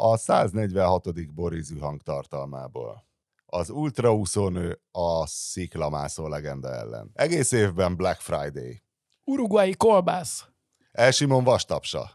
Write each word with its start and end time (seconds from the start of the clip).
a 0.00 0.16
146. 0.16 1.34
borízű 1.34 1.78
hangtartalmából. 1.78 3.06
Az 3.46 3.70
ultraúszónő 3.70 4.80
a 4.90 5.26
sziklamászó 5.26 6.28
legenda 6.28 6.74
ellen. 6.74 7.10
Egész 7.14 7.52
évben 7.52 7.96
Black 7.96 8.20
Friday. 8.20 8.82
Uruguayi 9.24 9.74
kolbász. 9.74 10.46
Elsimon 10.92 11.44
vastapsa. 11.44 12.10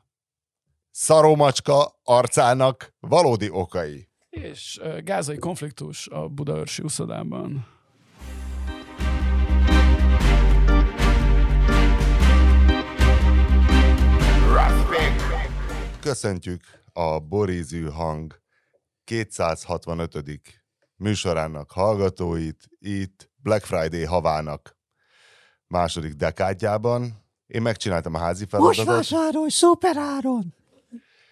Szaromacska 0.91 1.99
arcának 2.03 2.93
valódi 2.99 3.49
okai. 3.49 4.09
És 4.29 4.81
gázai 5.03 5.37
konfliktus 5.37 6.07
a 6.07 6.27
Budaörsi 6.27 6.81
úszodában. 6.81 7.67
Köszöntjük 15.99 16.82
a 16.93 17.19
Borízű 17.19 17.89
hang 17.89 18.41
265. 19.03 20.39
műsorának 20.95 21.71
hallgatóit 21.71 22.69
itt 22.79 23.31
Black 23.35 23.65
Friday 23.65 24.03
havának 24.03 24.77
második 25.67 26.13
dekádjában. 26.13 27.21
Én 27.47 27.61
megcsináltam 27.61 28.13
a 28.13 28.17
házi 28.17 28.45
Most 28.51 28.51
feladatot. 28.51 28.85
vásárolj 28.85 29.49
szuperáron! 29.49 30.53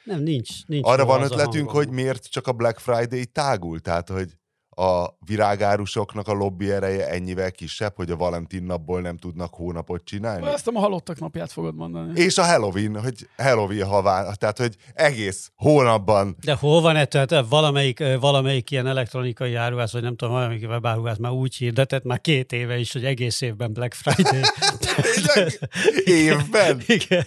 Nem, 0.03 0.21
nincs. 0.21 0.65
nincs 0.65 0.87
Arra 0.87 1.05
van 1.05 1.21
ötletünk, 1.21 1.69
hogy 1.69 1.89
miért 1.89 2.25
csak 2.25 2.47
a 2.47 2.51
Black 2.51 2.79
Friday 2.79 3.25
tágul, 3.25 3.79
tehát 3.79 4.09
hogy 4.09 4.37
a 4.75 5.17
virágárusoknak 5.25 6.27
a 6.27 6.33
lobby 6.33 6.71
ereje 6.71 7.09
ennyivel 7.09 7.51
kisebb, 7.51 7.93
hogy 7.95 8.11
a 8.11 8.15
Valentin 8.15 8.63
napból 8.63 9.01
nem 9.01 9.17
tudnak 9.17 9.53
hónapot 9.53 10.03
csinálni. 10.03 10.47
Ezt 10.47 10.67
a 10.67 10.79
halottak 10.79 11.19
napját 11.19 11.51
fogod 11.51 11.75
mondani. 11.75 12.19
És 12.19 12.37
a 12.37 12.43
Halloween, 12.43 12.99
hogy 13.01 13.29
Halloween 13.37 13.87
haván, 13.87 14.35
tehát 14.37 14.57
hogy 14.57 14.75
egész 14.93 15.51
hónapban 15.55 16.35
De 16.41 16.53
hol 16.53 16.81
van 16.81 16.95
ez? 16.95 17.07
Tehát 17.09 17.45
valamelyik, 17.49 17.99
ö, 17.99 18.19
valamelyik 18.19 18.71
ilyen 18.71 18.87
elektronikai 18.87 19.55
áruház, 19.55 19.93
vagy 19.93 20.01
nem 20.01 20.15
tudom, 20.15 20.33
valamelyik 20.33 20.67
webáruház 20.67 21.17
már 21.17 21.31
úgy 21.31 21.55
hirdetett, 21.55 22.03
már 22.03 22.21
két 22.21 22.51
éve 22.51 22.77
is, 22.77 22.93
hogy 22.93 23.05
egész 23.05 23.41
évben 23.41 23.73
Black 23.73 23.93
Friday. 23.93 24.41
Tényleg? 25.25 25.69
évben. 26.05 26.81
Igen. 26.87 27.25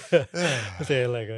Tényleg. 0.86 1.28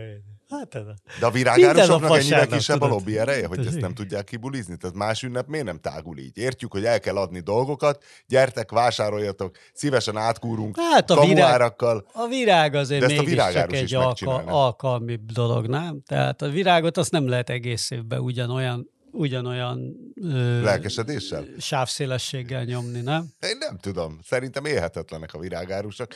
Hát 0.49 0.75
ez 0.75 0.87
a... 0.87 0.95
De 1.21 1.27
a 1.27 1.99
nap 1.99 2.15
ennyivel 2.17 2.47
kisebb 2.47 2.77
a 2.77 2.85
tudod. 2.85 2.99
lobby 2.99 3.19
ereje, 3.19 3.47
hogy 3.47 3.67
ezt 3.67 3.81
nem 3.81 3.95
tudják 3.95 4.25
kibulizni? 4.25 4.77
Tehát 4.77 4.97
más 4.97 5.23
ünnep 5.23 5.47
miért 5.47 5.65
nem 5.65 5.81
tágul 5.81 6.19
így? 6.19 6.39
Értjük, 6.39 6.73
hogy 6.73 6.85
el 6.85 7.01
kell 7.01 7.17
adni 7.17 7.41
dolgokat, 7.41 8.05
gyertek, 8.27 8.71
vásároljatok, 8.71 9.57
szívesen 9.73 10.17
átkúrunk 10.17 10.77
Hát 10.77 11.11
a 11.11 11.27
virág, 11.27 11.73
a 12.13 12.27
virág 12.29 12.75
azért 12.75 13.07
De 13.07 13.19
a 13.19 13.23
mégis 13.23 13.45
csak 13.53 13.73
egy 13.73 13.95
alka, 13.95 14.35
alkalmi 14.37 15.19
dolog, 15.33 15.67
nem? 15.67 16.03
Tehát 16.07 16.43
a 16.43 16.49
virágot 16.49 16.97
azt 16.97 17.11
nem 17.11 17.29
lehet 17.29 17.51
egész 17.51 17.91
évben 17.91 18.21
ugyanolyan, 18.21 18.91
ugyanolyan 19.11 19.97
ö, 20.23 20.62
Lelkesedéssel? 20.62 21.45
sávszélességgel 21.59 22.65
nyomni, 22.65 23.01
nem? 23.01 23.27
Én 23.41 23.57
nem 23.59 23.79
tudom. 23.79 24.19
Szerintem 24.25 24.65
élhetetlenek 24.65 25.35
a 25.35 25.39
virágárusok. 25.39 26.15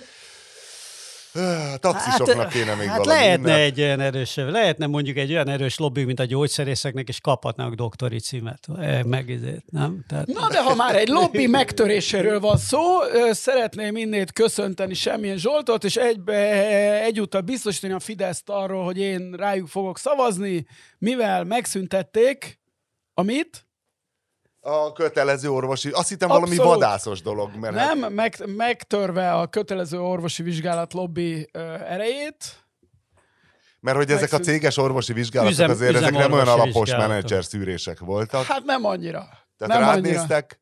Taxisoknak 1.78 2.48
kéne 2.48 2.74
még 2.74 2.86
hát 2.86 2.98
valami 2.98 3.18
lehetne 3.18 3.48
ünnep. 3.48 3.58
egy 3.58 3.80
olyan 3.80 4.00
erős, 4.00 4.34
lehetne 4.34 4.86
mondjuk 4.86 5.16
egy 5.16 5.30
olyan 5.30 5.48
erős 5.48 5.78
lobby, 5.78 6.04
mint 6.04 6.20
a 6.20 6.24
gyógyszerészeknek, 6.24 7.08
és 7.08 7.20
kaphatnak 7.20 7.74
doktori 7.74 8.18
címet. 8.18 8.66
Eh, 8.78 9.02
Meg 9.02 9.30
ezért, 9.30 9.70
nem? 9.70 10.04
Tehát, 10.08 10.26
Na 10.26 10.48
de 10.48 10.62
ha 10.62 10.74
már 10.74 10.96
egy 10.96 11.08
lobby 11.08 11.46
megtöréséről 11.46 12.40
van 12.40 12.56
szó, 12.56 12.80
szeretném 13.30 13.96
innét 13.96 14.32
köszönteni 14.32 14.94
Semmilyen 14.94 15.38
Zsoltot, 15.38 15.84
és 15.84 15.96
egybe, 15.96 16.34
egyúttal 17.02 17.40
biztosítani 17.40 17.92
a 17.92 17.98
Fideszt 18.00 18.48
arról, 18.48 18.84
hogy 18.84 18.98
én 18.98 19.32
rájuk 19.32 19.68
fogok 19.68 19.98
szavazni, 19.98 20.66
mivel 20.98 21.44
megszüntették, 21.44 22.60
amit? 23.14 23.66
A 24.64 24.92
kötelező 24.92 25.50
orvosi, 25.50 25.90
azt 25.90 26.08
hittem 26.08 26.28
valami 26.28 26.48
Abszolút. 26.48 26.72
vadászos 26.72 27.22
dolog. 27.22 27.54
Mert 27.56 27.76
hát- 27.76 27.94
Nem, 27.94 28.12
meg, 28.12 28.36
megtörve 28.56 29.32
a 29.34 29.46
kötelező 29.46 30.00
orvosi 30.00 30.42
vizsgálat 30.42 30.92
lobby 30.92 31.48
ö, 31.52 31.58
erejét, 31.74 32.64
Mert 33.80 33.96
hogy 33.96 34.10
ezek 34.10 34.32
a 34.32 34.38
céges 34.38 34.76
orvosi 34.76 35.12
vizsgálatok 35.12 35.52
Üzem- 35.54 35.70
azért 35.70 35.94
ezek 35.94 36.10
nem 36.12 36.32
olyan 36.32 36.48
alapos 36.48 36.90
menedzser 36.90 37.44
szűrések 37.44 37.98
voltak. 37.98 38.44
hát 38.44 38.64
nem 38.64 38.84
annyira. 38.84 39.28
Tehát 39.56 39.74
nem 39.78 39.80
rád 39.88 39.96
annyira. 39.96 40.18
néztek, 40.18 40.60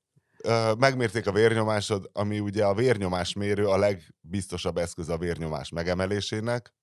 megmérték 0.78 1.26
a 1.26 1.32
vérnyomásod, 1.32 2.10
ami 2.12 2.40
ugye 2.40 2.64
a 2.64 2.74
vérnyomásmérő 2.74 3.66
a 3.66 3.76
legbiztosabb 3.78 4.76
eszköz 4.76 5.08
a 5.08 5.16
vérnyomás 5.18 5.68
megemelésének, 5.68 6.74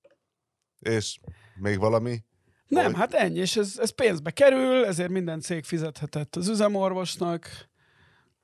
és 0.80 1.20
még 1.56 1.80
valami. 1.80 2.24
Nem, 2.68 2.94
hát 2.94 3.14
ennyi, 3.14 3.40
és 3.40 3.56
ez, 3.56 3.74
ez 3.82 3.90
pénzbe 3.90 4.32
kerül, 4.32 4.86
ezért 4.86 5.10
minden 5.10 5.40
cég 5.40 5.64
fizethetett 5.64 6.36
az 6.36 6.48
üzemorvosnak, 6.48 7.50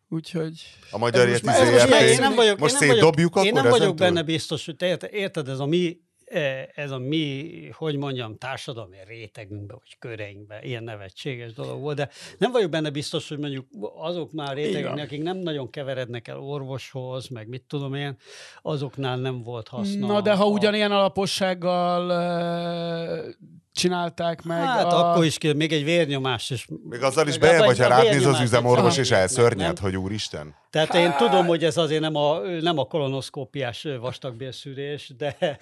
úgyhogy... 0.10 0.62
A 0.92 0.98
magyar 0.98 1.28
Ez 1.28 1.42
most 1.42 1.58
ez 1.58 1.72
most 1.72 1.90
már- 1.90 2.02
én 2.02 2.20
nem 2.20 2.36
vagyok, 2.36 2.60
Most 2.60 2.74
én 2.74 2.80
nem 2.80 2.88
vagyok, 2.88 3.12
szétdobjuk 3.12 3.46
Én 3.46 3.52
akkor 3.52 3.62
nem 3.62 3.72
vagyok 3.80 3.96
benne 3.96 4.24
biztos, 4.24 4.66
hogy 4.66 4.76
te 4.76 5.00
érted, 5.12 5.48
ez 5.48 5.60
a 5.60 5.66
mi 5.66 6.00
eh, 6.26 6.68
ez 6.76 6.92
a 6.92 6.98
mi, 6.98 7.50
hogy 7.74 7.96
mondjam, 7.96 8.38
társadalmi 8.38 8.98
rétegünkben, 9.08 9.78
vagy 9.80 9.98
köreinkben, 10.00 10.64
ilyen 10.64 10.84
nevetséges 10.84 11.54
dolog 11.54 11.82
volt, 11.82 11.96
de 11.96 12.10
nem 12.38 12.52
vagyok 12.52 12.70
benne 12.70 12.90
biztos, 12.90 13.30
hogy 13.30 13.38
mondjuk 13.38 13.68
azok 13.96 14.32
már 14.32 14.56
rétegek, 14.56 14.98
akik 14.98 15.22
nem 15.24 15.38
nagyon 15.38 15.70
keverednek 15.70 16.28
el 16.28 16.40
orvoshoz, 16.40 17.28
meg 17.28 17.48
mit 17.48 17.64
tudom 17.68 17.94
én, 17.94 18.18
azoknál 18.62 19.18
nem 19.18 19.44
volt 19.44 19.68
haszna. 19.68 20.08
Na, 20.08 20.22
de 20.22 20.34
ha 20.34 20.44
a- 20.44 20.50
ugyanilyen 20.50 20.92
alapossággal 20.92 22.06
uh, 22.10 23.34
csinálták 23.74 24.44
meg 24.44 24.62
Hát 24.62 24.94
a... 24.94 25.10
akkor 25.10 25.26
is 25.26 25.38
kell, 25.38 25.54
még 25.54 25.72
egy 25.72 25.84
vérnyomás 25.84 26.50
is. 26.50 26.68
Még 26.90 27.02
azzal 27.04 27.28
is 27.28 27.38
bejebb, 27.38 27.64
hogyha 27.64 27.86
a 27.86 27.88
rád 27.88 28.04
néz 28.04 28.26
az 28.26 28.40
üzemorvos, 28.40 28.98
és 28.98 29.12
elszörnyed, 29.12 29.80
hogy 29.80 29.98
úristen. 29.98 30.56
Tehát 30.70 30.94
én 30.94 31.14
tudom, 31.18 31.46
hogy 31.46 31.64
ez 31.64 31.78
azért 31.78 32.02
nem 32.02 32.16
a, 32.16 32.40
nem 32.40 32.78
a 32.78 32.86
kolonoszkópiás 32.86 33.88
vastagbélszűrés, 34.00 35.12
de, 35.18 35.38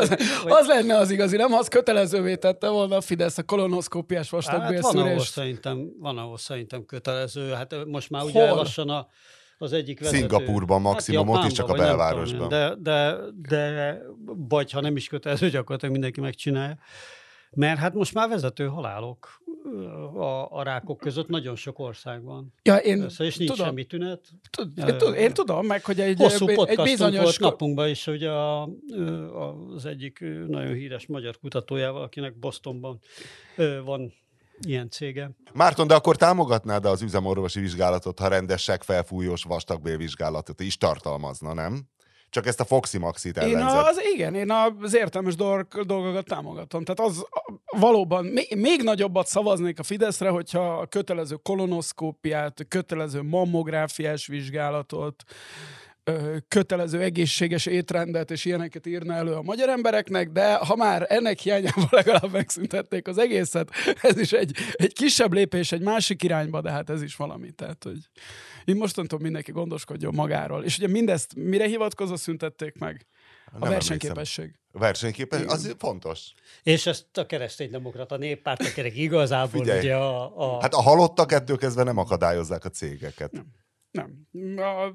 az, 0.00 0.16
az 0.44 0.66
lenne 0.66 0.96
az 0.96 1.10
igazi, 1.10 1.36
nem? 1.36 1.52
Az 1.52 1.68
kötelezővé 1.68 2.36
tette 2.36 2.68
volna 2.68 2.96
a 2.96 3.00
Fidesz 3.00 3.38
a 3.38 3.42
kolonoszkópiás 3.42 4.30
Hát 4.30 4.80
van 4.80 4.96
ahol, 4.96 5.20
szerintem, 5.20 5.88
van 6.00 6.18
ahol 6.18 6.38
szerintem 6.38 6.84
kötelező. 6.84 7.52
Hát 7.52 7.74
most 7.86 8.10
már 8.10 8.22
Hol? 8.22 8.30
ugye 8.30 8.50
lassan 8.50 8.88
a, 8.88 9.08
az 9.58 9.72
egyik 9.72 10.00
vezető. 10.00 10.18
Szingapurban 10.18 10.80
maximum, 10.80 11.28
ott 11.28 11.44
is 11.44 11.52
csak 11.52 11.68
a 11.68 11.74
belvárosban. 11.74 12.48
De, 12.48 12.74
de, 12.78 13.16
de, 13.48 13.98
vagy 14.48 14.70
ha 14.70 14.80
nem 14.80 14.96
is 14.96 15.08
kötelező, 15.08 15.50
gyakorlatilag 15.50 15.92
mindenki 15.92 16.20
megcsinálja. 16.20 16.78
Mert 17.50 17.78
hát 17.78 17.94
most 17.94 18.14
már 18.14 18.28
vezető 18.28 18.66
halálok 18.66 19.42
a, 20.14 20.50
a 20.50 20.62
rákok 20.62 20.98
között 20.98 21.28
nagyon 21.28 21.56
sok 21.56 21.78
országban. 21.78 22.52
Ja, 22.62 22.76
én, 22.76 23.02
Össze, 23.02 23.24
és 23.24 23.36
nincs 23.36 23.50
tudom, 23.50 23.66
semmi 23.66 23.84
tünet. 23.84 24.20
tud, 24.50 24.78
én, 24.78 24.86
ja. 24.86 25.10
én 25.10 25.32
tudom, 25.32 25.66
meg, 25.66 25.84
hogy 25.84 26.00
egy, 26.00 26.18
Hosszú 26.18 26.48
egy 26.48 26.80
bizonyos... 26.82 27.22
volt 27.22 27.38
napunkban 27.38 27.88
is, 27.88 28.04
hogy 28.04 28.24
a, 28.24 28.62
az 29.74 29.86
egyik 29.86 30.24
nagyon 30.48 30.74
híres 30.74 31.06
magyar 31.06 31.38
kutatójával, 31.38 32.02
akinek 32.02 32.38
Bostonban 32.38 32.98
van 33.84 34.12
ilyen 34.60 34.90
cége. 34.90 35.30
Márton, 35.52 35.86
de 35.86 35.94
akkor 35.94 36.16
támogatnád 36.16 36.84
az 36.84 37.02
üzemorvosi 37.02 37.60
vizsgálatot, 37.60 38.18
ha 38.18 38.28
rendes 38.28 38.70
felfújós 38.80 39.42
vastagbélvizsgálatot 39.42 40.60
is 40.60 40.76
tartalmazna, 40.76 41.52
nem? 41.54 41.88
Csak 42.30 42.46
ezt 42.46 42.60
a 42.60 42.64
Foxy 42.64 42.98
Maxit 42.98 43.36
Én 43.36 43.56
ellenzed. 43.56 43.86
az, 43.86 44.00
igen, 44.14 44.34
én 44.34 44.50
az 44.50 44.94
értelmes 44.94 45.34
dolg, 45.34 45.66
dolgokat 45.84 46.24
támogatom. 46.24 46.84
Tehát 46.84 47.10
az 47.12 47.26
valóban 47.78 48.24
még, 48.24 48.56
még 48.56 48.82
nagyobbat 48.82 49.26
szavaznék 49.26 49.78
a 49.78 49.82
Fideszre, 49.82 50.28
hogyha 50.28 50.78
a 50.78 50.86
kötelező 50.86 51.34
kolonoszkópiát, 51.42 52.66
kötelező 52.68 53.22
mammográfiás 53.22 54.26
vizsgálatot, 54.26 55.24
kötelező 56.48 57.00
egészséges 57.00 57.66
étrendet 57.66 58.30
és 58.30 58.44
ilyeneket 58.44 58.86
írna 58.86 59.14
elő 59.14 59.32
a 59.32 59.42
magyar 59.42 59.68
embereknek, 59.68 60.30
de 60.30 60.54
ha 60.54 60.76
már 60.76 61.06
ennek 61.08 61.38
hiányában 61.38 61.88
legalább 62.00 62.32
megszüntették 62.32 63.08
az 63.08 63.18
egészet, 63.18 63.70
ez 64.00 64.18
is 64.18 64.32
egy, 64.32 64.56
egy 64.72 64.92
kisebb 64.92 65.32
lépés 65.32 65.72
egy 65.72 65.82
másik 65.82 66.22
irányba, 66.22 66.60
de 66.60 66.70
hát 66.70 66.90
ez 66.90 67.02
is 67.02 67.16
valami. 67.16 67.50
Tehát, 67.50 67.82
hogy 67.84 67.98
én 68.64 68.76
mostantól 68.76 69.18
mindenki 69.18 69.52
gondoskodjon 69.52 70.14
magáról. 70.14 70.64
És 70.64 70.78
ugye 70.78 70.88
mindezt 70.88 71.34
mire 71.34 71.66
hivatkozva 71.66 72.16
szüntették 72.16 72.78
meg? 72.78 73.06
A 73.44 73.58
Nem 73.58 73.70
versenyképesség. 73.70 74.54
A 74.72 74.78
versenyképes, 74.78 75.42
az 75.46 75.74
fontos. 75.78 76.32
És 76.62 76.86
ezt 76.86 77.18
a 77.18 77.26
kereszténydemokrata 77.26 78.16
néppárt, 78.16 78.62
akik 78.62 78.96
igazából 78.96 79.60
Figyelj. 79.60 79.78
ugye 79.78 79.94
a, 79.94 80.36
a 80.36 80.60
Hát 80.60 80.74
a 80.74 80.82
halottak 80.82 81.32
ettől 81.32 81.56
kezdve 81.56 81.82
nem 81.82 81.98
akadályozzák 81.98 82.64
a 82.64 82.68
cégeket. 82.68 83.32
Nem. 83.32 83.64
A, 84.56 84.94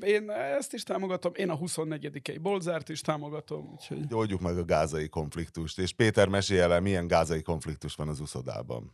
én 0.00 0.30
ezt 0.30 0.72
is 0.72 0.82
támogatom, 0.82 1.32
én 1.34 1.50
a 1.50 1.54
24 1.56 2.40
Bolzárt 2.40 2.88
is 2.88 3.00
támogatom, 3.00 3.70
úgyhogy 3.72 4.14
Oldjuk 4.14 4.40
meg 4.40 4.58
a 4.58 4.64
gázai 4.64 5.08
konfliktust. 5.08 5.78
És 5.78 5.92
Péter, 5.92 6.28
mesélj 6.28 6.60
el, 6.60 6.80
milyen 6.80 7.06
gázai 7.06 7.42
konfliktus 7.42 7.94
van 7.94 8.08
az 8.08 8.20
uszodában. 8.20 8.92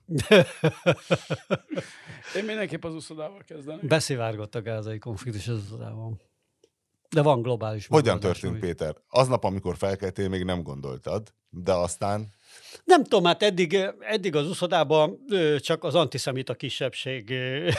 én 2.36 2.44
mindenképp 2.44 2.84
az 2.84 2.94
uszodával 2.94 3.42
kezdenek. 3.46 3.86
beszivárgott 3.86 4.54
a 4.54 4.62
gázai 4.62 4.98
konfliktus 4.98 5.48
az 5.48 5.72
utában. 5.72 6.20
De 7.10 7.22
van 7.22 7.42
globális 7.42 7.86
Hogyan 7.86 8.20
történt, 8.20 8.52
ami- 8.52 8.60
Péter? 8.60 8.96
Aznap, 9.08 9.44
amikor 9.44 9.76
felkeltél, 9.76 10.28
még 10.28 10.44
nem 10.44 10.62
gondoltad, 10.62 11.34
de 11.50 11.72
aztán 11.72 12.34
Nem 12.84 13.02
tudom, 13.02 13.24
hát 13.24 13.42
eddig, 13.42 13.78
eddig 14.00 14.36
az 14.36 14.48
uszodában 14.48 15.18
csak 15.58 15.84
az 15.84 15.94
antiszemita 15.94 16.54
kisebbség 16.54 17.34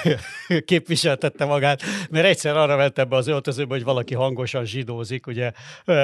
képviseltette 0.66 1.46
magát, 1.46 1.82
mert 2.10 2.26
egyszer 2.26 2.58
arra 2.58 2.76
vett 2.76 2.98
ebbe 2.98 3.16
az 3.16 3.28
öltözőbe, 3.28 3.74
hogy 3.74 3.84
valaki 3.84 4.14
hangosan 4.14 4.66
zsidózik, 4.66 5.28
ugye 5.28 5.52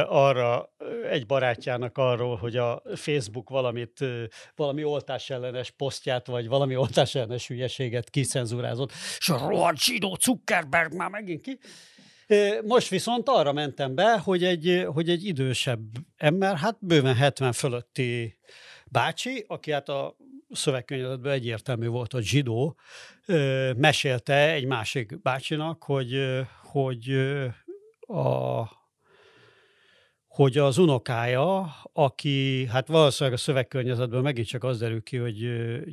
arra 0.07 0.73
egy 1.09 1.25
barátjának 1.25 1.97
arról, 1.97 2.35
hogy 2.35 2.55
a 2.57 2.81
Facebook 2.95 3.49
valamit, 3.49 4.05
valami 4.55 4.83
oltás 4.83 5.29
ellenes 5.29 5.71
posztját, 5.71 6.27
vagy 6.27 6.47
valami 6.47 6.75
oltás 6.75 7.15
ellenes 7.15 7.47
hülyeséget 7.47 8.09
kicenzurázott, 8.09 8.91
és 9.17 9.29
a 9.29 9.47
rohadt 9.47 9.79
zsidó 9.79 10.17
Zuckerberg 10.21 10.93
már 10.93 11.09
megint 11.09 11.41
ki. 11.41 11.57
Most 12.65 12.87
viszont 12.87 13.29
arra 13.29 13.53
mentem 13.53 13.95
be, 13.95 14.17
hogy 14.17 14.43
egy, 14.43 14.85
hogy 14.93 15.09
egy 15.09 15.25
idősebb 15.25 15.81
ember, 16.17 16.57
hát 16.57 16.77
bőven 16.79 17.15
70 17.15 17.51
fölötti 17.51 18.37
bácsi, 18.93 19.45
aki 19.47 19.71
hát 19.71 19.89
a 19.89 20.15
szövegkönyvezetben 20.49 21.31
egyértelmű 21.31 21.87
volt, 21.87 22.11
hogy 22.11 22.23
zsidó, 22.23 22.77
mesélte 23.75 24.51
egy 24.51 24.65
másik 24.65 25.21
bácsinak, 25.21 25.83
hogy, 25.83 26.41
hogy 26.61 27.09
a 27.99 28.81
hogy 30.27 30.57
az 30.57 30.77
unokája, 30.77 31.75
aki, 31.93 32.65
hát 32.65 32.87
valószínűleg 32.87 33.39
a 33.39 33.41
szövegkörnyezetből 33.41 34.21
megint 34.21 34.47
csak 34.47 34.63
az 34.63 34.79
derül 34.79 35.03
ki, 35.03 35.17
hogy 35.17 35.35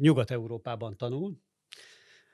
Nyugat-Európában 0.00 0.96
tanul, 0.96 1.36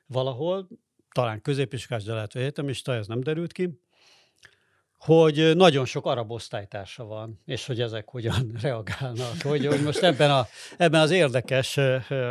valahol, 0.06 0.68
talán 1.14 1.42
középiskolás, 1.42 2.04
de 2.04 2.12
lehet, 2.12 2.32
hogy 2.32 2.42
egyetemista, 2.42 2.94
ez 2.94 3.06
nem 3.06 3.20
derült 3.20 3.52
ki, 3.52 3.80
hogy 5.06 5.56
nagyon 5.56 5.84
sok 5.84 6.06
arab 6.06 6.30
osztálytársa 6.30 7.04
van, 7.04 7.40
és 7.44 7.66
hogy 7.66 7.80
ezek 7.80 8.08
hogyan 8.08 8.52
reagálnak, 8.62 9.42
hogy, 9.42 9.66
hogy 9.66 9.82
most 9.82 10.02
ebben, 10.02 10.30
a, 10.30 10.46
ebben 10.76 11.00
az 11.00 11.10
érdekes 11.10 11.78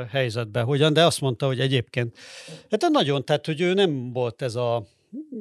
helyzetben 0.09 0.65
hogyan, 0.65 0.93
de 0.93 1.05
azt 1.05 1.21
mondta, 1.21 1.45
hogy 1.45 1.59
egyébként, 1.59 2.17
hát 2.69 2.89
nagyon, 2.89 3.25
tehát 3.25 3.45
hogy 3.45 3.61
ő 3.61 3.73
nem 3.73 4.11
volt 4.11 4.41
ez 4.41 4.55
a 4.55 4.83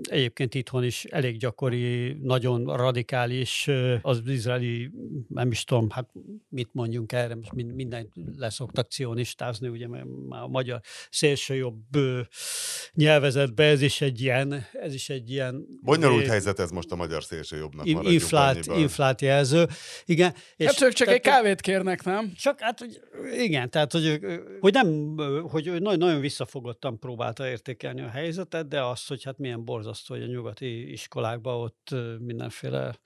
Egyébként 0.03 0.55
itthon 0.55 0.85
is 0.85 1.05
elég 1.05 1.37
gyakori, 1.37 2.13
nagyon 2.23 2.77
radikális 2.77 3.71
az 4.03 4.23
izraeli, 4.27 4.91
nem 5.29 5.51
is 5.51 5.65
tudom, 5.65 5.91
hát 5.91 6.09
mit 6.55 6.69
mondjunk 6.73 7.13
erre, 7.13 7.35
most 7.35 7.53
minden 7.53 8.13
leszoktak 8.37 8.91
cionistázni, 8.91 9.69
ugye 9.69 9.89
mert 9.89 10.05
már 10.29 10.43
a 10.43 10.49
magyar 10.49 10.81
szélsőjobb 11.11 11.77
nyelvezetben 12.93 13.67
ez 13.67 13.83
is 13.83 14.01
egy 14.01 14.21
ilyen, 14.21 14.67
ez 14.73 14.95
is 14.95 15.09
egy 15.09 15.31
ilyen... 15.31 15.67
Bonyolult 15.83 16.27
helyzet 16.27 16.59
ez 16.59 16.71
most 16.71 16.91
a 16.91 16.97
magyar 16.97 17.25
szélsőjobbnak. 17.25 17.87
Inflát, 17.87 18.67
inflát 18.67 19.21
jelző. 19.21 19.67
Igen. 20.05 20.35
És 20.57 20.67
hát 20.67 20.81
ők 20.81 20.93
csak 20.93 21.07
tehát, 21.07 21.25
egy 21.25 21.33
kávét 21.33 21.61
kérnek, 21.61 22.05
nem? 22.05 22.33
Csak, 22.37 22.61
hát, 22.61 22.79
hogy, 22.79 23.01
igen, 23.37 23.71
tehát, 23.71 23.93
hogy, 23.93 24.21
hogy 24.61 24.73
nem, 24.73 25.17
hogy 25.43 25.65
nagyon, 25.65 25.99
nagyon 25.99 26.21
visszafogottan 26.21 26.99
próbálta 26.99 27.49
értékelni 27.49 28.01
a 28.01 28.09
helyzetet, 28.09 28.69
de 28.69 28.83
azt, 28.83 29.09
hogy 29.09 29.23
hát 29.23 29.39
milyen 29.39 29.65
borzasztó, 29.65 30.15
hogy 30.15 30.23
a 30.23 30.27
nyugati 30.27 30.93
iskolákban 30.93 31.55
ott 31.55 31.95
mindenféle 32.19 32.99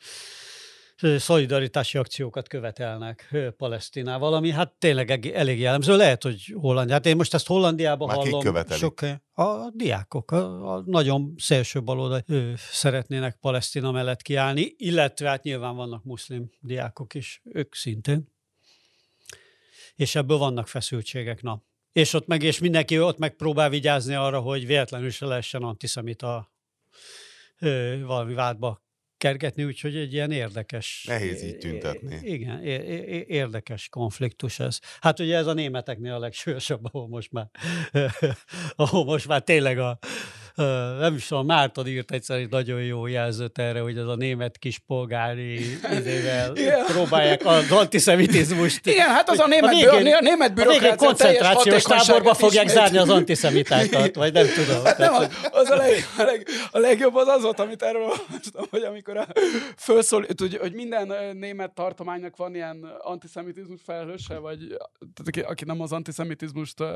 szolidaritási 1.18 1.98
akciókat 1.98 2.48
követelnek 2.48 3.34
Palesztinával, 3.56 4.34
ami 4.34 4.50
hát 4.50 4.72
tényleg 4.72 5.26
elég 5.26 5.58
jellemző. 5.58 5.96
Lehet, 5.96 6.22
hogy 6.22 6.54
Hollandia. 6.54 6.94
Hát 6.94 7.06
én 7.06 7.16
most 7.16 7.34
ezt 7.34 7.46
Hollandiában 7.46 8.08
Már 8.08 8.16
hallom. 8.16 8.66
Sok, 8.68 9.00
a 9.32 9.70
diákok, 9.70 10.30
a, 10.30 10.74
a 10.74 10.82
nagyon 10.86 11.34
szélső 11.36 11.82
baloldal 11.82 12.24
szeretnének 12.56 13.36
Palesztina 13.40 13.90
mellett 13.90 14.22
kiállni, 14.22 14.74
illetve 14.76 15.28
hát 15.28 15.42
nyilván 15.42 15.76
vannak 15.76 16.04
muszlim 16.04 16.50
diákok 16.60 17.14
is, 17.14 17.42
ők 17.44 17.74
szintén. 17.74 18.32
És 19.94 20.14
ebből 20.14 20.38
vannak 20.38 20.68
feszültségek, 20.68 21.42
na. 21.42 21.62
És 21.92 22.12
ott 22.12 22.26
meg, 22.26 22.42
és 22.42 22.58
mindenki 22.58 23.00
ott 23.00 23.18
megpróbál 23.18 23.68
vigyázni 23.68 24.14
arra, 24.14 24.40
hogy 24.40 24.66
véletlenül 24.66 25.10
se 25.10 25.26
lehessen 25.26 25.62
antiszemita 25.62 26.52
valami 28.04 28.34
vádba 28.34 28.86
kergetni, 29.18 29.64
úgyhogy 29.64 29.96
egy 29.96 30.12
ilyen 30.12 30.30
érdekes... 30.30 31.04
Nehéz 31.08 31.42
így 31.42 31.58
tüntetni. 31.58 32.18
Igen, 32.22 32.62
érdekes 33.28 33.88
konfliktus 33.88 34.58
ez. 34.58 34.78
Hát 35.00 35.18
ugye 35.18 35.36
ez 35.36 35.46
a 35.46 35.52
németeknél 35.52 36.12
a 36.12 36.18
legsúlyosabb, 36.18 36.84
ahol 36.84 37.08
most 37.08 37.32
már, 37.32 37.50
ahol 38.76 39.04
most 39.04 39.28
már 39.28 39.42
tényleg 39.42 39.78
a, 39.78 39.98
nem 40.98 41.14
is 41.14 41.26
tudom, 41.26 41.46
Márton 41.46 41.86
írt 41.86 42.10
egyszer 42.10 42.36
egy 42.36 42.50
nagyon 42.50 42.82
jó 42.82 43.06
jelzőt 43.06 43.58
erre, 43.58 43.80
hogy 43.80 43.98
ez 43.98 44.06
a 44.06 44.14
német 44.14 44.58
kispolgári 44.58 45.78
izével 45.98 46.52
próbálják 46.92 47.40
az 47.44 47.70
antiszemitizmust. 47.70 48.86
Igen, 48.86 49.08
hát 49.08 49.30
az 49.30 49.38
a 49.38 49.46
német, 49.46 49.72
a 49.72 49.76
végén, 49.76 50.14
a 50.14 50.20
német 50.20 50.54
bürokrácia 50.54 50.92
a 50.92 50.96
koncentrációs 50.96 51.82
táborba 51.82 52.34
fogják 52.34 52.64
ismét. 52.64 52.82
zárni 52.82 52.98
az 52.98 53.08
antiszemitákat, 53.08 54.14
vagy 54.14 54.32
nem 54.32 54.46
tudom. 54.54 54.84
Hát 54.84 54.98
nem, 54.98 55.12
az 55.50 55.70
a, 55.70 55.76
leg, 55.76 56.06
a, 56.18 56.22
leg, 56.22 56.46
a 56.70 56.78
legjobb 56.78 57.14
az 57.14 57.28
az 57.28 57.42
volt, 57.42 57.60
amit 57.60 57.82
erről 57.82 58.02
olvastam, 58.02 58.64
hogy 58.70 58.82
amikor 58.82 59.16
a 59.16 59.26
felszólít, 59.76 60.40
hogy, 60.40 60.56
hogy 60.56 60.72
minden 60.72 61.36
német 61.36 61.70
tartománynak 61.74 62.36
van 62.36 62.54
ilyen 62.54 62.84
antiszemitizmus 62.98 63.80
felelőse, 63.84 64.38
vagy 64.38 64.58
tehát, 65.14 65.50
aki 65.50 65.64
nem 65.64 65.80
az 65.80 65.92
antiszemitizmust 65.92 66.80
uh, 66.80 66.88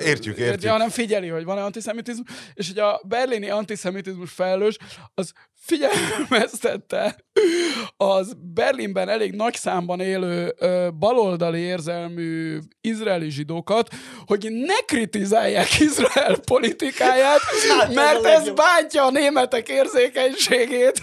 értjük, 0.00 0.36
értjük. 0.36 0.70
hanem 0.70 0.88
figyeli, 0.88 1.28
hogy 1.28 1.44
van-e 1.44 1.60
antiszemitizmus, 1.60 1.84
antiszemitizmus, 1.86 2.50
és 2.54 2.68
hogy 2.68 2.78
a 2.78 3.00
berlini 3.04 3.50
antiszemitizmus 3.50 4.32
felelős, 4.32 4.76
az 5.14 5.32
figyelmeztette. 5.66 7.16
Az 7.96 8.36
Berlinben 8.54 9.08
elég 9.08 9.32
nagy 9.32 9.54
számban 9.54 10.00
élő 10.00 10.54
ö, 10.58 10.88
baloldali 10.98 11.60
érzelmű 11.60 12.58
izraeli 12.80 13.30
zsidókat, 13.30 13.88
hogy 14.26 14.48
ne 14.50 14.74
kritizálják 14.74 15.80
Izrael 15.80 16.36
politikáját, 16.38 17.40
hát, 17.78 17.94
mert 17.94 18.24
ez, 18.24 18.40
ez 18.40 18.50
bántja 18.54 19.04
a 19.04 19.10
németek 19.10 19.68
érzékenységét. 19.68 21.02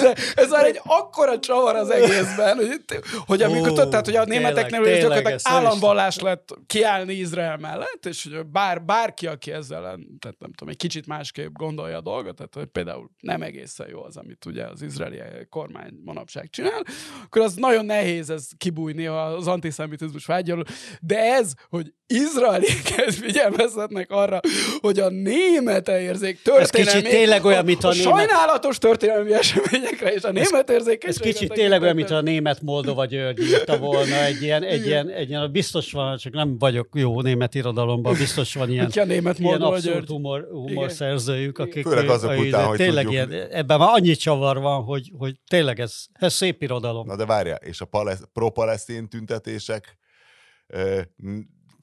De 0.00 0.14
ez 0.34 0.50
már 0.50 0.64
egy 0.64 0.80
akkora 0.84 1.38
csavar 1.38 1.76
az 1.76 1.90
egészben, 1.90 2.56
hogy, 2.56 2.80
hogy 3.26 3.42
amikor, 3.42 3.70
Ó, 3.70 3.88
tehát, 3.88 4.04
hogy 4.04 4.16
a 4.16 4.24
németeknél 4.24 4.82
tényleg, 4.82 5.00
gyakorlatilag 5.00 5.40
államvallás 5.42 6.18
lett 6.18 6.48
kiállni 6.66 7.14
Izrael 7.14 7.56
mellett, 7.56 8.06
és 8.06 8.28
hogy 8.30 8.46
bár, 8.46 8.84
bárki, 8.84 9.26
aki 9.26 9.52
ezzel, 9.52 9.80
tehát 10.18 10.38
nem 10.38 10.52
tudom, 10.52 10.68
egy 10.68 10.76
kicsit 10.76 11.06
másképp 11.06 11.52
gondolja 11.52 11.96
a 11.96 12.00
dolgot, 12.00 12.27
tehát 12.32 12.54
hogy 12.54 12.66
például 12.66 13.10
nem 13.20 13.42
egészen 13.42 13.88
jó 13.90 14.02
az, 14.02 14.16
amit 14.16 14.44
ugye 14.44 14.64
az 14.64 14.82
izraeli 14.82 15.18
kormány 15.50 16.00
manapság 16.04 16.50
csinál, 16.50 16.82
akkor 17.24 17.42
az 17.42 17.54
nagyon 17.54 17.84
nehéz 17.84 18.30
ez 18.30 18.48
kibújni 18.56 19.06
az 19.06 19.46
antiszemitizmus 19.46 20.26
vágyalól, 20.26 20.64
de 21.00 21.18
ez, 21.18 21.52
hogy 21.68 21.92
izraelieket 22.06 23.14
figyelmeztetnek 23.24 24.10
arra, 24.10 24.40
hogy 24.80 24.98
a 24.98 25.08
német 25.08 25.88
érzék 25.88 26.42
történelmi... 26.42 26.88
Ez 26.88 26.94
kicsit 26.94 27.10
tényleg 27.10 27.44
olyan, 27.44 27.64
mint 27.64 27.84
a, 27.84 27.88
a 27.88 27.92
német... 27.92 28.06
Sajnálatos 28.06 28.78
történelmi 28.78 29.32
eseményekre, 29.32 30.12
és 30.12 30.22
a 30.22 30.32
német 30.32 30.70
érzék. 30.70 31.04
Ez 31.04 31.16
kicsit 31.16 31.52
tényleg 31.52 31.82
olyan, 31.82 31.94
mint 31.94 32.10
a 32.10 32.20
német 32.20 32.62
Moldova 32.62 33.04
György 33.04 33.40
írta 33.40 33.78
volna, 33.78 34.24
egy 34.24 34.42
ilyen, 34.42 34.62
egy 34.62 34.86
ilyen, 34.86 35.08
egy 35.08 35.28
ilyen, 35.28 35.52
biztos 35.52 35.92
van, 35.92 36.16
csak 36.16 36.32
nem 36.32 36.58
vagyok 36.58 36.88
jó 36.94 37.20
német 37.20 37.54
irodalomban, 37.54 38.14
biztos 38.18 38.54
van 38.54 38.70
ilyen, 38.70 38.90
a 38.94 39.04
német 39.04 39.38
ilyen 39.38 39.60
abszurd 39.60 40.08
humor, 40.08 40.48
humor 40.50 40.90
szerzőjük, 40.90 41.58
akik... 41.58 41.86
Főleg 41.86 42.08
azok 42.24 42.30
a, 42.30 42.34
után, 42.34 42.66
hogy 42.66 42.76
tényleg 42.76 43.04
tudjuk. 43.04 43.30
ilyen, 43.30 43.48
ebben 43.50 43.78
már 43.78 43.88
annyi 43.92 44.14
csavar 44.14 44.58
van, 44.58 44.82
hogy, 44.82 45.12
hogy 45.18 45.36
tényleg 45.46 45.80
ez, 45.80 46.04
ez 46.12 46.34
szép 46.34 46.62
irodalom. 46.62 47.06
Na 47.06 47.16
de 47.16 47.26
várjál, 47.26 47.58
és 47.62 47.80
a 47.80 47.84
palesz, 47.84 48.22
pro-palesztin 48.32 49.08
tüntetések 49.08 49.98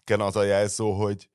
ken 0.04 0.22
az 0.22 0.36
a 0.36 0.44
jelszó, 0.44 0.92
hogy 0.92 1.30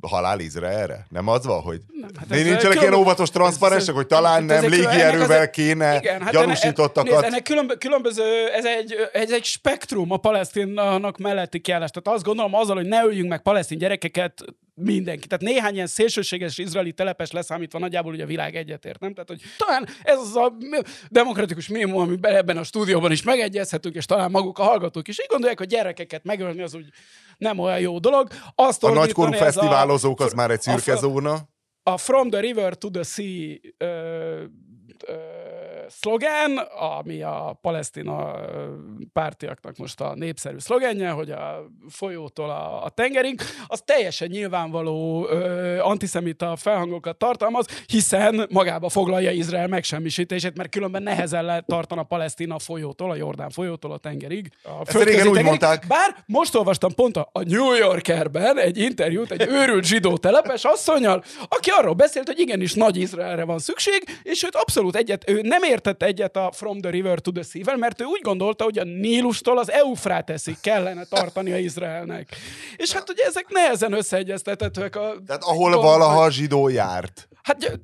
halál 0.00 0.40
Izraelre? 0.40 1.06
Nem 1.08 1.28
az 1.28 1.46
van, 1.46 1.60
hogy 1.60 1.80
nem, 2.00 2.10
hát 2.18 2.28
de 2.28 2.42
nincsenek 2.42 2.80
ilyen 2.80 2.94
óvatos 2.94 3.30
transzparensek, 3.30 3.94
hogy 3.94 4.06
talán 4.06 4.44
nem 4.44 4.64
légierővel 4.68 5.50
kéne 5.50 5.98
igen, 5.98 6.22
hát 6.22 6.32
gyanúsítottakat... 6.32 7.24
Ennek 7.24 7.42
különböző, 7.42 7.78
különböző 7.78 8.48
ez, 8.48 8.64
egy, 8.64 8.94
ez 9.12 9.32
egy 9.32 9.44
spektrum 9.44 10.10
a 10.10 10.16
palesztinnak 10.16 11.18
melletti 11.18 11.60
kiállás. 11.60 11.90
Tehát 11.90 12.16
azt 12.18 12.26
gondolom 12.26 12.54
azzal, 12.54 12.76
hogy 12.76 12.86
ne 12.86 13.04
öljünk 13.04 13.28
meg 13.28 13.42
palesztin 13.42 13.78
gyerekeket, 13.78 14.44
mindenki. 14.80 15.26
Tehát 15.26 15.44
néhány 15.44 15.74
ilyen 15.74 15.86
szélsőséges 15.86 16.58
izraeli 16.58 16.92
telepes 16.92 17.30
leszámítva 17.30 17.78
nagyjából 17.78 18.12
ugye 18.12 18.22
a 18.22 18.26
világ 18.26 18.56
egyetért, 18.56 19.00
nem? 19.00 19.12
Tehát, 19.14 19.28
hogy 19.28 19.40
talán 19.56 19.88
ez 20.02 20.18
az 20.18 20.36
a 20.36 20.56
demokratikus 21.08 21.68
minimum, 21.68 22.00
ami 22.00 22.16
ebben 22.20 22.56
a 22.56 22.62
stúdióban 22.62 23.12
is 23.12 23.22
megegyezhetünk, 23.22 23.94
és 23.94 24.04
talán 24.04 24.30
maguk 24.30 24.58
a 24.58 24.62
hallgatók 24.62 25.08
is 25.08 25.20
így 25.20 25.28
gondolják, 25.28 25.58
hogy 25.58 25.68
gyerekeket 25.68 26.24
megölni 26.24 26.62
az 26.62 26.74
úgy 26.74 26.86
nem 27.38 27.58
olyan 27.58 27.80
jó 27.80 27.98
dolog. 27.98 28.28
Azt 28.54 28.84
a 28.84 28.92
nagykorú 28.92 29.32
fesztiválozók 29.32 30.20
az 30.20 30.32
már 30.32 30.50
egy 30.50 30.60
szürke 30.60 30.96
zóna. 30.96 31.38
A 31.82 31.96
From 31.96 32.30
the 32.30 32.40
River 32.40 32.74
to 32.74 32.90
the 32.90 33.02
Sea 33.02 33.56
ö, 33.76 34.44
ö, 35.06 35.12
szlogán, 35.90 36.56
ami 36.96 37.22
a 37.22 37.58
palesztina 37.60 38.34
pártiaknak 39.12 39.76
most 39.76 40.00
a 40.00 40.14
népszerű 40.14 40.58
szlogenje, 40.58 41.10
hogy 41.10 41.30
a 41.30 41.66
folyótól 41.88 42.50
a, 42.50 42.84
a 42.84 42.88
tengerig, 42.88 43.40
az 43.66 43.82
teljesen 43.84 44.28
nyilvánvaló 44.28 45.28
ö, 45.28 45.78
antiszemita 45.78 46.56
felhangokat 46.56 47.16
tartalmaz, 47.16 47.66
hiszen 47.86 48.46
magába 48.50 48.88
foglalja 48.88 49.30
Izrael 49.30 49.66
megsemmisítését, 49.66 50.56
mert 50.56 50.70
különben 50.70 51.02
nehezen 51.02 51.64
tartani 51.66 52.00
a 52.00 52.04
palesztina 52.04 52.58
folyótól, 52.58 53.10
a 53.10 53.14
Jordán 53.14 53.50
folyótól 53.50 53.92
a 53.92 53.98
tengerig. 53.98 54.50
A 54.62 54.68
Ezt 54.86 55.04
régen 55.04 55.26
úgy 55.26 55.42
mondták. 55.42 55.86
Bár 55.86 56.24
most 56.26 56.54
olvastam 56.54 56.94
pont 56.94 57.16
a, 57.16 57.28
a 57.32 57.42
New 57.42 57.74
Yorkerben 57.74 58.58
egy 58.58 58.78
interjút 58.78 59.30
egy 59.30 59.48
őrült 59.48 59.84
zsidó 59.84 60.16
telepes 60.16 60.64
asszonyal, 60.64 61.24
aki 61.48 61.70
arról 61.70 61.94
beszélt, 61.94 62.26
hogy 62.26 62.38
igenis 62.38 62.74
nagy 62.74 62.96
Izraelre 62.96 63.44
van 63.44 63.58
szükség, 63.58 64.04
és 64.22 64.42
őt 64.42 64.54
abszolút 64.54 64.96
egyet, 64.96 65.30
ő 65.30 65.40
nem 65.42 65.62
értett 65.86 66.02
egyet 66.02 66.36
a 66.36 66.50
From 66.52 66.80
the 66.80 66.90
River 66.90 67.18
to 67.18 67.32
the 67.32 67.42
Sea-vel, 67.42 67.76
mert 67.76 68.00
ő 68.00 68.04
úgy 68.04 68.20
gondolta, 68.20 68.64
hogy 68.64 68.78
a 68.78 68.84
Nílustól 68.84 69.58
az 69.58 69.70
Eufráteszig 69.70 70.56
kellene 70.60 71.04
tartani 71.04 71.52
a 71.52 71.56
Izraelnek. 71.56 72.36
És 72.76 72.92
hát 72.92 73.10
ugye 73.10 73.24
ezek 73.24 73.46
nehezen 73.48 73.92
összeegyeztethetőek 73.92 74.96
a... 74.96 75.14
Tehát 75.26 75.42
ahol 75.42 75.80
valaha 75.80 76.30
zsidó 76.30 76.68
járt. 76.68 77.28
Hát 77.42 77.80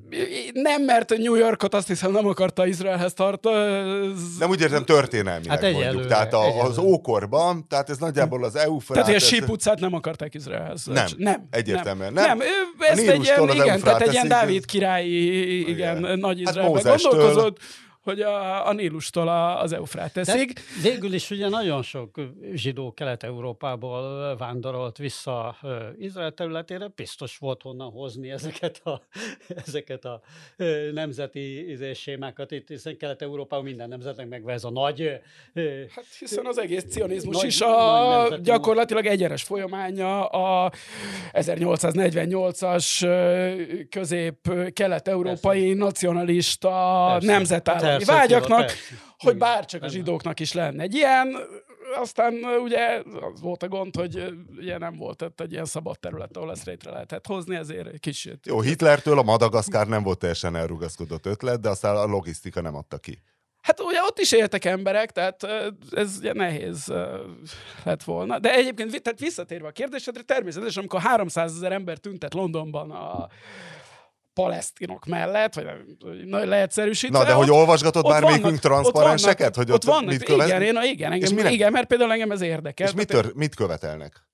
nem, 0.53 0.83
mert 0.83 1.17
New 1.19 1.35
Yorkot 1.35 1.75
azt 1.75 1.87
hiszem 1.87 2.13
nem 2.13 2.27
akarta 2.27 2.67
Izraelhez 2.67 3.13
tartani. 3.13 4.13
Nem 4.39 4.51
úgy 4.51 4.61
értem 4.61 4.85
történelmileg 4.85 5.63
hát 5.63 5.73
mondjuk. 5.73 6.07
Tehát 6.07 6.33
a, 6.33 6.63
az 6.63 6.79
ókorban, 6.79 7.67
tehát 7.69 7.91
ez 7.91 7.99
nagyjából 7.99 8.45
az 8.45 8.57
EU 8.57 8.79
Tehát 8.89 9.15
a 9.15 9.19
Síp 9.19 9.49
utcát 9.49 9.81
nem 9.81 9.95
akarták 9.95 10.35
Izraelhez. 10.35 10.87
Nem, 10.87 11.07
nem 11.17 11.47
egyértelműen 11.51 12.13
nem. 12.13 12.27
Nem, 12.27 12.39
nem 12.39 12.47
ez 12.79 12.99
egy 12.99 13.25
ilyen, 13.25 13.49
igen, 13.49 13.81
tehát 13.81 14.01
egy 14.01 14.13
ilyen 14.13 14.29
Dávid 14.29 14.65
királyi, 14.65 15.59
igen, 15.69 15.99
igen. 15.99 16.19
nagy 16.19 16.43
hát 16.45 16.55
Izraelben 16.55 16.85
hát 16.85 17.03
gondolkozott 17.03 17.59
hogy 18.07 18.21
a, 18.21 18.69
a 18.69 18.73
Nílustól 18.73 19.29
az 19.59 19.73
Eufráteszig. 19.73 20.59
Végül 20.83 21.13
is 21.13 21.31
ugye 21.31 21.49
nagyon 21.49 21.83
sok 21.83 22.21
zsidó 22.53 22.93
Kelet-Európából 22.93 24.37
vándorolt 24.37 24.97
vissza 24.97 25.57
Izrael 25.99 26.33
területére, 26.33 26.93
biztos 26.95 27.37
volt 27.37 27.63
honnan 27.63 27.91
hozni 27.91 28.31
ezeket 28.31 28.81
a, 28.85 29.01
ezeket 29.67 30.05
a 30.05 30.21
nemzeti 30.93 31.71
izé, 31.71 31.93
sémákat. 31.93 32.51
Itt, 32.51 32.69
hiszen 32.69 32.97
Kelet-Európában 32.97 33.65
minden 33.65 33.89
nemzetnek 33.89 34.29
megvan 34.29 34.55
ez 34.55 34.65
a 34.65 34.71
nagy... 34.71 35.21
Hát 35.95 36.05
hiszen 36.19 36.47
az 36.47 36.59
egész 36.59 36.85
cionizmus 36.89 37.37
nagy, 37.37 37.47
is 37.47 37.61
a 37.61 38.27
nagy 38.29 38.41
gyakorlatilag 38.41 39.07
egyenes 39.07 39.43
folyamánya 39.43 40.27
a 40.27 40.73
1848-as 41.33 43.87
közép-kelet-európai 43.91 45.73
nacionalista 45.73 47.19
nemzetállam 47.21 47.96
vágyaknak, 48.05 48.59
persze. 48.59 48.95
hogy 49.19 49.37
bárcsak 49.37 49.83
a 49.83 49.89
zsidóknak 49.89 50.41
is 50.41 50.53
lenne 50.53 50.83
egy 50.83 50.95
ilyen, 50.95 51.37
aztán 52.01 52.35
ugye 52.63 53.03
az 53.33 53.41
volt 53.41 53.63
a 53.63 53.69
gond, 53.69 53.97
hogy 53.97 54.35
ugye 54.57 54.79
nem 54.79 54.97
volt 54.97 55.23
ott 55.23 55.41
egy 55.41 55.53
ilyen 55.53 55.65
szabad 55.65 55.99
terület, 55.99 56.37
ahol 56.37 56.51
ezt 56.51 56.65
létre 56.65 56.91
lehetett 56.91 57.27
hozni, 57.27 57.57
ezért 57.57 57.99
kicsit. 57.99 58.47
Jó, 58.47 58.61
Hitlertől 58.61 59.19
a 59.19 59.23
Madagaszkár 59.23 59.87
nem 59.87 60.03
volt 60.03 60.19
teljesen 60.19 60.57
elrugaszkodott 60.57 61.27
ötlet, 61.27 61.61
de 61.61 61.69
aztán 61.69 61.97
a 61.97 62.05
logisztika 62.05 62.61
nem 62.61 62.75
adta 62.75 62.99
ki. 62.99 63.23
Hát 63.61 63.81
ugye 63.81 64.03
ott 64.03 64.19
is 64.19 64.33
éltek 64.33 64.65
emberek, 64.65 65.11
tehát 65.11 65.47
ez 65.91 66.17
ugye 66.19 66.33
nehéz 66.33 66.93
lett 67.85 68.03
volna. 68.03 68.39
De 68.39 68.55
egyébként 68.55 69.03
tehát 69.03 69.19
visszatérve 69.19 69.69
a 69.69 69.71
kérdésedre, 69.71 70.23
természetesen, 70.23 70.79
amikor 70.79 71.01
300 71.01 71.55
ezer 71.55 71.73
ember 71.73 71.99
tüntet 71.99 72.35
Londonban 72.35 72.91
a 72.91 73.29
palesztinok 74.37 75.05
mellett, 75.07 75.55
vagy 75.55 75.67
leegyszerűsítve. 76.31 77.19
Na, 77.19 77.25
de 77.25 77.33
hogy 77.33 77.51
olvasgatod 77.51 78.07
bármelyikünk 78.07 78.59
transzparenseket? 78.59 79.57
Hogy 79.57 79.71
ott, 79.71 79.77
ott 79.77 79.85
vannak, 79.85 80.11
mit 80.11 80.23
követ... 80.23 80.47
igen, 80.47 80.63
én, 80.63 80.79
igen, 80.83 81.13
engem, 81.13 81.47
igen, 81.47 81.73
mert 81.73 81.87
például 81.87 82.13
engem 82.13 82.31
ez 82.31 82.41
érdekel. 82.41 82.87
És 82.87 82.93
mit, 82.93 83.09
tör, 83.09 83.33
mit 83.35 83.55
követelnek? 83.55 84.26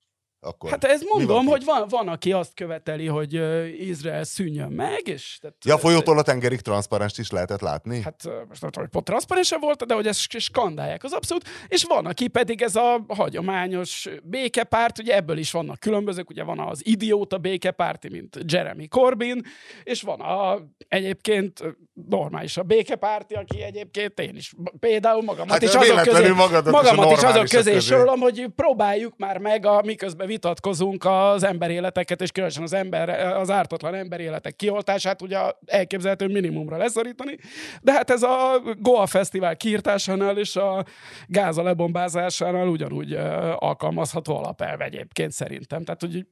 Akkor 0.45 0.71
hát 0.71 0.85
ez 0.85 1.03
mondom, 1.03 1.37
van 1.37 1.47
hogy 1.47 1.65
van, 1.65 1.87
van, 1.89 2.09
aki 2.09 2.33
azt 2.33 2.55
követeli, 2.55 3.07
hogy 3.07 3.37
uh, 3.37 3.81
Izrael 3.81 4.25
szűnjön 4.25 4.73
meg, 4.73 5.09
és... 5.09 5.39
Tehát, 5.41 5.57
ja, 5.65 5.79
folyótól 5.79 6.19
a 6.19 6.23
tengerig 6.23 6.61
transzparenst 6.61 7.19
is 7.19 7.31
lehetett 7.31 7.61
látni? 7.61 8.03
Hát 8.03 8.25
most 8.25 8.61
nem 8.61 8.71
tudom, 8.71 8.83
hogy 8.85 8.89
pont 8.89 9.05
transzparensen 9.05 9.61
volt, 9.61 9.87
de 9.87 9.95
hogy 9.95 10.07
ezt 10.07 10.39
skandálják 10.39 11.05
az 11.05 11.13
abszolút, 11.13 11.49
és 11.69 11.85
van, 11.85 12.07
aki 12.07 12.29
pedig 12.29 12.63
ez 12.63 12.77
a 12.77 13.05
hagyományos 13.09 14.09
békepárt, 14.23 14.99
ugye 14.99 15.15
ebből 15.15 15.39
is 15.39 15.51
vannak 15.51 15.81
különbözők, 15.81 16.31
ugye 16.31 16.43
van 16.43 16.59
az 16.59 16.87
idióta 16.87 17.39
békepárti, 17.39 18.09
mint 18.09 18.39
Jeremy 18.47 18.89
Corbyn, 18.89 19.43
és 19.83 20.03
van 20.03 20.21
a 20.21 20.59
egyébként 20.89 21.63
normális 22.09 22.57
a 22.57 22.63
békepárti, 22.63 23.35
aki 23.35 23.63
egyébként 23.63 24.21
én 24.21 24.37
is 24.37 24.53
például 24.81 25.23
magamat 25.23 25.51
hát 25.51 25.63
is 25.63 25.75
azok 25.75 26.03
közé, 26.03 26.29
magamat 26.71 27.11
is 27.11 27.23
azok 27.23 27.49
közé. 27.49 27.79
sorolom, 27.79 28.21
hogy 28.21 28.47
próbáljuk 28.57 29.15
már 29.17 29.39
meg 29.39 29.67
a 29.67 29.83
miközben 29.85 30.27
vitatkozunk 30.33 31.05
az 31.05 31.43
emberéleteket, 31.43 32.21
és 32.21 32.31
különösen 32.31 32.63
az, 32.63 32.73
ember, 32.73 33.09
az 33.37 33.51
ártatlan 33.51 33.95
emberéletek 33.95 34.57
kioltását 34.57 35.23
ugye 35.23 35.39
elképzelhető 35.67 36.27
minimumra 36.27 36.77
leszorítani. 36.77 37.39
De 37.83 37.93
hát 37.93 38.11
ez 38.11 38.23
a 38.23 38.63
Goa 38.79 39.07
Fesztivál 39.07 39.57
kiirtásánál 39.57 40.39
és 40.39 40.57
a 40.57 40.85
Gáza 41.27 41.63
lebombázásánál 41.63 42.69
ugyanúgy 42.69 43.13
alkalmazható 43.57 44.37
alapelv 44.37 44.81
egyébként 44.81 45.33
szerintem. 45.33 45.85
Tehát, 45.85 46.01
hogy 46.01 46.27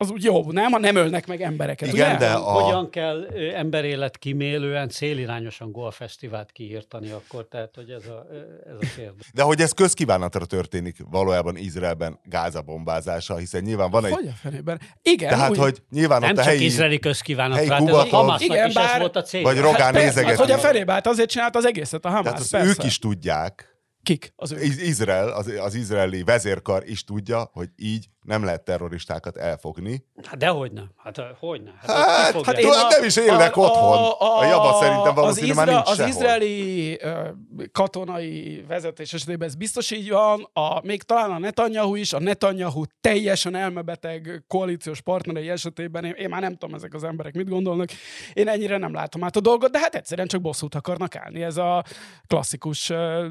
az 0.00 0.10
úgy 0.10 0.24
jó, 0.24 0.50
nem? 0.50 0.70
Ha 0.70 0.78
nem 0.78 0.96
ölnek 0.96 1.26
meg 1.26 1.40
embereket. 1.40 1.92
Igen, 1.92 2.08
ugye? 2.08 2.18
de 2.18 2.32
a... 2.32 2.38
Hogyan 2.38 2.90
kell 2.90 3.26
emberélet 3.54 4.18
kimélően, 4.18 4.88
célirányosan 4.88 5.72
golfesztivált 5.72 6.52
kiírtani 6.52 7.10
akkor? 7.10 7.46
Tehát, 7.48 7.70
hogy 7.74 7.90
ez 7.90 8.06
a, 8.06 8.26
ez 8.66 8.74
a 8.80 8.94
kérdés. 8.96 9.30
De 9.34 9.42
hogy 9.42 9.60
ez 9.60 9.72
közkívánatra 9.72 10.44
történik 10.44 10.96
valójában 11.10 11.56
Izraelben 11.56 12.18
Gáza 12.24 12.62
bombázása, 12.62 13.36
hiszen 13.36 13.62
nyilván 13.62 13.90
van 13.90 14.04
egy... 14.04 14.12
Hogy 14.12 14.26
a 14.26 14.32
fenében? 14.42 14.80
Igen. 15.02 15.28
Tehát, 15.28 15.50
úgy... 15.50 15.58
hogy 15.58 15.82
nyilván 15.90 16.20
nem 16.20 16.30
ott 16.30 16.38
a 16.38 16.42
helyi... 16.42 16.64
Izraeli 16.64 16.98
közkívánatra, 16.98 17.72
hát 17.72 17.88
ez 17.88 17.94
a 17.94 18.04
Hamasnak 18.04 18.50
Igen, 18.50 18.68
is 18.68 18.74
bár... 18.74 18.94
ez 18.94 18.98
volt 18.98 19.16
a 19.16 19.22
cél. 19.22 19.42
Vagy 19.42 19.58
Rogán 19.58 19.80
hát, 19.80 19.92
nézeget. 19.92 20.30
Hát, 20.30 20.38
hogy 20.38 20.50
a 20.50 20.58
fenébe, 20.58 20.92
hát 20.92 21.06
azért 21.06 21.28
csinált 21.30 21.56
az 21.56 21.66
egészet 21.66 22.04
a 22.04 22.08
Hamas, 22.08 22.32
Tehát 22.32 22.48
persze. 22.50 22.68
ők 22.68 22.84
is 22.84 22.98
tudják, 22.98 23.70
Kik? 24.02 24.32
Az 24.36 24.52
Izrael, 24.62 25.28
az, 25.28 25.52
az 25.60 25.74
izraeli 25.74 26.22
vezérkar 26.22 26.82
is 26.86 27.04
tudja, 27.04 27.50
hogy 27.52 27.68
így 27.76 28.08
nem 28.22 28.44
lehet 28.44 28.64
terroristákat 28.64 29.36
elfogni. 29.36 30.04
Hát 30.22 30.36
dehogy 30.36 30.72
nem. 30.72 30.90
Hát 30.96 31.20
hogy 31.38 31.62
nem. 31.62 31.74
Hát, 31.80 31.90
hát, 31.90 32.44
hát 32.44 32.58
én 32.58 32.68
nem 32.88 33.04
is 33.04 33.16
élnek 33.16 33.56
a, 33.56 33.60
otthon. 33.60 33.92
A, 33.92 34.20
a, 34.20 34.38
a 34.38 34.44
Jabba 34.44 34.78
szerintem 34.80 35.14
valószínűleg 35.14 35.56
már 35.56 35.66
nincs 35.66 35.88
Az 35.88 35.96
sehol. 35.96 36.10
izraeli 36.10 36.92
uh, 37.04 37.28
katonai 37.72 38.64
vezetés 38.68 39.12
esetében 39.12 39.48
ez 39.48 39.54
biztos 39.54 39.90
így 39.90 40.10
van. 40.10 40.48
A, 40.52 40.80
még 40.86 41.02
talán 41.02 41.30
a 41.30 41.38
Netanyahu 41.38 41.94
is, 41.94 42.12
a 42.12 42.20
Netanyahu 42.20 42.82
teljesen 43.00 43.54
elmebeteg 43.54 44.44
koalíciós 44.46 45.00
partnerei 45.00 45.48
esetében, 45.48 46.04
én, 46.04 46.14
én 46.16 46.28
már 46.28 46.40
nem 46.40 46.56
tudom 46.56 46.74
ezek 46.74 46.94
az 46.94 47.04
emberek 47.04 47.34
mit 47.34 47.48
gondolnak, 47.48 47.88
én 48.32 48.48
ennyire 48.48 48.78
nem 48.78 48.94
látom 48.94 49.24
át 49.24 49.36
a 49.36 49.40
dolgot, 49.40 49.70
de 49.70 49.78
hát 49.78 49.94
egyszerűen 49.94 50.26
csak 50.26 50.40
bosszút 50.40 50.74
akarnak 50.74 51.16
állni. 51.16 51.42
Ez 51.42 51.56
a 51.56 51.84
klasszikus 52.26 52.90
uh, 52.90 53.24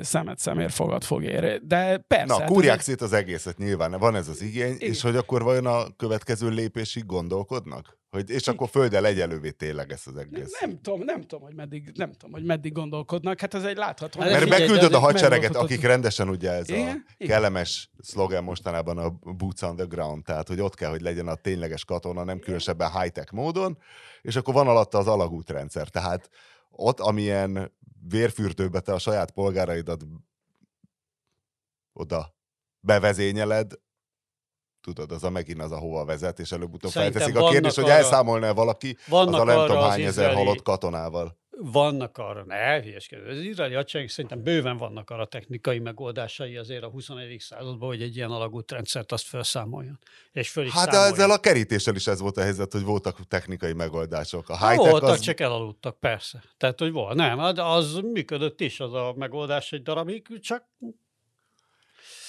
szemet 0.00 0.38
szemér, 0.38 0.70
fogad 0.70 1.04
fogér. 1.04 1.60
De 1.62 1.96
persze. 1.98 2.24
Na, 2.26 2.38
hát 2.38 2.48
kúrják 2.48 2.80
szét 2.80 3.00
az 3.00 3.12
egészet 3.12 3.58
nyilván, 3.58 4.00
van 4.02 4.14
ez 4.14 4.28
az 4.28 4.42
igény, 4.42 4.74
Igen. 4.74 4.88
és 4.88 5.00
hogy 5.02 5.16
akkor 5.16 5.42
vajon 5.42 5.66
a 5.66 5.96
következő 5.96 6.48
lépésig 6.48 7.06
gondolkodnak? 7.06 7.98
Hogy, 8.10 8.30
és 8.30 8.48
akkor 8.48 8.68
földdel 8.68 9.06
egyelővé 9.06 9.50
tényleg 9.50 9.92
ezt 9.92 10.06
az 10.06 10.16
egész. 10.16 10.58
Nem, 10.60 10.70
nem, 10.70 10.80
tudom, 10.80 11.00
nem 11.04 11.20
tudom, 11.20 11.44
hogy 11.44 11.54
meddig, 11.54 11.92
nem 11.94 12.12
tudom, 12.12 12.32
hogy 12.32 12.44
meddig 12.44 12.72
gondolkodnak. 12.72 13.40
Hát 13.40 13.54
ez 13.54 13.64
egy 13.64 13.76
látható. 13.76 14.20
Hát 14.20 14.30
Mert 14.30 14.48
beküldöd 14.48 14.92
a 14.92 14.98
hadsereget, 14.98 15.56
akik 15.56 15.82
rendesen 15.82 16.28
ugye 16.28 16.50
ez 16.50 16.68
Igen? 16.68 17.04
a 17.18 17.24
kellemes 17.26 17.90
szlogen 17.98 18.44
mostanában 18.44 18.98
a 18.98 19.10
boots 19.10 19.62
on 19.62 19.76
the 19.76 19.84
ground, 19.84 20.24
tehát 20.24 20.48
hogy 20.48 20.60
ott 20.60 20.74
kell, 20.74 20.90
hogy 20.90 21.00
legyen 21.00 21.28
a 21.28 21.34
tényleges 21.34 21.84
katona, 21.84 22.24
nem 22.24 22.38
különösebben 22.38 23.00
high-tech 23.00 23.32
módon, 23.32 23.78
és 24.22 24.36
akkor 24.36 24.54
van 24.54 24.68
alatta 24.68 24.98
az 24.98 25.06
alagútrendszer. 25.06 25.88
Tehát 25.88 26.30
ott, 26.70 27.00
amilyen 27.00 27.72
vérfürdőbe 28.08 28.80
te 28.80 28.92
a 28.92 28.98
saját 28.98 29.30
polgáraidat 29.30 30.04
oda 31.92 32.34
bevezényeled, 32.80 33.72
tudod, 34.82 35.12
az 35.12 35.24
a 35.24 35.30
megint 35.30 35.60
az, 35.60 35.72
ahova 35.72 36.04
vezet, 36.04 36.38
és 36.38 36.52
előbb-utóbb 36.52 36.90
felteszik 36.90 37.36
a 37.36 37.48
kérdés, 37.48 37.74
hogy 37.74 37.88
elszámolna 37.88 38.54
valaki 38.54 38.96
az 39.10 39.34
a 39.34 39.44
nem 39.44 39.66
tudom 39.66 39.82
hány 39.82 40.02
ezer 40.02 40.34
halott 40.34 40.62
katonával. 40.62 41.40
Vannak 41.58 42.18
arra, 42.18 42.44
ne 42.44 42.82
hülyeskedő. 42.82 43.28
Az 43.28 43.38
izraeli 43.38 43.74
hadsereg 43.74 44.08
szerintem 44.08 44.42
bőven 44.42 44.76
vannak 44.76 45.10
arra 45.10 45.26
technikai 45.26 45.78
megoldásai 45.78 46.56
azért 46.56 46.82
a 46.82 46.88
21. 46.88 47.40
században, 47.40 47.88
hogy 47.88 48.02
egy 48.02 48.16
ilyen 48.16 48.30
alagútrendszert 48.30 49.12
azt 49.12 49.26
felszámoljon. 49.26 49.98
És 50.32 50.50
föl 50.50 50.64
is 50.64 50.72
hát 50.72 50.92
számoljon. 50.92 51.12
ezzel 51.12 51.30
a 51.30 51.38
kerítéssel 51.38 51.94
is 51.94 52.06
ez 52.06 52.20
volt 52.20 52.36
a 52.36 52.42
helyzet, 52.42 52.72
hogy 52.72 52.82
voltak 52.82 53.26
technikai 53.28 53.72
megoldások. 53.72 54.48
A 54.48 54.68
high 54.68 54.78
voltak, 54.78 55.08
az... 55.08 55.20
csak 55.20 55.40
elaludtak, 55.40 55.98
persze. 56.00 56.42
Tehát, 56.56 56.78
hogy 56.78 56.92
volt. 56.92 57.14
Nem, 57.14 57.38
hát 57.38 57.58
az 57.58 57.94
működött 58.12 58.60
is 58.60 58.80
az 58.80 58.94
a 58.94 59.14
megoldás 59.16 59.72
egy 59.72 59.82
darabig, 59.82 60.40
csak 60.40 60.64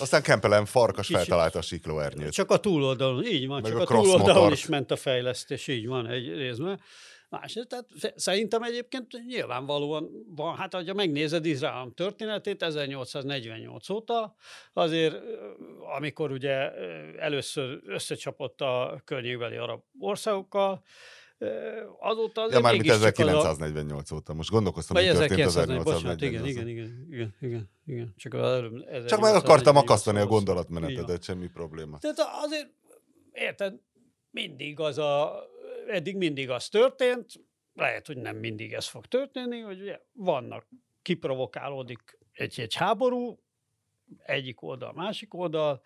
aztán 0.03 0.21
Kempelen 0.21 0.65
farkas 0.65 1.07
Kicsit. 1.07 1.21
feltalálta 1.21 1.59
a 1.59 1.61
siklóernyőt. 1.61 2.31
Csak 2.31 2.51
a 2.51 2.57
túloldalon, 2.57 3.25
így 3.25 3.47
van, 3.47 3.61
Meg 3.61 3.71
csak 3.71 3.79
a, 3.79 3.83
a 3.83 4.01
túloldalon 4.01 4.51
is 4.51 4.65
ment 4.65 4.91
a 4.91 4.95
fejlesztés, 4.95 5.67
így 5.67 5.87
van 5.87 6.07
egy 6.07 6.33
részben. 6.33 6.79
Más, 7.29 7.59
tehát 7.67 7.85
szerintem 8.15 8.63
egyébként 8.63 9.07
nyilvánvalóan 9.27 10.09
van, 10.35 10.55
hát 10.55 10.73
ha 10.73 10.93
megnézed 10.93 11.45
Izrael 11.45 11.91
történetét 11.95 12.63
1848 12.63 13.89
óta, 13.89 14.35
azért 14.73 15.15
amikor 15.97 16.31
ugye 16.31 16.71
először 17.17 17.79
összecsapott 17.85 18.61
a 18.61 19.01
környékbeli 19.05 19.55
arab 19.55 19.81
országokkal, 19.99 20.83
azóta 21.99 22.41
azért 22.41 22.63
ja, 22.63 22.71
mégis 22.71 22.91
1948 22.91 24.11
a... 24.11 24.15
óta. 24.15 24.33
Most 24.33 24.49
gondolkoztam, 24.49 24.97
hogy 24.97 25.05
történt 25.05 25.39
1848 25.39 26.21
igen, 26.21 26.45
igen, 26.45 26.67
igen, 26.67 27.05
igen, 27.09 27.35
igen, 27.39 27.69
igen. 27.85 28.13
Csak, 28.17 28.33
az 28.33 29.05
Csak 29.05 29.19
meg 29.19 29.35
akartam 29.35 29.75
akasztani 29.75 30.19
a 30.19 30.25
gondolatmenetedet, 30.25 31.23
semmi 31.23 31.47
probléma. 31.47 31.97
Tehát 31.97 32.17
azért, 32.43 32.69
érted, 33.31 33.79
mindig 34.31 34.79
az 34.79 34.97
a, 34.97 35.43
eddig 35.87 36.15
mindig 36.15 36.49
az 36.49 36.69
történt, 36.69 37.31
lehet, 37.75 38.07
hogy 38.07 38.17
nem 38.17 38.35
mindig 38.35 38.73
ez 38.73 38.87
fog 38.87 39.05
történni, 39.05 39.59
hogy 39.59 39.81
ugye 39.81 39.99
vannak, 40.13 40.67
kiprovokálódik 41.01 42.19
egy, 42.31 42.59
egy 42.59 42.73
háború, 42.73 43.39
egyik 44.17 44.61
oldal, 44.61 44.93
másik 44.93 45.33
oldal, 45.33 45.81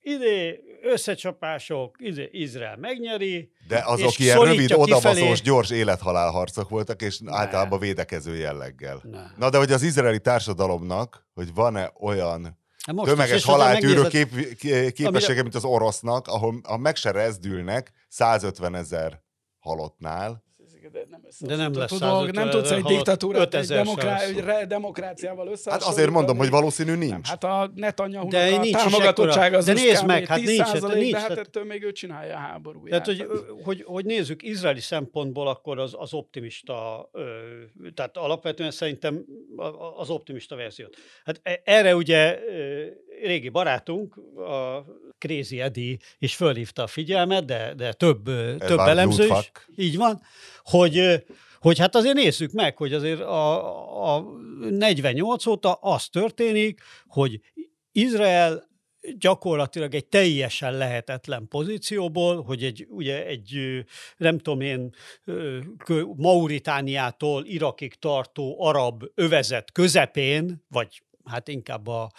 ide 0.00 0.58
összecsapások, 0.82 1.96
ide 1.98 2.28
Izrael 2.30 2.76
megnyeri. 2.76 3.50
De 3.68 3.82
azok 3.86 4.18
ilyen 4.18 4.44
rövid, 4.44 4.72
odabaszós, 4.72 5.42
gyors 5.42 5.70
élethalál 5.70 6.30
harcok 6.30 6.68
voltak, 6.68 7.02
és 7.02 7.18
ne. 7.18 7.36
általában 7.36 7.78
védekező 7.78 8.36
jelleggel. 8.36 9.00
Ne. 9.02 9.22
Na 9.36 9.50
de 9.50 9.58
hogy 9.58 9.72
az 9.72 9.82
izraeli 9.82 10.20
társadalomnak, 10.20 11.26
hogy 11.34 11.54
van-e 11.54 11.92
olyan 12.00 12.58
most 12.92 13.10
tömeges 13.10 13.44
haláltűrő 13.44 14.08
kép, 14.08 14.30
képessége, 14.56 15.06
amire... 15.06 15.42
mint 15.42 15.54
az 15.54 15.64
orosznak, 15.64 16.26
ahol 16.26 16.60
ha 16.62 16.76
meg 16.76 16.96
se 16.96 17.10
rezdülnek 17.10 17.92
150 18.08 18.74
ezer 18.74 19.22
halottnál, 19.58 20.46
de 20.92 21.06
nem, 21.10 21.20
de 21.40 21.56
nem 21.56 21.72
lesz 21.74 21.90
tudod, 21.90 22.34
nem 22.34 22.50
tudsz 22.50 22.70
egy 22.70 22.82
diktatúrát 22.82 23.54
egy, 23.54 23.66
demokrá- 23.66 24.66
demokráciával 24.66 25.48
össze. 25.48 25.70
Hát 25.70 25.82
azért 25.82 26.10
mondom, 26.10 26.36
hogy 26.36 26.50
valószínű 26.50 26.94
nincs. 26.94 27.10
Nem, 27.10 27.20
hát 27.24 27.44
a 27.44 27.70
Netanyahu 27.74 28.28
de 28.28 28.54
a 28.54 28.60
nincs 28.60 28.76
támogatottság 28.76 29.54
az 29.54 29.64
de 29.64 29.72
nézd 29.72 30.06
meg, 30.06 30.26
hát 30.26 30.40
nincs, 30.40 30.72
de, 30.72 30.94
nincs, 30.94 31.12
de 31.12 31.18
hát 31.18 31.38
ettől 31.38 31.64
még 31.64 31.82
ő 31.82 31.92
csinálja 31.92 32.34
a 32.34 32.38
háborúját. 32.38 33.02
Tehát, 33.04 33.20
hogy, 33.20 33.40
hogy, 33.62 33.82
hogy 33.86 34.04
nézzük, 34.04 34.42
izraeli 34.42 34.80
szempontból 34.80 35.48
akkor 35.48 35.78
az, 35.78 35.94
az 35.98 36.14
optimista, 36.14 37.10
tehát 37.94 38.16
alapvetően 38.16 38.70
szerintem 38.70 39.24
az 39.96 40.10
optimista 40.10 40.56
verziót. 40.56 40.96
Hát 41.24 41.40
e, 41.42 41.60
erre 41.64 41.96
ugye 41.96 42.38
régi 43.22 43.48
barátunk, 43.48 44.16
a 44.36 44.84
Crazy 45.18 45.60
Eddie 45.60 45.96
is 46.18 46.34
fölhívta 46.34 46.82
a 46.82 46.86
figyelmet, 46.86 47.44
de, 47.44 47.74
de 47.74 47.92
több, 47.92 48.24
több 48.58 48.78
elemző 48.78 49.24
is. 49.24 49.52
Így 49.76 49.96
van, 49.96 50.20
hogy, 50.62 51.24
hogy 51.58 51.78
hát 51.78 51.94
azért 51.94 52.14
nézzük 52.14 52.52
meg, 52.52 52.76
hogy 52.76 52.92
azért 52.92 53.20
a, 53.20 54.16
a 54.16 54.24
48 54.70 55.46
óta 55.46 55.72
az 55.72 56.08
történik, 56.08 56.80
hogy 57.06 57.40
Izrael 57.92 58.66
gyakorlatilag 59.18 59.94
egy 59.94 60.06
teljesen 60.06 60.76
lehetetlen 60.76 61.48
pozícióból, 61.48 62.42
hogy 62.42 62.64
egy, 62.64 62.86
ugye 62.90 63.26
egy, 63.26 63.84
nem 64.16 64.38
tudom 64.38 64.60
én, 64.60 64.94
Mauritániától 66.16 67.44
Irakig 67.44 67.94
tartó 67.94 68.56
arab 68.58 69.04
övezet 69.14 69.72
közepén, 69.72 70.64
vagy 70.68 71.02
hát 71.28 71.48
inkább 71.48 71.86
a 71.86 72.10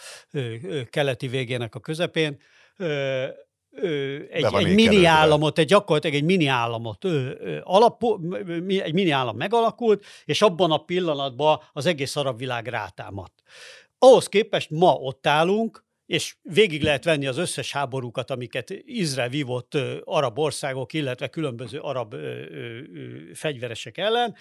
keleti 0.90 1.28
végének 1.28 1.74
a 1.74 1.80
közepén, 1.80 2.40
egy, 4.30 4.44
egy 4.52 4.74
mini 4.74 5.04
államot, 5.04 5.58
egy 5.58 5.66
gyakorlatilag 5.66 6.16
egy 6.16 6.24
mini 6.24 6.46
államot 6.46 7.04
alap, 7.62 8.02
egy 8.66 8.92
mini 8.92 9.10
állam 9.10 9.36
megalakult, 9.36 10.04
és 10.24 10.42
abban 10.42 10.70
a 10.70 10.78
pillanatban 10.84 11.60
az 11.72 11.86
egész 11.86 12.16
arab 12.16 12.38
világ 12.38 12.66
rátámadt. 12.66 13.42
Ahhoz 13.98 14.28
képest 14.28 14.70
ma 14.70 14.92
ott 14.92 15.26
állunk, 15.26 15.84
és 16.10 16.36
végig 16.42 16.82
lehet 16.82 17.04
venni 17.04 17.26
az 17.26 17.36
összes 17.36 17.72
háborúkat, 17.72 18.30
amiket 18.30 18.70
Izrael 18.84 19.28
vívott 19.28 19.74
arab 20.04 20.38
országok, 20.38 20.92
illetve 20.92 21.28
különböző 21.28 21.78
arab 21.78 22.14
fegyveresek 23.34 23.98
ellen, 23.98 24.34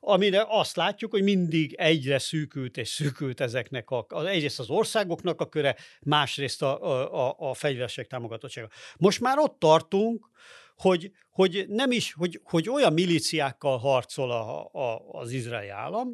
amire 0.00 0.44
azt 0.48 0.76
látjuk, 0.76 1.10
hogy 1.10 1.22
mindig 1.22 1.74
egyre 1.74 2.18
szűkült 2.18 2.76
és 2.76 2.88
szűkült 2.88 3.40
ezeknek 3.40 3.90
a, 3.90 4.06
az, 4.08 4.24
egyrészt 4.24 4.58
az 4.58 4.70
országoknak 4.70 5.40
a 5.40 5.48
köre, 5.48 5.76
másrészt 6.00 6.62
a, 6.62 7.04
a, 7.28 7.34
a 7.38 7.54
fegyveresek 7.54 8.06
támogatottsága. 8.06 8.68
Most 8.96 9.20
már 9.20 9.38
ott 9.38 9.58
tartunk, 9.58 10.30
hogy, 10.76 11.10
hogy 11.30 11.64
nem 11.68 11.90
is, 11.90 12.12
hogy, 12.12 12.40
hogy 12.44 12.68
olyan 12.68 12.92
milíciákkal 12.92 13.78
harcol 13.78 14.30
a, 14.30 14.70
a, 14.72 15.08
az 15.08 15.30
izraeli 15.30 15.68
állam, 15.68 16.08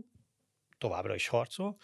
továbbra 0.79 1.14
is 1.14 1.29
harcol, 1.29 1.77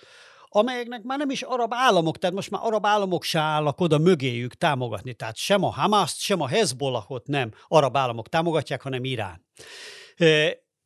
amelyeknek 0.53 1.03
már 1.03 1.19
nem 1.19 1.31
is 1.31 1.43
arab 1.43 1.73
államok, 1.75 2.19
tehát 2.19 2.37
most 2.37 2.51
már 2.51 2.61
arab 2.65 2.87
államok 2.87 3.25
se 3.25 3.39
állnak 3.39 3.81
oda 3.81 3.99
mögéjük 3.99 4.55
támogatni. 4.55 5.15
Tehát 5.15 5.37
sem 5.37 5.65
a 5.65 5.71
Hamaszt, 5.71 6.19
sem 6.19 6.41
a 6.41 6.49
Hezbollahot 6.49 7.27
nem 7.27 7.51
arab 7.69 7.97
államok 7.97 8.29
támogatják, 8.29 8.83
hanem 8.83 9.05
Irán. 9.05 9.47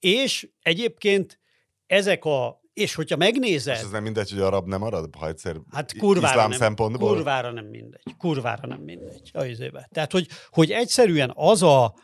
És 0.00 0.48
egyébként 0.62 1.40
ezek 1.86 2.24
a 2.24 2.62
és 2.72 2.94
hogyha 2.94 3.16
megnézed... 3.16 3.74
És 3.74 3.80
ez 3.80 3.90
nem 3.90 4.02
mindegy, 4.02 4.30
hogy 4.30 4.40
arab 4.40 4.68
nem 4.68 4.82
arab, 4.82 5.16
ha 5.16 5.28
egyszer 5.28 5.56
hát 5.70 5.98
kurvára 5.98 6.26
iszlám 6.26 6.48
nem, 6.48 6.58
szempontból? 6.58 7.14
Kurvára 7.14 7.52
nem 7.52 7.64
mindegy. 7.64 8.02
Kurvára 8.18 8.66
nem 8.66 8.80
mindegy. 8.80 9.30
A 9.32 9.86
Tehát, 9.92 10.12
hogy, 10.12 10.26
hogy 10.50 10.70
egyszerűen 10.70 11.32
az 11.34 11.62
a, 11.62 11.94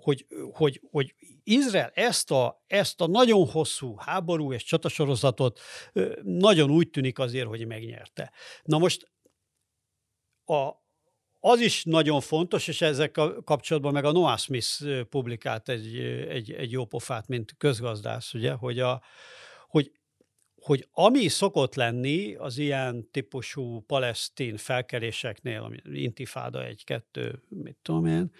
hogy, 0.00 0.26
hogy, 0.52 0.80
hogy 0.90 1.14
Izrael 1.50 1.90
ezt 1.94 2.30
a, 2.30 2.64
ezt 2.66 3.00
a 3.00 3.06
nagyon 3.06 3.46
hosszú 3.46 3.96
háború 3.96 4.52
és 4.52 4.64
csatasorozatot 4.64 5.60
nagyon 6.22 6.70
úgy 6.70 6.90
tűnik 6.90 7.18
azért, 7.18 7.46
hogy 7.46 7.66
megnyerte. 7.66 8.32
Na 8.62 8.78
most 8.78 9.10
a, 10.44 10.70
az 11.40 11.60
is 11.60 11.84
nagyon 11.84 12.20
fontos, 12.20 12.68
és 12.68 12.80
ezek 12.80 13.16
a 13.16 13.42
kapcsolatban 13.42 13.92
meg 13.92 14.04
a 14.04 14.12
Noah 14.12 14.38
Smith 14.38 15.02
publikált 15.02 15.68
egy, 15.68 15.98
egy, 16.28 16.52
egy 16.52 16.70
jó 16.70 16.84
pofát, 16.84 17.28
mint 17.28 17.54
közgazdász, 17.58 18.34
ugye, 18.34 18.52
hogy, 18.52 18.78
a, 18.78 19.02
hogy, 19.68 19.92
hogy 20.54 20.88
ami 20.90 21.28
szokott 21.28 21.74
lenni 21.74 22.34
az 22.34 22.58
ilyen 22.58 23.10
típusú 23.10 23.80
palesztin 23.80 24.56
felkeléseknél, 24.56 25.62
ami 25.62 25.76
intifáda 25.84 26.64
egy-kettő, 26.64 27.42
mit 27.48 27.78
tudom 27.82 28.06
én, 28.06 28.32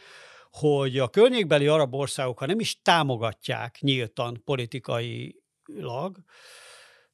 hogy 0.50 0.98
a 0.98 1.08
környékbeli 1.08 1.66
arab 1.66 1.94
országok, 1.94 2.38
ha 2.38 2.46
nem 2.46 2.60
is 2.60 2.82
támogatják 2.82 3.78
nyíltan 3.80 4.42
politikailag, 4.44 6.16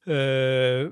ö, 0.03 0.87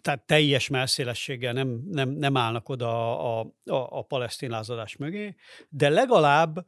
tehát 0.00 0.26
teljes 0.26 0.68
melszélességgel 0.68 1.52
nem, 1.52 1.82
nem, 1.90 2.08
nem 2.08 2.36
állnak 2.36 2.68
oda 2.68 3.20
a, 3.20 3.40
a, 3.64 3.98
a 3.98 4.02
palesztin 4.02 4.50
lázadás 4.50 4.96
mögé, 4.96 5.34
de 5.68 5.88
legalább 5.88 6.66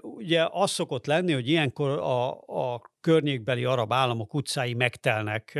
Ugye 0.00 0.46
az 0.50 0.70
szokott 0.70 1.06
lenni, 1.06 1.32
hogy 1.32 1.48
ilyenkor 1.48 1.98
a, 1.98 2.30
a 2.40 2.80
környékbeli 3.00 3.64
arab 3.64 3.92
államok 3.92 4.34
utcái 4.34 4.74
megtelnek 4.74 5.58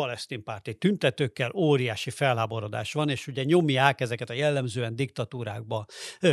palesztin 0.00 0.42
párti 0.42 0.74
tüntetőkkel, 0.74 1.50
óriási 1.54 2.10
felháborodás 2.10 2.92
van, 2.92 3.08
és 3.08 3.26
ugye 3.26 3.42
nyomják 3.42 4.00
ezeket 4.00 4.30
a 4.30 4.32
jellemzően 4.32 4.96
diktatúrákba, 4.96 5.86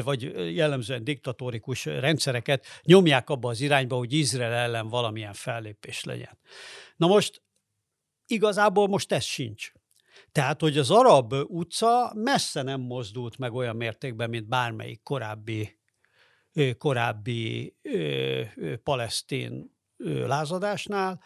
vagy 0.04 0.22
jellemzően 0.56 1.04
diktatórikus 1.04 1.86
rendszereket, 1.86 2.66
nyomják 2.84 3.30
abba 3.30 3.50
az 3.50 3.62
irányba, 3.62 3.96
hogy 3.96 4.14
Izrael 4.14 4.54
ellen 4.54 4.88
valamilyen 4.88 5.34
fellépés 5.34 6.04
legyen. 6.04 6.40
Na 6.96 7.08
most 7.08 7.42
igazából 8.28 8.88
most 8.88 9.12
ez 9.12 9.24
sincs. 9.24 9.72
Tehát, 10.32 10.62
hogy 10.62 10.78
az 10.78 10.92
arab 10.92 11.34
utca 11.34 12.12
messze 12.16 12.62
nem 12.62 12.82
mozdult 12.82 13.38
meg 13.38 13.54
olyan 13.54 13.76
mértékben, 13.76 14.30
mint 14.30 14.48
bármelyik 14.48 15.04
korábbi 15.04 15.80
korábbi 16.78 17.76
palesztin 18.84 19.76
lázadásnál, 20.26 21.22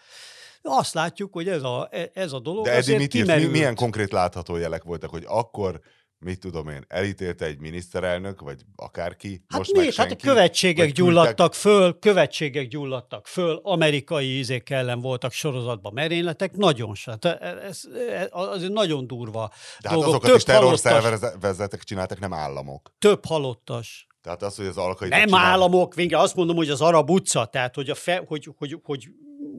azt 0.62 0.94
látjuk, 0.94 1.34
hogy 1.34 1.48
ez 1.48 1.64
a, 1.64 1.88
e, 1.92 2.10
ez 2.14 2.34
a 2.34 2.40
dolog 2.40 2.66
De 2.66 2.72
Edi, 2.72 2.96
mit 2.96 3.14
írt, 3.14 3.52
milyen 3.52 3.76
konkrét 3.76 4.12
látható 4.12 4.56
jelek 4.56 4.84
voltak, 4.84 5.10
hogy 5.10 5.24
akkor 5.28 5.82
mit 6.22 6.40
tudom 6.40 6.68
én, 6.70 6.86
elítélte 6.88 7.46
egy 7.46 7.60
miniszterelnök, 7.60 8.42
vagy 8.42 8.62
akárki, 8.76 9.44
hát 9.48 9.58
most 9.58 9.72
mi? 9.72 9.80
meg 9.80 9.92
senki, 9.92 10.12
Hát 10.12 10.22
követségek 10.22 10.92
gyulladtak 10.92 11.36
küldtek... 11.36 11.54
föl, 11.54 12.00
követségek 12.00 12.68
gyulladtak 12.68 13.28
föl, 13.28 13.60
amerikai 13.64 14.26
ízék 14.26 14.70
ellen 14.70 15.02
voltak 15.02 15.32
sorozatban 15.32 15.94
merényletek, 15.94 16.56
nagyon 16.56 16.96
se. 16.96 17.12
Hát 17.12 17.26
ez, 17.26 17.82
ez, 18.12 18.28
az 18.30 18.68
nagyon 18.70 19.08
durva 19.08 19.52
De 19.80 19.90
hát 19.90 19.98
dolgok. 19.98 20.08
azokat 20.08 20.30
Több 20.30 20.38
is 20.38 20.44
terrorszervezetek 20.44 21.84
csináltak, 21.84 22.20
nem 22.20 22.34
államok. 22.34 22.94
Több 23.00 23.26
halottas. 23.26 24.08
Tehát 24.22 24.44
az, 24.44 24.56
hogy 24.56 24.66
az 24.66 24.78
alkai. 24.78 25.10
Nem 25.10 25.26
csinál... 25.26 25.46
államok, 25.46 25.94
végre 25.94 26.18
azt 26.18 26.36
mondom, 26.36 26.56
hogy 26.56 26.70
az 26.70 26.82
arab 26.82 27.10
utca, 27.10 27.46
tehát 27.46 27.76
hogy, 27.76 27.90
a 27.90 27.96
fe, 27.96 28.24
hogy, 28.28 28.50
hogy, 28.58 28.80
hogy 28.84 29.08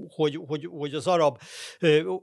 hogy, 0.08 0.40
hogy, 0.46 0.68
hogy 0.70 0.94
az 0.94 1.06
arab, 1.06 1.38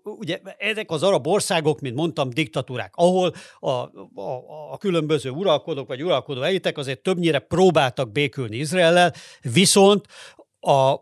ugye 0.03 0.39
ezek 0.57 0.91
az 0.91 1.03
arab 1.03 1.27
országok, 1.27 1.79
mint 1.79 1.95
mondtam, 1.95 2.29
diktatúrák, 2.29 2.93
ahol 2.95 3.33
a, 3.59 3.69
a, 3.69 3.91
a 4.71 4.77
különböző 4.77 5.29
uralkodók 5.29 5.87
vagy 5.87 6.03
uralkodó 6.03 6.41
elitek 6.41 6.77
azért 6.77 7.01
többnyire 7.01 7.39
próbáltak 7.39 8.11
békülni 8.11 8.57
Izraellel, 8.57 9.13
viszont 9.41 10.05
a, 10.59 11.01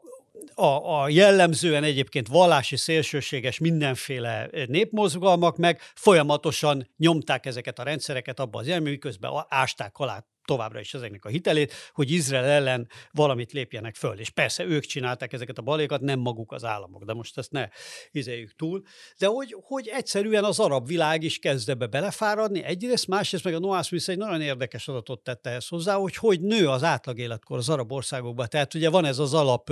a, 0.59 1.01
a 1.01 1.09
jellemzően 1.09 1.83
egyébként 1.83 2.27
vallási 2.27 2.75
szélsőséges 2.75 3.59
mindenféle 3.59 4.49
népmozgalmak 4.67 5.57
meg 5.57 5.81
folyamatosan 5.95 6.89
nyomták 6.97 7.45
ezeket 7.45 7.79
a 7.79 7.83
rendszereket 7.83 8.39
abba 8.39 8.59
az 8.59 8.67
elmű, 8.67 8.89
miközben 8.89 9.31
ásták 9.47 9.97
alá 9.97 10.25
továbbra 10.47 10.79
is 10.79 10.93
ezeknek 10.93 11.25
a 11.25 11.29
hitelét, 11.29 11.73
hogy 11.93 12.11
Izrael 12.11 12.45
ellen 12.45 12.87
valamit 13.11 13.51
lépjenek 13.51 13.95
föl. 13.95 14.19
És 14.19 14.29
persze 14.29 14.63
ők 14.63 14.83
csinálták 14.83 15.33
ezeket 15.33 15.57
a 15.57 15.61
balékat, 15.61 16.01
nem 16.01 16.19
maguk 16.19 16.51
az 16.51 16.63
államok, 16.63 17.03
de 17.03 17.13
most 17.13 17.37
ezt 17.37 17.51
ne 17.51 17.67
hizeljük 18.11 18.55
túl. 18.55 18.83
De 19.17 19.27
hogy, 19.27 19.55
hogy 19.61 19.87
egyszerűen 19.87 20.43
az 20.43 20.59
arab 20.59 20.87
világ 20.87 21.23
is 21.23 21.39
kezd 21.39 21.69
ebbe 21.69 21.85
belefáradni, 21.85 22.63
egyrészt, 22.63 23.07
másrészt 23.07 23.43
meg 23.43 23.53
a 23.53 23.59
Noah 23.59 23.83
Smith 23.83 24.09
egy 24.09 24.17
nagyon 24.17 24.41
érdekes 24.41 24.87
adatot 24.87 25.23
tette 25.23 25.49
ehhez 25.49 25.67
hozzá, 25.67 25.95
hogy 25.95 26.15
hogy 26.15 26.41
nő 26.41 26.69
az 26.69 26.83
átlag 26.83 27.19
életkor 27.19 27.57
az 27.57 27.69
arab 27.69 27.91
országokban. 27.91 28.47
Tehát 28.49 28.73
ugye 28.73 28.89
van 28.89 29.05
ez 29.05 29.19
az 29.19 29.33
alap 29.33 29.71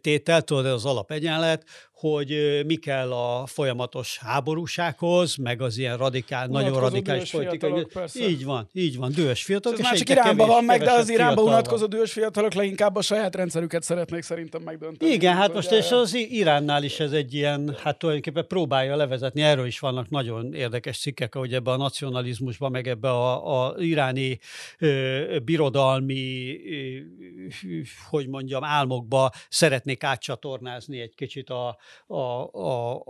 tétel, 0.00 0.42
tudod, 0.42 0.66
az 0.66 0.84
alapegyenlet, 0.84 1.64
hogy 1.92 2.62
mi 2.66 2.74
kell 2.74 3.12
a 3.12 3.46
folyamatos 3.46 4.18
háborúsághoz, 4.18 5.36
meg 5.36 5.62
az 5.62 5.78
ilyen 5.78 5.96
radikál, 5.96 6.46
nagyon 6.46 6.80
radikális 6.80 7.30
politikai. 7.30 7.86
Így 8.14 8.44
van, 8.44 8.68
így 8.72 8.96
van, 8.96 9.12
dühös 9.12 9.42
fiatalok. 9.42 9.78
Ez 9.78 9.84
már 9.84 9.94
csak 9.94 10.08
Iránban 10.08 10.48
van 10.48 10.64
meg, 10.64 10.80
de 10.82 10.92
az 10.92 11.08
Iránban 11.08 11.44
unatkozó 11.44 11.86
dühös 11.86 12.12
fiatalok 12.12 12.54
leginkább 12.54 12.96
a 12.96 13.02
saját 13.02 13.34
rendszerüket 13.34 13.82
szeretnék 13.82 14.22
szerintem 14.22 14.62
megdönteni. 14.62 15.12
Igen, 15.12 15.34
hát 15.34 15.54
most 15.54 15.70
és 15.70 15.90
az 15.90 16.14
Iránnál 16.14 16.82
is 16.82 17.00
ez 17.00 17.12
egy 17.12 17.34
ilyen, 17.34 17.76
hát 17.82 17.98
tulajdonképpen 17.98 18.46
próbálja 18.46 18.96
levezetni, 18.96 19.42
erről 19.42 19.66
is 19.66 19.78
vannak 19.78 20.08
nagyon 20.08 20.54
érdekes 20.54 20.98
cikkek, 20.98 21.34
hogy 21.34 21.54
ebbe 21.54 21.70
a 21.70 21.76
nacionalizmusba, 21.76 22.68
meg 22.68 22.88
ebbe 22.88 23.10
a, 23.10 23.64
a 23.66 23.74
iráni 23.78 24.38
ö, 24.78 25.38
birodalmi, 25.44 26.56
ö, 26.70 27.80
hogy 28.10 28.28
mondjam, 28.28 28.64
álmokba 28.64 29.30
szeretnék 29.66 30.04
átcsatornázni 30.04 31.00
egy 31.00 31.14
kicsit 31.14 31.50
a, 31.50 31.76
a, 32.06 32.16
a, 32.16 33.00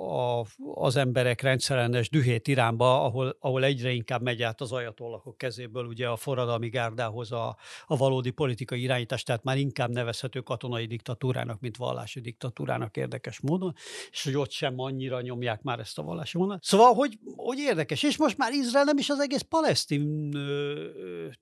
a, 0.40 0.46
az 0.74 0.96
emberek 0.96 1.40
rendszerellenes 1.40 2.08
dühét 2.10 2.48
Iránba, 2.48 3.04
ahol, 3.04 3.36
ahol 3.40 3.64
egyre 3.64 3.90
inkább 3.90 4.22
megy 4.22 4.42
át 4.42 4.60
az 4.60 4.72
ajatollakok 4.72 5.38
kezéből 5.38 5.84
ugye 5.84 6.08
a 6.08 6.16
forradalmi 6.16 6.68
gárdához 6.68 7.32
a, 7.32 7.56
a 7.86 7.96
valódi 7.96 8.30
politikai 8.30 8.82
irányítás, 8.82 9.22
tehát 9.22 9.44
már 9.44 9.58
inkább 9.58 9.90
nevezhető 9.90 10.40
katonai 10.40 10.86
diktatúrának, 10.86 11.60
mint 11.60 11.76
vallási 11.76 12.20
diktatúrának 12.20 12.96
érdekes 12.96 13.40
módon, 13.40 13.74
és 14.10 14.24
hogy 14.24 14.36
ott 14.36 14.50
sem 14.50 14.80
annyira 14.80 15.20
nyomják 15.20 15.62
már 15.62 15.78
ezt 15.78 15.98
a 15.98 16.02
vallási 16.02 16.38
vonalat. 16.38 16.62
Szóval, 16.62 16.94
hogy, 16.94 17.18
hogy 17.36 17.58
érdekes, 17.58 18.02
és 18.02 18.16
most 18.16 18.36
már 18.36 18.52
Izrael 18.52 18.84
nem 18.84 18.98
is 18.98 19.10
az 19.10 19.20
egész 19.20 19.44
palesztin, 19.48 20.30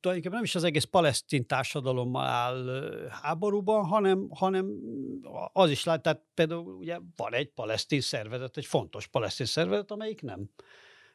tulajdonképpen 0.01 0.33
nem 0.33 0.43
is 0.43 0.55
az 0.55 0.65
egész 0.65 0.85
palesztin 0.85 1.47
társadalommal 1.47 2.27
áll 2.27 2.85
háborúban, 3.23 3.85
hanem, 3.85 4.27
hanem 4.31 4.67
az 5.53 5.71
is 5.71 5.85
lát, 5.85 6.03
tehát 6.03 6.23
például 6.35 6.75
ugye 6.75 6.99
van 7.17 7.35
egy 7.35 7.49
palesztin 7.49 8.01
szervezet, 8.01 8.57
egy 8.57 8.67
fontos 8.67 9.07
palesztin 9.07 9.47
szervezet, 9.47 9.91
amelyik 9.91 10.23
nem 10.23 10.51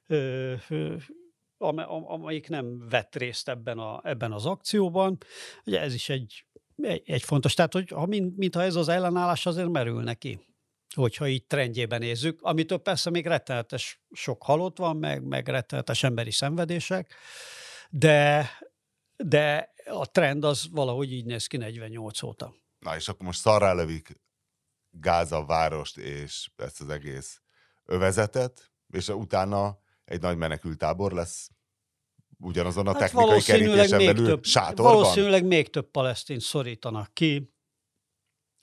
ö, 0.08 0.54
amelyik 2.06 2.50
nem 2.50 2.88
vett 2.90 3.16
részt 3.16 3.50
ebben, 3.50 3.78
a, 3.78 4.02
ebben 4.04 4.32
az 4.32 4.46
akcióban. 4.46 5.18
Ugye 5.66 5.80
ez 5.80 5.94
is 5.94 6.10
egy, 6.10 6.46
egy, 6.82 7.04
egy 7.06 7.24
fontos, 7.24 7.54
tehát 7.54 7.74
hogy 7.74 7.90
ha 7.90 8.06
mint, 8.06 8.38
mintha 8.38 8.62
ez 8.62 8.76
az 8.76 8.88
ellenállás 8.88 9.46
azért 9.46 9.70
merül 9.70 10.04
neki 10.04 10.40
hogyha 10.96 11.28
így 11.28 11.46
trendjében 11.46 12.00
nézzük, 12.00 12.42
amitől 12.42 12.78
persze 12.78 13.10
még 13.10 13.26
rettenetes 13.26 14.02
sok 14.12 14.44
halott 14.44 14.78
van, 14.78 14.98
meg, 14.98 15.24
meg 15.24 15.48
rettenetes 15.48 16.04
emberi 16.04 16.32
szenvedések, 16.32 17.14
de, 17.90 18.50
de 19.18 19.74
a 19.86 20.12
trend 20.12 20.44
az 20.44 20.68
valahogy 20.72 21.14
így 21.14 21.26
néz 21.26 21.48
ki 21.48 21.58
48 21.58 22.24
óta. 22.24 22.54
Na 22.80 22.96
és 22.96 23.08
akkor 23.08 23.26
most 23.26 23.40
szarrá 23.40 23.74
lövik 23.74 24.20
Gáza 24.92 25.46
várost 25.46 25.98
és 25.98 26.50
ezt 26.56 26.82
az 26.82 26.90
egész 26.90 27.42
övezetet, 27.86 28.72
és 28.90 29.08
utána 29.08 29.80
egy 30.06 30.22
nagy 30.22 30.38
menekültábor 30.38 31.12
lesz 31.12 31.50
ugyanazon 32.40 32.88
a 32.88 32.92
hát 32.92 33.00
technikai 33.00 33.42
kerítésen 33.42 34.06
belül 34.06 34.26
több, 34.26 34.44
sátorban. 34.44 34.94
Valószínűleg 34.94 35.46
még 35.46 35.70
több 35.70 35.92
palesztin 35.92 36.40
szorítanak 36.40 37.14
ki. 37.14 37.54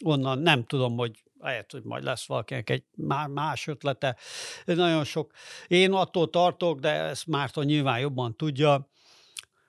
Onnan 0.04 0.38
nem 0.38 0.64
tudom, 0.64 0.96
hogy 0.96 1.22
lehet, 1.38 1.72
hogy 1.72 1.82
majd 1.82 2.04
lesz 2.04 2.26
valakinek 2.26 2.70
egy 2.70 2.84
más 3.28 3.66
ötlete. 3.66 4.16
Nagyon 4.64 5.04
sok. 5.04 5.32
Én 5.66 5.92
attól 5.92 6.30
tartok, 6.30 6.80
de 6.80 6.90
ezt 6.90 7.26
Márton 7.26 7.64
nyilván 7.64 7.98
jobban 7.98 8.36
tudja, 8.36 8.90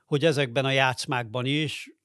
hogy 0.06 0.26
ezekben 0.26 0.66
a 0.66 0.72
játszmákban 0.72 1.46
is 1.46 1.97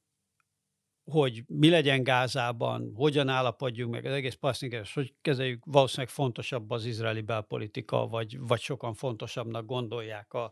hogy 1.04 1.42
mi 1.46 1.68
legyen 1.68 2.02
Gázában, 2.02 2.92
hogyan 2.94 3.28
állapodjunk 3.28 3.92
meg 3.92 4.04
az 4.04 4.12
egész 4.12 4.34
palesztinkeres, 4.34 4.94
hogy 4.94 5.14
kezeljük, 5.22 5.62
valószínűleg 5.64 6.10
fontosabb 6.10 6.70
az 6.70 6.84
izraeli 6.84 7.20
belpolitika, 7.20 8.06
vagy, 8.06 8.38
vagy 8.40 8.60
sokan 8.60 8.94
fontosabbnak 8.94 9.66
gondolják 9.66 10.32
a 10.32 10.50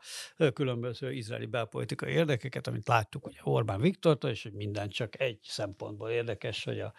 különböző 0.52 1.12
izraeli 1.12 1.46
belpolitikai 1.46 2.12
érdekeket, 2.12 2.66
amit 2.66 2.88
láttuk 2.88 3.26
ugye 3.26 3.38
Orbán 3.42 3.80
Viktortól, 3.80 4.30
és 4.30 4.42
hogy 4.42 4.52
minden 4.52 4.88
csak 4.88 5.20
egy 5.20 5.38
szempontból 5.42 6.10
érdekes, 6.10 6.64
hogy 6.64 6.80
a, 6.80 6.92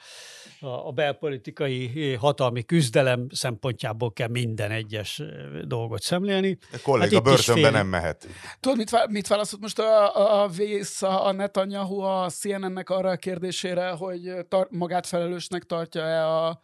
a, 0.59 0.87
a 0.87 0.91
belpolitikai 0.91 2.13
hatalmi 2.13 2.63
küzdelem 2.63 3.27
szempontjából 3.29 4.13
kell 4.13 4.29
minden 4.29 4.71
egyes 4.71 5.21
dolgot 5.63 6.01
szemlélni. 6.01 6.57
A 6.71 6.79
kolléga 6.83 7.15
hát 7.15 7.23
börtönbe 7.23 7.61
fél... 7.61 7.71
nem 7.71 7.87
mehet. 7.87 8.27
Tudod, 8.59 8.77
mit, 8.77 9.07
mit 9.09 9.27
válaszolt 9.27 9.61
most 9.61 9.79
a, 9.79 10.15
a, 10.15 10.43
a 10.43 10.47
vész, 10.47 11.01
a 11.01 11.31
Netanyahu 11.31 11.99
a 11.99 12.29
CNN-nek 12.29 12.89
arra 12.89 13.09
a 13.09 13.15
kérdés, 13.15 13.39
kérdésére, 13.41 13.89
hogy 13.89 14.45
tar- 14.47 14.71
magát 14.71 15.05
felelősnek 15.05 15.63
tartja-e 15.63 16.27
a, 16.27 16.61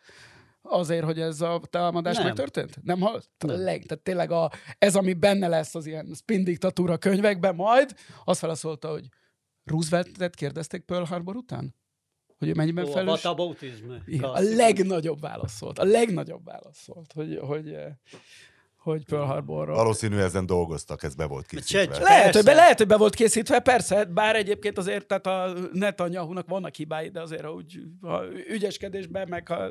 azért, 0.61 1.03
hogy 1.03 1.19
ez 1.19 1.41
a 1.41 1.61
támadás 1.69 2.15
nem. 2.15 2.25
megtörtént? 2.25 2.83
Nem 2.83 2.99
hallott? 2.99 3.29
Nem. 3.37 3.61
Leg, 3.63 3.83
tehát 3.85 4.03
tényleg 4.03 4.31
a, 4.31 4.51
ez, 4.77 4.95
ami 4.95 5.13
benne 5.13 5.47
lesz 5.47 5.75
az 5.75 5.85
ilyen 5.85 6.13
spin 6.15 6.43
diktatúra 6.43 6.97
könyvekben 6.97 7.55
majd, 7.55 7.95
azt 8.25 8.39
feleszolta, 8.39 8.89
hogy 8.89 9.07
Rooseveltet 9.63 10.35
kérdezték 10.35 10.81
Pearl 10.81 11.03
Harbor 11.03 11.35
után? 11.35 11.75
Hogy 12.37 12.55
mennyiben 12.55 12.85
Ó, 12.85 12.87
felelős? 12.87 13.11
A, 14.21 14.27
a 14.27 14.39
legnagyobb 14.39 15.21
válasz 15.21 15.59
volt. 15.59 15.79
A 15.79 15.83
legnagyobb 15.83 16.45
válasz 16.45 16.85
volt, 16.85 17.13
hogy, 17.13 17.37
hogy 17.41 17.77
hogy 18.91 19.05
Pearl 19.05 19.25
Harborról. 19.25 19.75
Valószínű 19.75 20.17
ezen 20.17 20.45
dolgoztak, 20.45 21.03
ez 21.03 21.15
be 21.15 21.25
volt 21.25 21.45
készítve. 21.45 21.99
Lehet, 21.99 22.35
hogy 22.35 22.43
be, 22.43 22.53
lehet, 22.53 22.77
hogy 22.77 22.87
be 22.87 22.97
volt 22.97 23.15
készítve, 23.15 23.59
persze, 23.59 24.05
bár 24.05 24.35
egyébként 24.35 24.77
azért 24.77 25.05
tehát 25.05 25.27
a 25.27 25.53
Netanyahu-nak 25.73 26.47
vannak 26.47 26.75
hibái, 26.75 27.09
de 27.09 27.21
azért 27.21 27.47
úgy 27.47 27.79
a 28.01 28.21
ügyeskedésben, 28.49 29.27
meg 29.27 29.47
ha... 29.47 29.69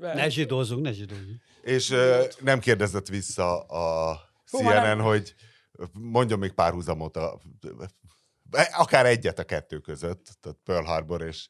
Ne 0.00 0.28
zsidózzunk, 0.28 0.82
ne 0.82 0.92
zsidózzunk. 0.92 1.42
És 1.62 1.90
uh, 1.90 2.22
nem 2.40 2.58
kérdezett 2.58 3.08
vissza 3.08 3.60
a 3.60 4.18
CNN, 4.44 5.00
hogy 5.00 5.34
mondjon 5.92 6.38
még 6.38 6.52
párhuzamot 6.52 7.16
a, 7.16 7.40
akár 8.72 9.06
egyet 9.06 9.38
a 9.38 9.44
kettő 9.44 9.78
között, 9.78 10.28
tehát 10.40 10.58
Pearl 10.64 10.84
Harbor 10.84 11.22
és 11.22 11.48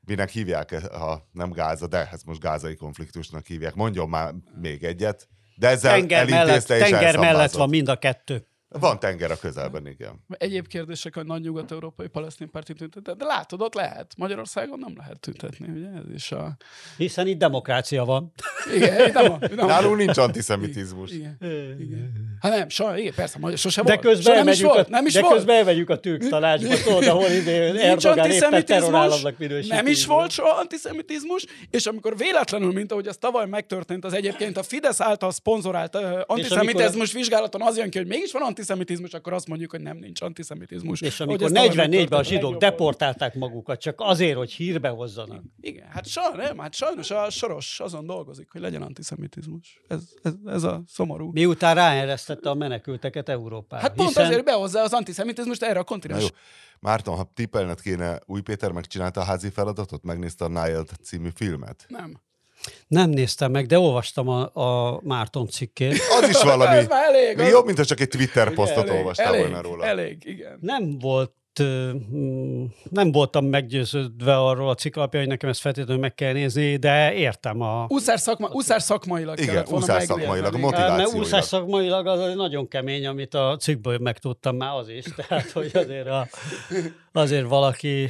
minek 0.00 0.30
hívják, 0.30 0.86
ha 0.92 1.28
nem 1.32 1.50
Gáza, 1.50 1.86
de 1.86 2.08
ezt 2.12 2.24
most 2.24 2.40
gázai 2.40 2.74
konfliktusnak 2.74 3.46
hívják. 3.46 3.74
Mondjon 3.74 4.08
már 4.08 4.34
még 4.60 4.84
egyet. 4.84 5.28
De 5.62 5.68
ezzel 5.68 5.92
tenger 5.92 6.28
mellett, 6.28 6.66
tenger 6.66 7.18
mellett 7.18 7.52
van 7.52 7.68
mind 7.68 7.88
a 7.88 7.96
kettő. 7.96 8.46
Van 8.80 8.98
tenger 8.98 9.30
a 9.30 9.36
közelben, 9.36 9.86
igen. 9.86 10.24
Egyéb 10.28 10.66
kérdések, 10.66 11.14
hogy 11.14 11.26
nagy 11.26 11.42
nyugat-európai 11.42 12.06
palesztin 12.06 12.50
párti 12.50 12.72
tüntetett, 12.72 13.18
de 13.18 13.24
látod, 13.24 13.60
ott 13.60 13.74
lehet. 13.74 14.14
Magyarországon 14.16 14.78
nem 14.78 14.94
lehet 14.96 15.20
tüntetni, 15.20 15.68
ugye? 15.68 15.86
Ez 15.86 16.14
is 16.14 16.32
a... 16.32 16.56
Hiszen 16.96 17.26
itt 17.26 17.38
demokrácia 17.38 18.04
van. 18.04 18.32
Igen, 18.74 19.06
itt 19.06 19.12
nem, 19.12 19.38
nem 19.54 19.66
Nálunk 19.66 19.96
nincs 19.96 20.16
antiszemitizmus. 20.16 21.10
Igen. 21.10 21.36
igen. 21.80 22.12
Hát 22.40 22.52
nem, 22.52 22.68
soha, 22.68 22.98
igen, 22.98 23.14
persze, 23.14 23.56
sose 23.56 23.82
de 23.82 23.88
volt. 23.88 24.00
Közben 24.00 24.34
nem 24.34 24.48
is 24.48 24.62
volt. 24.62 24.88
Nem 24.88 25.06
is 25.06 25.12
de 25.12 25.20
volt. 25.20 25.34
közben 25.34 25.56
elvegyük 25.56 25.90
a 25.90 26.00
tűk 26.00 26.28
tanácsba, 26.28 26.74
tudod, 26.84 27.06
ahol 27.06 27.26
éppen 27.28 28.64
terrorállamnak 28.64 29.38
minősíti. 29.38 29.74
Nem 29.74 29.86
is 29.86 30.06
volt 30.06 30.30
soha 30.30 30.58
antiszemitizmus, 30.58 31.46
és 31.70 31.86
amikor 31.86 32.16
véletlenül, 32.16 32.72
mint 32.72 32.92
ahogy 32.92 33.06
ez 33.06 33.16
tavaly 33.16 33.46
megtörtént, 33.46 34.04
az 34.04 34.12
egyébként 34.12 34.56
a 34.56 34.62
Fidesz 34.62 35.00
által 35.00 35.30
szponzorált 35.30 35.96
uh, 35.96 36.20
antiszemitizmus 36.26 37.12
vizsgálaton 37.12 37.62
az 37.62 37.76
jön 37.76 37.90
ki, 37.90 37.98
hogy 37.98 38.06
mégis 38.06 38.32
van 38.32 38.42
antiszemitizmus, 38.42 38.61
akkor 39.12 39.32
azt 39.32 39.48
mondjuk, 39.48 39.70
hogy 39.70 39.80
nem 39.80 39.96
nincs 39.96 40.20
antiszemitizmus. 40.20 41.00
És 41.00 41.20
amikor 41.20 41.50
44-ben 41.52 42.18
a 42.18 42.22
zsidók 42.22 42.56
deportálták 42.56 43.34
magukat, 43.34 43.80
csak 43.80 44.00
azért, 44.00 44.36
hogy 44.36 44.52
hírbe 44.52 44.88
hozzanak. 44.88 45.42
Igen, 45.60 45.86
hát 45.88 46.06
sajnos, 46.06 46.46
nem, 46.46 46.58
hát 46.58 46.74
sajnos 46.74 47.10
a 47.10 47.30
Soros 47.30 47.80
azon 47.80 48.06
dolgozik, 48.06 48.50
hogy 48.50 48.60
legyen 48.60 48.82
antiszemitizmus. 48.82 49.80
Ez, 49.88 50.02
ez, 50.22 50.32
ez 50.46 50.62
a 50.62 50.82
szomorú. 50.86 51.30
Miután 51.32 51.74
ráeresztette 51.74 52.50
a 52.50 52.54
menekülteket 52.54 53.28
Európára. 53.28 53.82
Hát 53.82 53.94
pont 53.94 54.08
hiszen... 54.08 54.26
azért 54.26 54.44
behozza 54.44 54.82
az 54.82 54.92
antiszemitizmust 54.92 55.62
erre 55.62 55.78
a 55.78 55.84
kontinens. 55.84 56.32
Márton, 56.80 57.16
ha 57.16 57.30
tippelned 57.34 57.80
kéne, 57.80 58.20
Új 58.26 58.40
Péter 58.40 58.72
megcsinálta 58.72 59.20
a 59.20 59.24
házi 59.24 59.50
feladatot, 59.50 60.02
megnézte 60.02 60.44
a 60.44 60.48
Nile 60.48 60.82
című 61.02 61.28
filmet? 61.34 61.84
Nem. 61.88 62.20
Nem 62.86 63.10
néztem 63.10 63.50
meg, 63.50 63.66
de 63.66 63.78
olvastam 63.78 64.28
a, 64.28 64.50
a 64.54 65.00
Márton 65.02 65.46
cikkét. 65.46 66.00
Az 66.20 66.28
is 66.28 66.42
valami. 66.42 66.76
Ez 66.76 66.86
már 66.86 67.04
elég. 67.04 67.38
Az... 67.38 67.48
Jobb, 67.48 67.64
mint 67.64 67.78
ha 67.78 67.84
csak 67.84 68.00
egy 68.00 68.08
Twitter 68.08 68.54
posztot 68.54 68.88
elég, 68.88 68.98
olvastál 68.98 69.26
elég, 69.26 69.40
volna 69.40 69.62
róla. 69.62 69.84
Elég, 69.84 70.24
igen. 70.24 70.58
Nem 70.60 70.98
volt 70.98 71.32
nem 72.90 73.12
voltam 73.12 73.44
meggyőződve 73.44 74.36
arról 74.36 74.68
a 74.68 74.74
cikk 74.74 74.96
alapján, 74.96 75.22
hogy 75.22 75.32
nekem 75.32 75.48
ezt 75.48 75.60
feltétlenül 75.60 76.00
meg 76.00 76.14
kell 76.14 76.32
nézni, 76.32 76.76
de 76.76 77.14
értem 77.14 77.60
a... 77.60 77.86
Úszás, 77.88 78.20
szakma, 78.20 78.48
úszás 78.52 78.82
szakmailag 78.82 79.40
Igen, 79.40 79.64
úszás 79.70 80.04
szakmailag, 80.04 80.56
motivációilag. 80.56 81.14
Úszás 81.14 81.44
szakmailag 81.44 82.06
az 82.06 82.34
nagyon 82.34 82.68
kemény, 82.68 83.06
amit 83.06 83.34
a 83.34 83.56
cikkből 83.60 83.98
megtudtam 83.98 84.56
már 84.56 84.76
az 84.76 84.88
is, 84.88 85.04
tehát 85.26 85.50
hogy 85.50 85.70
azért, 85.74 86.06
a, 86.06 86.28
azért 87.12 87.48
valaki, 87.48 88.08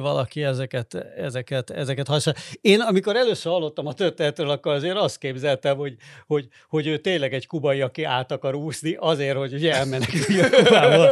valaki 0.00 0.42
ezeket, 0.42 0.94
ezeket, 1.16 1.70
ezeket 1.70 2.06
használ. 2.06 2.34
Én 2.60 2.80
amikor 2.80 3.16
először 3.16 3.52
hallottam 3.52 3.86
a 3.86 3.92
történetről, 3.92 4.50
akkor 4.50 4.72
azért 4.72 4.96
azt 4.96 5.18
képzeltem, 5.18 5.76
hogy, 5.76 5.96
hogy, 6.26 6.48
hogy 6.68 6.86
ő 6.86 6.98
tényleg 6.98 7.34
egy 7.34 7.46
kubai, 7.46 7.80
aki 7.80 8.04
át 8.04 8.32
akar 8.32 8.54
úszni, 8.54 8.96
azért, 9.00 9.36
hogy 9.36 9.52
ugye 9.52 9.74
elmeneküljön 9.74 10.50
Kubából. 10.50 11.10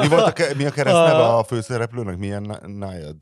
Mi 0.00 0.08
volt 0.08 0.38
a, 0.38 0.44
mi 0.56 0.64
a 0.64 0.70
kereszt 0.94 1.12
neve 1.12 1.34
a 1.34 1.44
főszereplőnek? 1.44 2.16
Milyen 2.16 2.58
Nayad? 2.66 3.16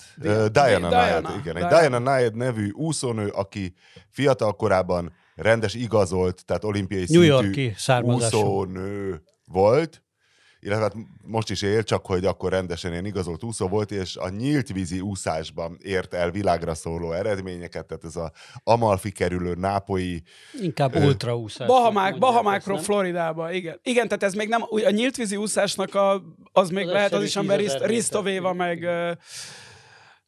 Diana, 0.53 0.89
Nayad, 0.89 1.29
igen. 1.41 1.57
Egy 1.57 1.67
Diana 1.67 1.99
Nayad 1.99 2.37
nevű 2.37 2.71
úszónő, 2.71 3.29
aki 3.29 3.75
fiatal 4.09 4.57
korában 4.57 5.13
rendes 5.35 5.75
igazolt, 5.75 6.45
tehát 6.45 6.65
olimpiai 6.65 7.05
New 7.09 7.41
szintű 7.41 7.73
úszónő 8.03 9.23
volt, 9.45 10.02
illetve 10.65 10.83
hát 10.83 10.95
most 11.25 11.51
is 11.51 11.63
él, 11.63 11.83
csak 11.83 12.07
hogy 12.07 12.25
akkor 12.25 12.51
rendesen 12.51 12.93
ilyen 12.93 13.05
igazolt 13.05 13.43
úszó 13.43 13.69
volt, 13.69 13.91
és 13.91 14.17
a 14.17 14.29
nyílt 14.29 14.73
vízi 14.73 15.01
úszásban 15.01 15.79
ért 15.83 16.15
el 16.15 16.31
világra 16.31 16.75
szóló 16.75 17.13
eredményeket, 17.13 17.87
tehát 17.87 18.05
ez 18.05 18.17
a 18.17 18.33
Amalfi 18.65 19.11
kerülő 19.11 19.55
nápoi... 19.55 20.23
Inkább 20.61 20.95
ö, 20.95 21.05
ultraúszás. 21.05 21.67
Bahamák, 21.67 22.19
Bahamákról 22.19 22.79
Floridába, 22.79 23.53
igen. 23.53 23.81
Igen, 23.83 24.09
tehát 24.09 24.23
ez 24.23 24.35
még 24.35 24.49
nem, 24.49 24.63
a 24.69 24.91
nyílt 24.91 25.17
vízi 25.17 25.37
úszásnak 25.37 25.95
a, 25.95 26.23
az 26.53 26.71
még 26.71 26.87
az 26.87 26.93
lehet, 26.93 27.13
az 27.13 27.23
is, 27.23 27.37
amiben 27.37 27.59
Ristovéva 27.83 28.53
meg 28.53 28.87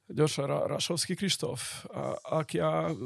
gyorsan 0.07 0.67
Rasovski 0.67 1.15
Kristóf, 1.15 1.85
a, 1.85 2.19
aki 2.23 2.59
a, 2.59 2.97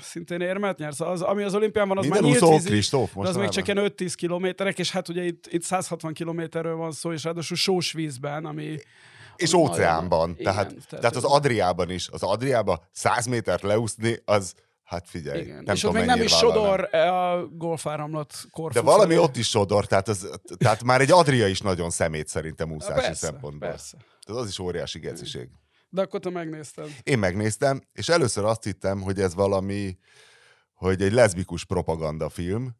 szintén 0.00 0.40
érmet 0.40 0.78
nyert. 0.78 1.00
Az, 1.00 1.22
ami 1.22 1.42
az 1.42 1.54
olimpián 1.54 1.88
van, 1.88 1.98
az 1.98 2.06
Minden 2.06 2.30
már 2.30 2.40
nyílt 2.40 2.64
Kristóf 2.64 3.12
most 3.12 3.28
az 3.28 3.36
még 3.36 3.48
csak 3.48 3.68
ilyen 3.68 3.92
5-10 3.96 4.12
kilométerek, 4.16 4.78
és 4.78 4.90
hát 4.90 5.08
ugye 5.08 5.24
itt, 5.24 5.46
itt 5.46 5.62
160 5.62 6.12
kilométerről 6.12 6.76
van 6.76 6.92
szó, 6.92 7.12
és 7.12 7.24
ráadásul 7.24 7.56
sós 7.56 7.92
vízben, 7.92 8.44
ami 8.44 8.78
és 9.36 9.52
ami 9.52 9.62
óceánban. 9.62 10.28
Nagyon, 10.28 10.44
tehát, 10.44 10.70
igen, 10.70 10.82
tehát, 10.88 11.00
tehát 11.00 11.16
az 11.16 11.24
Adriában 11.24 11.90
is. 11.90 12.08
Az 12.08 12.22
Adriában 12.22 12.80
100 12.92 13.26
métert 13.26 13.62
leúszni, 13.62 14.18
az 14.24 14.54
Hát 14.92 15.08
figyelj, 15.08 15.40
Igen. 15.40 15.62
nem 15.64 15.74
és 15.74 15.80
tudom, 15.80 15.94
ott 15.96 16.00
még 16.00 16.10
nem 16.10 16.22
is 16.22 16.32
sodor 16.32 16.88
nem. 16.90 17.14
a 17.14 17.46
golfáramlat 17.46 18.34
korfusz. 18.50 18.82
De 18.82 18.90
valami 18.90 19.18
ott 19.18 19.36
is 19.36 19.48
sodor, 19.48 19.86
tehát, 19.86 20.08
az, 20.08 20.28
tehát 20.58 20.82
már 20.82 21.00
egy 21.00 21.10
Adria 21.10 21.46
is 21.46 21.60
nagyon 21.60 21.90
szemét 21.90 22.28
szerintem 22.28 22.72
úszási 22.72 22.92
persze, 22.92 23.14
szempontból. 23.14 23.68
Persze. 23.68 23.96
Tehát 24.26 24.42
az 24.42 24.48
is 24.48 24.58
óriási 24.58 24.98
geciség. 24.98 25.48
De 25.94 26.00
akkor 26.00 26.20
te 26.20 26.30
megnézted. 26.30 26.90
Én 27.02 27.18
megnéztem, 27.18 27.80
és 27.92 28.08
először 28.08 28.44
azt 28.44 28.64
hittem, 28.64 29.00
hogy 29.00 29.20
ez 29.20 29.34
valami, 29.34 29.98
hogy 30.74 31.02
egy 31.02 31.12
leszbikus 31.12 31.64
propagandafilm, 31.64 32.76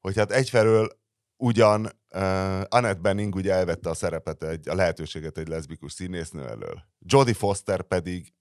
hogy 0.00 0.16
hát 0.16 0.30
egyfelől 0.30 1.00
ugyan 1.36 1.84
uh, 1.84 2.60
Annette 2.68 3.00
Benning 3.00 3.34
ugye 3.34 3.52
elvette 3.52 3.90
a 3.90 3.94
szerepet, 3.94 4.42
egy, 4.42 4.68
a 4.68 4.74
lehetőséget 4.74 5.38
egy 5.38 5.48
leszbikus 5.48 5.92
színésznő 5.92 6.46
elől. 6.46 6.82
Jodie 6.98 7.34
Foster 7.34 7.82
pedig, 7.82 8.32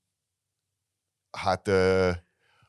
hát 1.32 1.68
uh, 1.68 2.16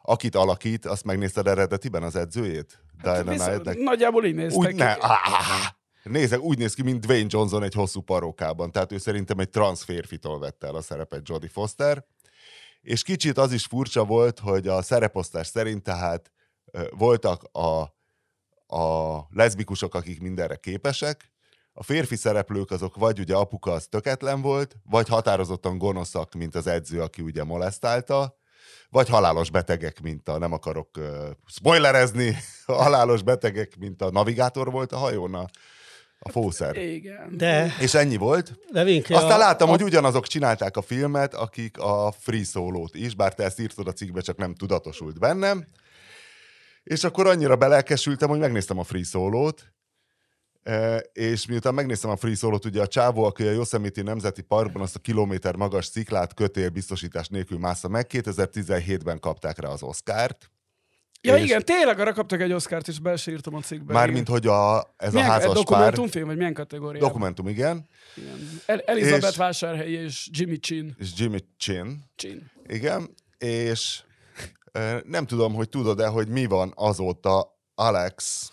akit 0.02 0.34
alakít, 0.34 0.86
azt 0.86 1.04
megnézted 1.04 1.46
eredetiben 1.46 2.02
az 2.02 2.16
edzőjét? 2.16 2.82
Hát 2.98 3.28
viszont, 3.28 3.82
nagyjából 3.82 4.24
így 4.24 4.34
néztek. 4.34 4.58
Úgy 4.58 4.74
ne, 4.74 4.92
ah, 4.92 5.66
Nézek, 6.08 6.40
úgy 6.40 6.58
néz 6.58 6.74
ki, 6.74 6.82
mint 6.82 7.06
Dwayne 7.06 7.26
Johnson 7.28 7.62
egy 7.62 7.74
hosszú 7.74 8.00
parókában, 8.00 8.72
tehát 8.72 8.92
ő 8.92 8.98
szerintem 8.98 9.38
egy 9.38 9.50
transz 9.50 9.82
férfitól 9.82 10.38
vette 10.38 10.66
el 10.66 10.74
a 10.74 10.82
szerepet 10.82 11.28
Jodie 11.28 11.48
Foster. 11.48 12.04
És 12.80 13.02
kicsit 13.02 13.38
az 13.38 13.52
is 13.52 13.64
furcsa 13.64 14.04
volt, 14.04 14.38
hogy 14.38 14.68
a 14.68 14.82
szereposztás 14.82 15.46
szerint 15.46 15.82
tehát 15.82 16.32
voltak 16.90 17.42
a, 17.52 17.80
a 18.76 19.26
leszbikusok, 19.30 19.94
akik 19.94 20.20
mindenre 20.20 20.56
képesek, 20.56 21.32
a 21.72 21.82
férfi 21.82 22.16
szereplők 22.16 22.70
azok 22.70 22.96
vagy 22.96 23.18
ugye 23.18 23.34
apuka 23.34 23.72
az 23.72 23.86
töketlen 23.86 24.40
volt, 24.40 24.76
vagy 24.84 25.08
határozottan 25.08 25.78
gonoszak, 25.78 26.34
mint 26.34 26.54
az 26.54 26.66
edző, 26.66 27.00
aki 27.00 27.22
ugye 27.22 27.44
molesztálta, 27.44 28.36
vagy 28.90 29.08
halálos 29.08 29.50
betegek, 29.50 30.00
mint 30.00 30.28
a, 30.28 30.38
nem 30.38 30.52
akarok 30.52 30.88
uh, 30.98 31.06
spoilerezni, 31.46 32.36
halálos 32.66 33.22
betegek, 33.22 33.76
mint 33.76 34.02
a 34.02 34.10
navigátor 34.10 34.70
volt 34.70 34.92
a 34.92 34.96
hajón, 34.96 35.34
a 35.34 35.46
a 36.18 36.30
fószer. 36.30 36.76
Igen. 36.76 37.36
De, 37.36 37.74
és 37.80 37.94
ennyi 37.94 38.16
volt. 38.16 38.58
De 38.72 38.80
Aztán 39.08 39.30
a, 39.30 39.36
láttam, 39.36 39.68
a... 39.68 39.70
hogy 39.70 39.82
ugyanazok 39.82 40.26
csinálták 40.26 40.76
a 40.76 40.82
filmet, 40.82 41.34
akik 41.34 41.78
a 41.78 42.14
free 42.18 42.44
solo 42.44 42.84
is, 42.92 43.14
bár 43.14 43.34
te 43.34 43.44
ezt 43.44 43.60
írtad 43.60 43.88
a 43.88 43.92
cikkbe, 43.92 44.20
csak 44.20 44.36
nem 44.36 44.54
tudatosult 44.54 45.18
bennem. 45.18 45.66
És 46.82 47.04
akkor 47.04 47.26
annyira 47.26 47.56
belelkesültem, 47.56 48.28
hogy 48.28 48.38
megnéztem 48.38 48.78
a 48.78 48.84
free 48.84 49.04
solo-t, 49.04 49.72
e, 50.62 50.96
és 51.12 51.46
miután 51.46 51.74
megnéztem 51.74 52.10
a 52.10 52.16
free 52.16 52.34
solo 52.34 52.58
ugye 52.64 52.82
a 52.82 52.86
csávó, 52.86 53.24
aki 53.24 53.46
a 53.46 53.50
Yosemite 53.50 54.02
Nemzeti 54.02 54.42
Parkban 54.42 54.82
azt 54.82 54.96
a 54.96 54.98
kilométer 54.98 55.56
magas 55.56 55.86
sziklát 55.86 56.34
kötél 56.34 56.68
biztosítás 56.68 57.28
nélkül 57.28 57.58
mássza 57.58 57.88
meg, 57.88 58.06
2017-ben 58.10 59.20
kapták 59.20 59.58
rá 59.58 59.68
az 59.68 59.82
Oscárt, 59.82 60.50
Ja 61.20 61.36
és 61.36 61.44
igen, 61.44 61.64
tényleg 61.64 62.00
arra 62.00 62.12
kaptak 62.12 62.40
egy 62.40 62.52
Oscárt, 62.52 62.88
és 62.88 62.98
be 62.98 63.18
írtam 63.26 63.54
a 63.54 63.60
cikkbe. 63.60 63.92
Mármint, 63.92 64.28
hogy 64.28 64.46
a, 64.46 64.94
ez 64.96 65.12
milyen, 65.12 65.28
a 65.28 65.32
házas 65.32 65.52
Dokumentumfilm, 65.54 66.26
vagy 66.26 66.36
milyen 66.36 66.54
kategória? 66.54 67.00
Dokumentum, 67.00 67.48
igen. 67.48 67.88
igen. 68.16 68.50
El- 68.66 68.82
Elizabeth 68.86 69.26
és, 69.26 69.36
Vásárhelyi 69.36 69.92
és 69.94 70.28
Jimmy 70.32 70.58
Chin. 70.58 70.94
És 70.98 71.08
Jimmy 71.16 71.38
Chin. 71.56 72.04
Chin. 72.16 72.50
Igen, 72.66 73.14
és 73.38 74.02
nem 75.04 75.26
tudom, 75.26 75.54
hogy 75.54 75.68
tudod-e, 75.68 76.06
hogy 76.06 76.28
mi 76.28 76.46
van 76.46 76.72
azóta 76.76 77.58
Alex 77.74 78.46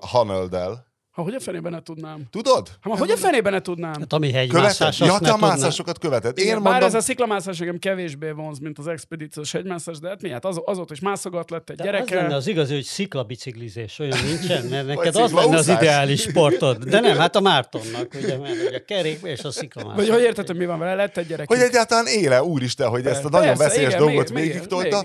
Honnoldel. 0.00 0.86
Ha 1.18 1.24
hogy 1.24 1.34
a 1.34 1.40
fenében 1.40 1.72
ne 1.72 1.82
tudnám? 1.82 2.22
Tudod? 2.30 2.68
Ha 2.80 2.96
hogy 2.96 3.10
a 3.10 3.16
fenében 3.16 3.52
ne 3.52 3.60
tudnám? 3.60 3.94
Hát 3.98 4.12
ami 4.12 4.32
hegymászás, 4.32 4.98
Ja, 4.98 5.18
te 5.18 5.30
a 5.30 5.36
mászásokat 5.36 5.98
követed. 5.98 6.38
Én 6.38 6.44
Igen, 6.44 6.54
mondom... 6.54 6.72
Bár 6.72 6.82
ez 6.82 6.94
a 6.94 7.00
sziklamászás 7.00 7.58
nekem 7.58 7.78
kevésbé 7.78 8.30
vonz, 8.30 8.58
mint 8.58 8.78
az 8.78 8.86
expedíciós 8.86 9.52
hegymászás, 9.52 9.98
de 9.98 10.08
hát 10.08 10.22
mi? 10.22 10.30
Hát 10.30 10.44
az, 10.44 10.60
azóta 10.64 10.92
is 10.92 11.00
mászogat 11.00 11.50
lett 11.50 11.70
egy 11.70 11.76
de 11.76 11.84
gyereke. 11.84 12.16
Az 12.16 12.22
lenne 12.22 12.34
az 12.34 12.46
igazi, 12.46 12.74
hogy 12.74 12.82
sziklabiciklizés, 12.82 13.98
olyan 13.98 14.18
nincsen, 14.24 14.64
mert 14.64 14.86
neked 14.86 15.16
az 15.16 15.32
lenne 15.32 15.56
az 15.56 15.68
ideális 15.68 16.20
sportod. 16.20 16.84
De 16.84 17.00
nem, 17.00 17.16
hát 17.16 17.36
a 17.36 17.40
Mártonnak, 17.40 18.14
ugye, 18.14 18.38
mert 18.38 18.74
a 18.74 18.84
kerék 18.84 19.20
és 19.22 19.44
a 19.44 19.50
sziklamászás. 19.50 19.96
Vagy 19.96 20.08
hogy 20.08 20.22
érted, 20.22 20.46
hogy 20.46 20.56
mi 20.56 20.66
van 20.66 20.78
vele? 20.78 20.94
Lett 20.94 21.16
egy 21.16 21.26
gyerek. 21.26 21.48
Hogy 21.48 21.60
egyáltalán 21.60 22.06
éle, 22.06 22.42
úristen, 22.42 22.88
hogy 22.88 23.06
ezt 23.06 23.24
a 23.24 23.28
nagyon 23.28 23.56
veszélyes 23.56 23.94
dolgot 23.94 24.28
végig 24.28 24.66
tolta, 24.66 25.04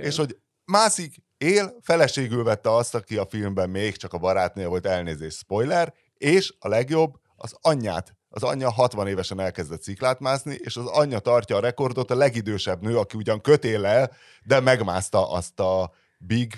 és 0.00 0.16
hogy 0.16 0.36
mászik, 0.64 1.14
él, 1.40 1.76
feleségül 1.82 2.44
vette 2.44 2.74
azt, 2.74 2.94
aki 2.94 3.16
a 3.16 3.26
filmben 3.28 3.70
még 3.70 3.96
csak 3.96 4.12
a 4.12 4.18
barátnél 4.18 4.68
volt, 4.68 4.86
elnézés, 4.86 5.34
spoiler, 5.34 5.94
és 6.16 6.54
a 6.58 6.68
legjobb, 6.68 7.14
az 7.36 7.54
anyját. 7.60 8.16
Az 8.28 8.42
anyja 8.42 8.70
60 8.70 9.06
évesen 9.06 9.40
elkezdett 9.40 9.82
sziklát 9.82 10.20
mászni, 10.20 10.58
és 10.58 10.76
az 10.76 10.86
anyja 10.86 11.18
tartja 11.18 11.56
a 11.56 11.60
rekordot, 11.60 12.10
a 12.10 12.14
legidősebb 12.14 12.82
nő, 12.82 12.98
aki 12.98 13.16
ugyan 13.16 13.40
kötéllel, 13.40 14.12
de 14.44 14.60
megmászta 14.60 15.30
azt 15.30 15.60
a 15.60 15.92
Big 16.18 16.54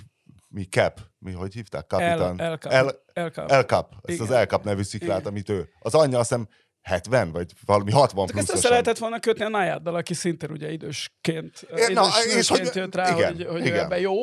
mi 0.48 0.64
cap, 0.64 1.00
mi 1.18 1.32
hogy 1.32 1.54
hívták? 1.54 1.86
Kapitan. 1.86 2.40
El, 2.40 2.58
el, 2.62 3.02
el, 3.46 3.64
cap. 3.64 3.94
Ezt 4.02 4.20
az 4.20 4.30
El 4.30 4.46
cap 4.46 4.64
nevű 4.64 4.82
sziklát, 4.82 5.20
Igen. 5.20 5.30
amit 5.30 5.48
ő. 5.48 5.68
Az 5.78 5.94
anyja 5.94 6.18
azt 6.18 6.28
hiszem 6.28 6.48
70, 6.82 7.32
vagy 7.32 7.52
valami 7.64 7.90
60 7.90 8.26
plusz. 8.26 8.42
Ezt 8.42 8.52
össze 8.52 8.68
lehetett 8.68 8.98
volna 8.98 9.18
kötni 9.18 9.44
a 9.44 9.48
Nájáddal, 9.48 9.94
aki 9.94 10.14
szintén 10.14 10.50
ugye 10.50 10.70
idősként, 10.72 11.66
é, 11.76 11.92
na, 11.92 12.06
és 12.36 12.48
hogy, 12.48 12.70
jött 12.74 12.94
rá, 12.94 13.10
igen, 13.10 13.34
hogy, 13.34 13.46
hogy 13.46 13.66
igen. 13.66 13.84
ebben 13.84 13.98
jó. 13.98 14.14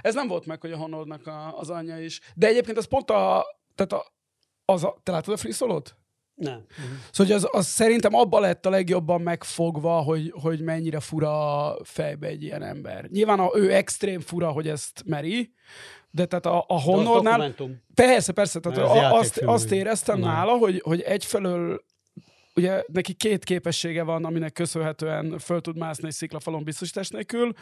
Ez 0.00 0.14
nem 0.14 0.28
volt 0.28 0.46
meg, 0.46 0.60
hogy 0.60 0.72
a 0.72 0.76
Honoldnak 0.76 1.26
a, 1.26 1.58
az 1.58 1.70
anyja 1.70 2.00
is. 2.00 2.20
De 2.34 2.46
egyébként 2.46 2.78
az 2.78 2.84
pont 2.84 3.10
a... 3.10 3.44
Tehát 3.74 3.92
a, 3.92 4.12
az 4.64 4.84
a, 4.84 4.96
te 5.02 5.12
látod 5.12 5.34
a 5.34 5.36
free 5.36 5.52
solo-t? 5.52 5.96
Nem. 6.34 6.64
Uh-huh. 6.70 6.96
Szóval 7.12 7.34
az, 7.34 7.48
az 7.50 7.66
szerintem 7.66 8.14
abba 8.14 8.40
lett 8.40 8.66
a 8.66 8.70
legjobban 8.70 9.20
megfogva, 9.20 10.00
hogy, 10.00 10.32
hogy 10.42 10.60
mennyire 10.60 11.00
fura 11.00 11.76
fejbe 11.82 12.26
egy 12.26 12.42
ilyen 12.42 12.62
ember. 12.62 13.08
Nyilván 13.10 13.40
a, 13.40 13.50
ő 13.54 13.72
extrém 13.74 14.20
fura, 14.20 14.50
hogy 14.50 14.68
ezt 14.68 15.02
meri, 15.06 15.52
de 16.10 16.26
tehát 16.26 16.46
a, 16.46 16.64
a 16.68 16.80
Honoldnál... 16.80 17.54
Persze, 17.94 18.32
persze, 18.32 18.60
tehát 18.60 18.78
a, 18.78 19.14
azt, 19.14 19.38
azt 19.38 19.72
éreztem 19.72 20.18
Nem. 20.18 20.28
nála, 20.28 20.52
hogy, 20.52 20.80
hogy 20.84 21.00
egyfelől 21.00 21.84
ugye 22.54 22.82
neki 22.86 23.12
két 23.12 23.44
képessége 23.44 24.02
van, 24.02 24.24
aminek 24.24 24.52
köszönhetően 24.52 25.38
föl 25.38 25.60
tud 25.60 25.76
mászni 25.76 26.06
egy 26.06 26.12
sziklafalon 26.12 26.64
biztosítás 26.64 27.08
nélkül. 27.08 27.52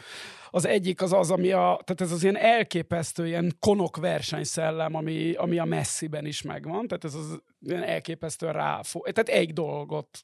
Az 0.49 0.65
egyik 0.65 1.01
az 1.01 1.13
az, 1.13 1.31
ami 1.31 1.51
a, 1.51 1.81
tehát 1.83 2.01
ez 2.01 2.11
az 2.11 2.23
ilyen 2.23 2.37
elképesztő, 2.37 3.27
ilyen 3.27 3.55
konok 3.59 3.97
versenyszellem, 3.97 4.95
ami, 4.95 5.33
ami 5.33 5.59
a 5.59 5.65
messziben 5.65 6.25
is 6.25 6.41
megvan, 6.41 6.87
tehát 6.87 7.03
ez 7.03 7.13
az 7.13 7.41
ilyen 7.59 7.83
elképesztően 7.83 8.53
ráfog, 8.53 9.09
tehát 9.11 9.41
egy 9.41 9.53
dolgot 9.53 10.23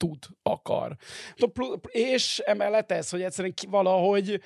tud, 0.00 0.18
akar. 0.42 0.96
És 1.88 2.38
emellett 2.38 2.92
ez, 2.92 3.10
hogy 3.10 3.22
egyszerűen 3.22 3.54
valahogy 3.68 4.40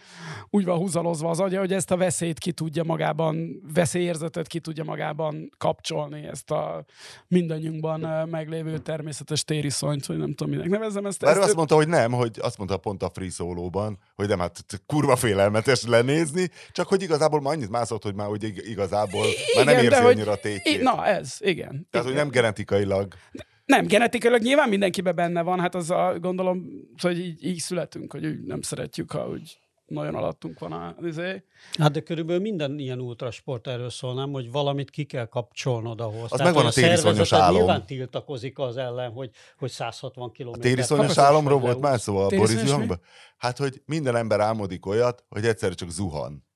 úgy 0.51 0.65
van 0.65 0.79
húzalozva 0.79 1.31
az 1.31 1.41
agya, 1.41 1.59
hogy 1.59 1.73
ezt 1.73 1.91
a 1.91 1.97
veszélyt 1.97 2.39
ki 2.39 2.53
tudja 2.53 2.85
magában, 2.85 3.63
veszélyérzetet 3.75 4.47
ki 4.47 4.61
tudja 4.61 4.85
magában 4.85 5.51
kapcsolni, 5.59 6.27
ezt 6.27 6.51
a 6.51 6.85
mindannyiunkban 7.29 8.29
meglévő 8.29 8.79
természetes 8.79 9.45
tériszonyt, 9.45 10.07
hogy 10.07 10.17
nem 10.17 10.35
tudom, 10.35 10.53
minek 10.53 10.69
nevezem 10.69 11.07
ezt. 11.07 11.23
Ezt 11.23 11.39
azt 11.39 11.55
mondta, 11.55 11.75
hogy 11.75 11.89
nem, 11.89 12.13
hogy 12.13 12.39
azt 12.41 12.59
mondta 12.59 12.77
pont 12.77 13.03
a 13.03 13.11
free 13.11 13.31
szólóban, 13.31 13.99
hogy 14.15 14.29
nem, 14.29 14.39
hát 14.39 14.65
kurva 14.87 15.17
félelmetes 15.17 15.85
lenézni, 15.85 16.51
csak 16.73 16.89
hogy 16.89 17.03
igazából 17.03 17.41
már 17.41 17.55
annyit 17.55 17.71
mászott, 17.71 18.03
hogy 18.03 18.15
már 18.15 18.27
hogy 18.27 18.69
igazából 18.71 19.27
igen, 19.27 19.65
már 19.65 19.75
nem 19.75 19.85
érzi 19.85 20.05
annyira 20.05 20.33
a 20.33 20.37
tétjét. 20.37 20.83
Na, 20.83 21.07
ez, 21.07 21.37
igen. 21.39 21.69
Tehát, 21.69 21.87
igen. 21.91 22.05
hogy 22.05 22.15
nem 22.15 22.29
genetikailag. 22.29 23.15
De, 23.33 23.53
nem, 23.65 23.87
genetikailag 23.87 24.43
nyilván 24.43 24.69
mindenkiben 24.69 25.15
benne 25.15 25.43
van, 25.43 25.61
hát 25.61 25.75
az 25.75 25.91
a, 25.91 26.19
gondolom, 26.21 26.67
hogy 27.03 27.19
így, 27.19 27.45
így 27.45 27.59
születünk, 27.59 28.13
hogy 28.13 28.27
úgy 28.27 28.43
nem 28.43 28.61
szeretjük, 28.61 29.11
ha 29.11 29.29
úgy 29.29 29.59
nagyon 29.87 30.15
alattunk 30.15 30.59
van 30.59 30.73
az 30.73 31.07
izé. 31.07 31.45
Hát 31.79 31.93
de 31.93 32.01
körülbelül 32.01 32.43
minden 32.43 32.79
ilyen 32.79 33.01
ultrasport 33.01 33.67
erről 33.67 33.91
szól, 33.91 34.15
nem, 34.15 34.33
hogy 34.33 34.51
valamit 34.51 34.91
ki 34.91 35.05
kell 35.05 35.27
kapcsolnod 35.27 36.01
ahhoz. 36.01 36.23
Az 36.23 36.39
Tehát, 36.39 36.45
megvan 36.45 36.67
a 36.67 36.73
tériszonyos 36.73 37.33
álom. 37.33 37.57
Nyilván 37.57 37.87
tiltakozik 37.87 38.59
az 38.59 38.77
ellen, 38.77 39.11
hogy, 39.11 39.31
hogy 39.59 39.71
160 39.71 40.33
km. 40.33 40.49
A 40.49 40.57
tériszonyos 40.57 41.19
álomról 41.19 41.61
volt 41.61 41.81
már 41.81 42.01
szó 42.01 42.17
a 42.17 42.29
Boris 42.29 42.63
Youngban? 42.65 43.01
Hát, 43.37 43.59
hogy 43.59 43.83
minden 43.87 44.17
ember 44.17 44.41
álmodik 44.41 44.87
olyat, 44.87 45.25
hogy 45.29 45.45
egyszer 45.45 45.75
csak 45.75 45.91
zuhan. 45.91 46.47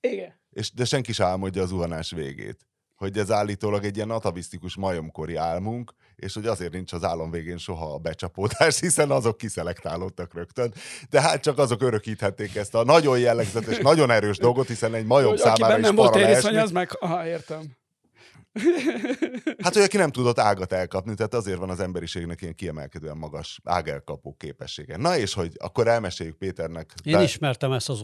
Igen. 0.00 0.40
És, 0.50 0.72
de 0.72 0.84
senki 0.84 1.12
sem 1.12 1.26
álmodja 1.26 1.62
a 1.62 1.66
zuhanás 1.66 2.10
végét 2.10 2.70
hogy 3.00 3.18
ez 3.18 3.30
állítólag 3.30 3.84
egy 3.84 3.96
ilyen 3.96 4.10
atavisztikus 4.10 4.76
majomkori 4.76 5.36
álmunk, 5.36 5.94
és 6.20 6.34
hogy 6.34 6.46
azért 6.46 6.72
nincs 6.72 6.92
az 6.92 7.04
álom 7.04 7.30
végén 7.30 7.58
soha 7.58 7.94
a 7.94 7.98
becsapódás, 7.98 8.80
hiszen 8.86 9.10
azok 9.10 9.36
kiszelektálódtak 9.36 10.34
rögtön. 10.34 10.74
De 11.10 11.20
hát 11.20 11.42
csak 11.42 11.58
azok 11.58 11.82
örökíthették 11.82 12.56
ezt 12.56 12.74
a 12.74 12.84
nagyon 12.84 13.18
jellegzetes, 13.18 13.78
nagyon 13.90 14.10
erős 14.10 14.38
dolgot, 14.38 14.66
hiszen 14.66 14.94
egy 14.94 15.06
majom 15.06 15.28
hogy 15.30 15.38
számára 15.38 15.78
is 15.78 15.88
para 15.88 16.10
volt 16.10 16.56
az 16.56 16.70
meg... 16.70 16.90
Aha, 17.00 17.26
értem. 17.26 17.78
Hát, 19.58 19.74
hogy 19.74 19.82
aki 19.82 19.96
nem 19.96 20.10
tudott 20.10 20.38
ágat 20.38 20.72
elkapni, 20.72 21.14
tehát 21.14 21.34
azért 21.34 21.58
van 21.58 21.70
az 21.70 21.80
emberiségnek 21.80 22.40
ilyen 22.40 22.54
kiemelkedően 22.54 23.16
magas 23.16 23.60
ágelkapó 23.64 24.34
képessége. 24.38 24.96
Na 24.96 25.16
és 25.16 25.34
hogy 25.34 25.52
akkor 25.58 25.88
elmeséljük 25.88 26.36
Péternek. 26.36 26.94
Én 27.04 27.16
de... 27.16 27.22
ismertem 27.22 27.72
ezt 27.72 27.88
az, 27.88 28.02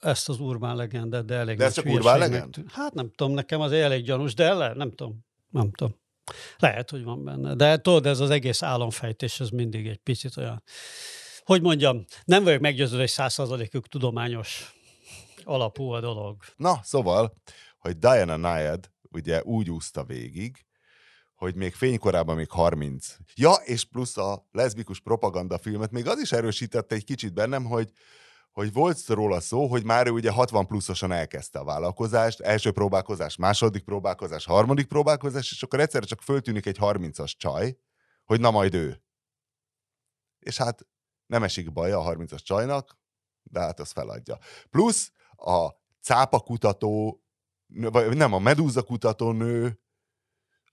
ezt 0.00 0.28
az 0.28 0.40
urbán 0.40 0.76
legendet, 0.76 1.24
de 1.24 1.34
elég 1.34 1.56
De 1.56 1.64
ez 1.64 1.74
csak 1.74 1.86
urbán 1.86 2.18
legend? 2.18 2.56
Hát 2.72 2.94
nem 2.94 3.10
tudom, 3.14 3.32
nekem 3.32 3.60
az 3.60 3.72
elég 3.72 4.04
gyanús, 4.04 4.34
de 4.34 4.54
le, 4.54 4.72
nem 4.74 4.90
tudom, 4.90 5.24
nem 5.50 5.70
tudom. 5.70 5.94
Lehet, 6.58 6.90
hogy 6.90 7.04
van 7.04 7.24
benne. 7.24 7.54
De 7.54 7.80
tudod, 7.80 8.06
ez 8.06 8.20
az 8.20 8.30
egész 8.30 8.62
álomfejtés, 8.62 9.40
ez 9.40 9.48
mindig 9.48 9.86
egy 9.86 9.98
picit 9.98 10.36
olyan, 10.36 10.62
hogy 11.44 11.62
mondjam, 11.62 12.04
nem 12.24 12.44
vagyok 12.44 12.60
meggyőződve, 12.60 12.98
hogy 12.98 13.08
százszerzalékük 13.08 13.88
tudományos 13.88 14.74
alapú 15.44 15.90
a 15.90 16.00
dolog. 16.00 16.36
Na, 16.56 16.80
szóval, 16.82 17.34
hogy 17.78 17.98
Diana 17.98 18.36
Nyad 18.36 18.90
ugye 19.10 19.42
úgy 19.42 19.70
úszta 19.70 20.04
végig, 20.04 20.66
hogy 21.34 21.54
még 21.54 21.74
fénykorában 21.74 22.36
még 22.36 22.50
30. 22.50 23.16
Ja, 23.34 23.52
és 23.52 23.84
plusz 23.84 24.16
a 24.16 24.46
leszbikus 24.52 25.00
propaganda 25.00 25.58
filmet, 25.58 25.90
még 25.90 26.06
az 26.06 26.20
is 26.20 26.32
erősítette 26.32 26.94
egy 26.94 27.04
kicsit 27.04 27.34
bennem, 27.34 27.64
hogy, 27.64 27.90
hogy 28.52 28.72
volt 28.72 29.06
róla 29.06 29.40
szó, 29.40 29.66
hogy 29.66 29.84
már 29.84 30.06
ő 30.06 30.10
ugye 30.10 30.30
60 30.30 30.66
pluszosan 30.66 31.12
elkezdte 31.12 31.58
a 31.58 31.64
vállalkozást, 31.64 32.40
első 32.40 32.72
próbálkozás, 32.72 33.36
második 33.36 33.84
próbálkozás, 33.84 34.44
harmadik 34.44 34.86
próbálkozás, 34.86 35.52
és 35.52 35.62
akkor 35.62 35.80
egyszerre 35.80 36.06
csak 36.06 36.22
föltűnik 36.22 36.66
egy 36.66 36.78
30-as 36.80 37.32
csaj, 37.36 37.78
hogy 38.24 38.40
na 38.40 38.50
majd 38.50 38.74
ő. 38.74 39.02
És 40.38 40.56
hát 40.56 40.86
nem 41.26 41.42
esik 41.42 41.72
baj 41.72 41.92
a 41.92 42.02
30-as 42.02 42.42
csajnak, 42.42 42.98
de 43.42 43.60
hát 43.60 43.80
az 43.80 43.90
feladja. 43.90 44.38
Plusz 44.70 45.12
a 45.36 45.68
cápakutató 46.00 47.22
vagy 47.68 48.16
nem, 48.16 48.32
a 48.32 48.38
Medúza 48.38 48.82
kutatónő, 48.82 49.80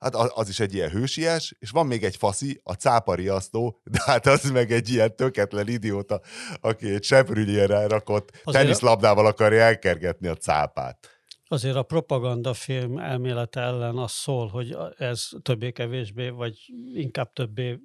hát 0.05 0.31
az 0.33 0.49
is 0.49 0.59
egy 0.59 0.73
ilyen 0.73 0.89
hősies, 0.89 1.55
és 1.59 1.69
van 1.69 1.85
még 1.85 2.03
egy 2.03 2.15
faszi, 2.15 2.59
a 2.63 2.73
cápariasztó, 2.73 3.81
de 3.83 3.99
hát 4.05 4.25
az 4.25 4.51
meg 4.51 4.71
egy 4.71 4.89
ilyen 4.89 5.15
töketlen 5.15 5.67
idióta, 5.67 6.21
aki 6.61 6.93
egy 6.93 7.03
seprügyére 7.03 7.87
rakott 7.87 8.41
teniszlabdával 8.43 9.25
akarja 9.25 9.61
elkergetni 9.61 10.27
a 10.27 10.35
cápát. 10.35 11.09
Azért 11.47 11.75
a 11.75 11.83
propagandafilm 11.83 12.97
elmélet 12.97 13.55
ellen 13.55 13.97
az 13.97 14.11
szól, 14.11 14.47
hogy 14.47 14.77
ez 14.97 15.29
többé-kevésbé, 15.41 16.29
vagy 16.29 16.57
inkább 16.93 17.33
többé 17.33 17.79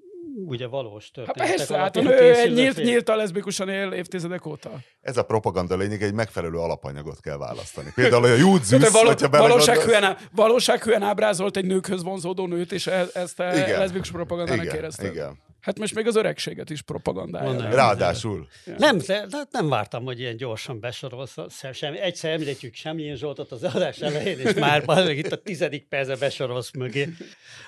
ugye 0.47 0.67
valós 0.67 1.11
történetek. 1.11 1.47
Hát 1.47 1.57
persze, 1.57 1.79
hát 1.79 1.97
a 1.97 2.01
nő 2.03 2.49
nyílt, 2.49 2.77
nyíltan 2.77 3.17
leszbikusan 3.17 3.69
él 3.69 3.93
évtizedek 3.93 4.47
óta. 4.47 4.71
Ez 5.01 5.17
a 5.17 5.23
propaganda 5.23 5.77
lényeg, 5.77 6.03
egy 6.03 6.13
megfelelő 6.13 6.59
alapanyagot 6.59 7.21
kell 7.21 7.37
választani. 7.37 7.93
Például 7.95 8.25
a 8.25 8.35
Júdzusz, 8.35 8.91
való, 8.91 9.09
hogyha 9.09 9.29
valósághűen, 9.29 10.17
valósághűen 10.33 11.03
ábrázolt 11.03 11.57
egy 11.57 11.67
nőkhöz 11.67 12.03
vonzódó 12.03 12.47
nőt, 12.47 12.73
és 12.73 12.87
ezt 13.13 13.41
a 13.41 13.45
leszbikus 13.53 14.11
propagandának 14.11 14.75
érezte. 14.75 15.11
Igen. 15.11 15.39
Hát 15.61 15.79
most 15.79 15.95
még 15.95 16.07
az 16.07 16.17
öregséget 16.17 16.71
is 16.71 16.83
propagandálja. 16.83 17.71
Ráadásul. 17.71 18.49
Ja. 18.67 18.75
Nem, 18.79 18.99
de, 18.99 19.27
de 19.27 19.43
nem 19.51 19.69
vártam, 19.69 20.05
hogy 20.05 20.19
ilyen 20.19 20.37
gyorsan 20.37 20.81
besorolsz. 20.81 21.37
Sem, 21.73 21.95
egyszer 22.01 22.31
említjük 22.31 22.75
semmilyen 22.75 23.17
Zsoltot 23.17 23.53
az 23.53 23.65
adás 23.65 23.99
elején, 23.99 24.39
és 24.39 24.55
már 24.55 25.09
itt 25.09 25.33
a 25.33 25.43
tizedik 25.43 25.89
percben 25.89 26.19
besorolsz 26.19 26.73
mögé. 26.73 27.09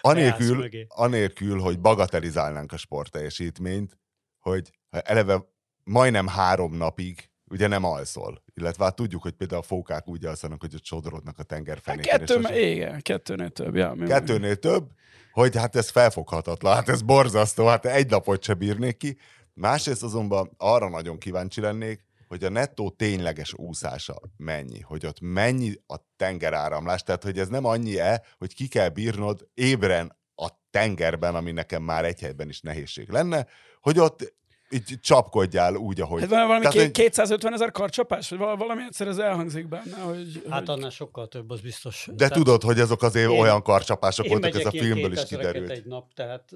Anélkül, 0.01 0.57
mögé. 0.57 0.87
anélkül, 0.89 1.59
hogy 1.59 1.81
bagatelizálnánk 1.81 2.73
a 2.73 2.77
sportteljesítményt, 2.77 3.99
hogy 4.39 4.71
eleve 4.91 5.45
majdnem 5.85 6.27
három 6.27 6.77
napig 6.77 7.31
ugye 7.51 7.67
nem 7.67 7.85
alszol. 7.85 8.43
Illetve 8.55 8.85
hát 8.85 8.97
tudjuk, 8.97 9.23
hogy 9.23 9.33
például 9.33 9.61
a 9.61 9.65
fókák 9.65 10.09
úgy 10.09 10.25
alszanak, 10.25 10.61
hogy 10.61 10.75
ott 10.75 10.85
sodorodnak 10.85 11.39
a 11.39 11.43
tengerfenéken. 11.43 12.19
Hát 12.19 12.29
kettő, 12.29 12.59
igen, 12.59 13.03
kettőnél 13.03 13.51
több. 13.51 13.75
Ja, 13.75 13.95
kettőnél 14.07 14.57
több, 14.57 14.91
hogy 15.33 15.57
hát 15.57 15.77
ez 15.77 15.89
felfoghatatlan, 15.89 16.75
hát 16.75 16.89
ez 16.89 17.03
borzasztó, 17.03 17.67
hát 17.67 17.87
egy 17.87 18.11
napot 18.11 18.43
se 18.43 18.55
bírnék 18.55 18.97
ki. 18.97 19.17
Másrészt 19.55 20.03
azonban 20.03 20.51
arra 20.57 20.89
nagyon 20.89 21.19
kíváncsi 21.19 21.61
lennék, 21.61 22.05
hogy 22.29 22.45
a 22.45 22.51
nettó 22.51 22.91
tényleges 22.91 23.55
úszása 23.55 24.21
mennyi, 24.37 24.81
hogy 24.81 25.07
ott 25.07 25.21
mennyi 25.21 25.75
a 25.87 25.97
tengeráramlás, 26.17 27.03
tehát 27.03 27.23
hogy 27.23 27.39
ez 27.39 27.49
nem 27.49 27.65
annyi-e, 27.65 28.23
hogy 28.39 28.55
ki 28.55 28.69
kell 28.69 28.89
bírnod 28.89 29.49
ébren 29.55 30.17
a 30.35 30.49
tengerben, 30.71 31.35
ami 31.35 31.53
nekem 31.53 31.83
már 31.83 32.05
egy 32.05 32.21
helyben 32.21 32.49
is 32.49 32.61
nehézség 32.61 33.09
lenne, 33.09 33.47
hogy 33.81 33.99
ott 33.99 34.35
így 34.73 35.01
csapkodjál 35.01 35.75
úgy, 35.75 36.01
ahogy... 36.01 36.21
Hát 36.21 36.31
valami 36.31 36.61
Tehát, 36.61 36.73
ké- 36.73 36.91
250 36.91 37.53
ezer 37.53 37.71
karcsapás? 37.71 38.29
Vagy 38.29 38.39
valami 38.39 38.83
egyszer 38.83 39.07
ez 39.07 39.19
elhangzik 39.19 39.69
benne, 39.69 39.97
hogy... 39.97 40.47
Hát 40.51 40.69
annál 40.69 40.91
sokkal 40.91 41.29
több, 41.29 41.51
az 41.51 41.61
biztos. 41.61 42.07
De 42.09 42.15
tehát 42.15 42.33
tudod, 42.33 42.63
hogy 42.63 42.81
azok 42.81 43.03
azért 43.03 43.31
én, 43.31 43.39
olyan 43.39 43.63
karcsapások 43.63 44.29
voltak, 44.29 44.55
ez 44.55 44.67
a 44.67 44.71
filmből 44.71 45.13
is 45.13 45.25
kiderült. 45.25 45.71
egy 45.71 45.85
nap, 45.85 46.15
tehát... 46.15 46.51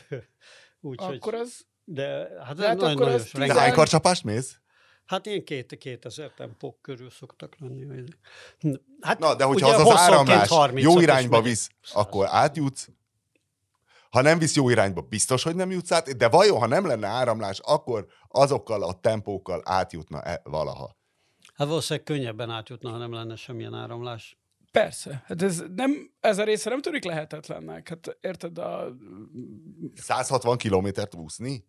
úgy, 0.80 0.98
akkor 1.02 1.34
az... 1.34 1.66
De 1.84 2.28
hát, 2.44 2.56
de 2.56 2.66
hát 2.66 2.82
akkor 2.82 3.08
az 3.08 3.30
De 3.32 3.54
hány 3.54 3.72
karcsapást 3.72 4.24
mész? 4.24 4.56
Hát 5.06 5.26
én 5.26 5.44
két, 5.44 5.78
2000 5.78 6.32
tempók 6.36 6.82
körül 6.82 7.10
szoktak 7.10 7.56
lenni. 7.58 8.04
Hát, 9.00 9.18
Na, 9.18 9.34
de 9.34 9.44
hogyha 9.44 9.68
az 9.68 9.88
az 9.88 9.96
áramlás 9.96 10.50
jó 10.74 11.00
irányba 11.00 11.42
visz, 11.42 11.70
akkor 11.92 12.26
átjutsz, 12.30 12.88
ha 14.12 14.22
nem 14.22 14.38
visz 14.38 14.54
jó 14.54 14.68
irányba, 14.68 15.00
biztos, 15.00 15.42
hogy 15.42 15.54
nem 15.54 15.70
jutsz 15.70 15.92
át, 15.92 16.16
de 16.16 16.28
vajon, 16.28 16.58
ha 16.58 16.66
nem 16.66 16.86
lenne 16.86 17.06
áramlás, 17.06 17.60
akkor 17.62 18.06
azokkal 18.28 18.82
a 18.82 19.00
tempókkal 19.00 19.62
átjutna-e 19.64 20.40
valaha? 20.44 20.96
Hát 21.54 21.68
valószínűleg 21.68 22.06
könnyebben 22.06 22.50
átjutna, 22.50 22.90
ha 22.90 22.96
nem 22.96 23.12
lenne 23.12 23.36
semmilyen 23.36 23.74
áramlás. 23.74 24.38
Persze. 24.72 25.22
Hát 25.26 25.42
ez, 25.42 25.62
nem, 25.74 26.12
ez 26.20 26.38
a 26.38 26.44
része 26.44 26.70
nem 26.70 26.80
törik 26.80 27.04
lehetetlennek. 27.04 27.88
Hát 27.88 28.16
érted 28.20 28.58
a... 28.58 28.96
160 29.94 30.56
kilométert 30.56 31.14
úszni? 31.14 31.64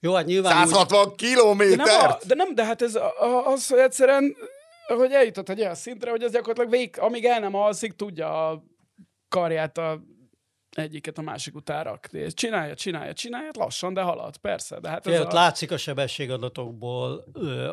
Jó, 0.00 0.14
hát 0.14 0.26
nyilván... 0.26 0.66
160 0.66 1.06
úgy... 1.06 1.14
kilométert? 1.14 1.78
De 1.78 1.86
nem, 1.86 2.18
de 2.26 2.34
nem, 2.34 2.54
de 2.54 2.64
hát 2.64 2.82
ez 2.82 2.98
az, 3.44 3.68
hogy 3.68 3.78
egyszerűen 3.78 4.36
hogy 4.86 5.12
eljutott 5.12 5.48
egy 5.48 5.60
olyan 5.60 5.74
szintre, 5.74 6.10
hogy 6.10 6.22
ez 6.22 6.32
gyakorlatilag 6.32 6.70
vég, 6.70 6.98
amíg 6.98 7.24
el 7.24 7.40
nem 7.40 7.54
alszik, 7.54 7.92
tudja 7.92 8.48
a 8.48 8.64
karját 9.28 9.78
a 9.78 10.02
egyiket 10.72 11.18
a 11.18 11.22
másik 11.22 11.54
után 11.54 11.84
rakni. 11.84 12.32
Csinálja, 12.32 12.74
csinálja, 12.74 13.12
csinálja, 13.12 13.50
lassan, 13.52 13.94
de 13.94 14.00
halad, 14.00 14.36
persze. 14.36 14.80
De 14.80 14.88
hát 14.88 15.06
ez 15.06 15.20
a... 15.20 15.28
látszik 15.32 15.70
a 15.70 15.76
sebességadatokból, 15.76 17.24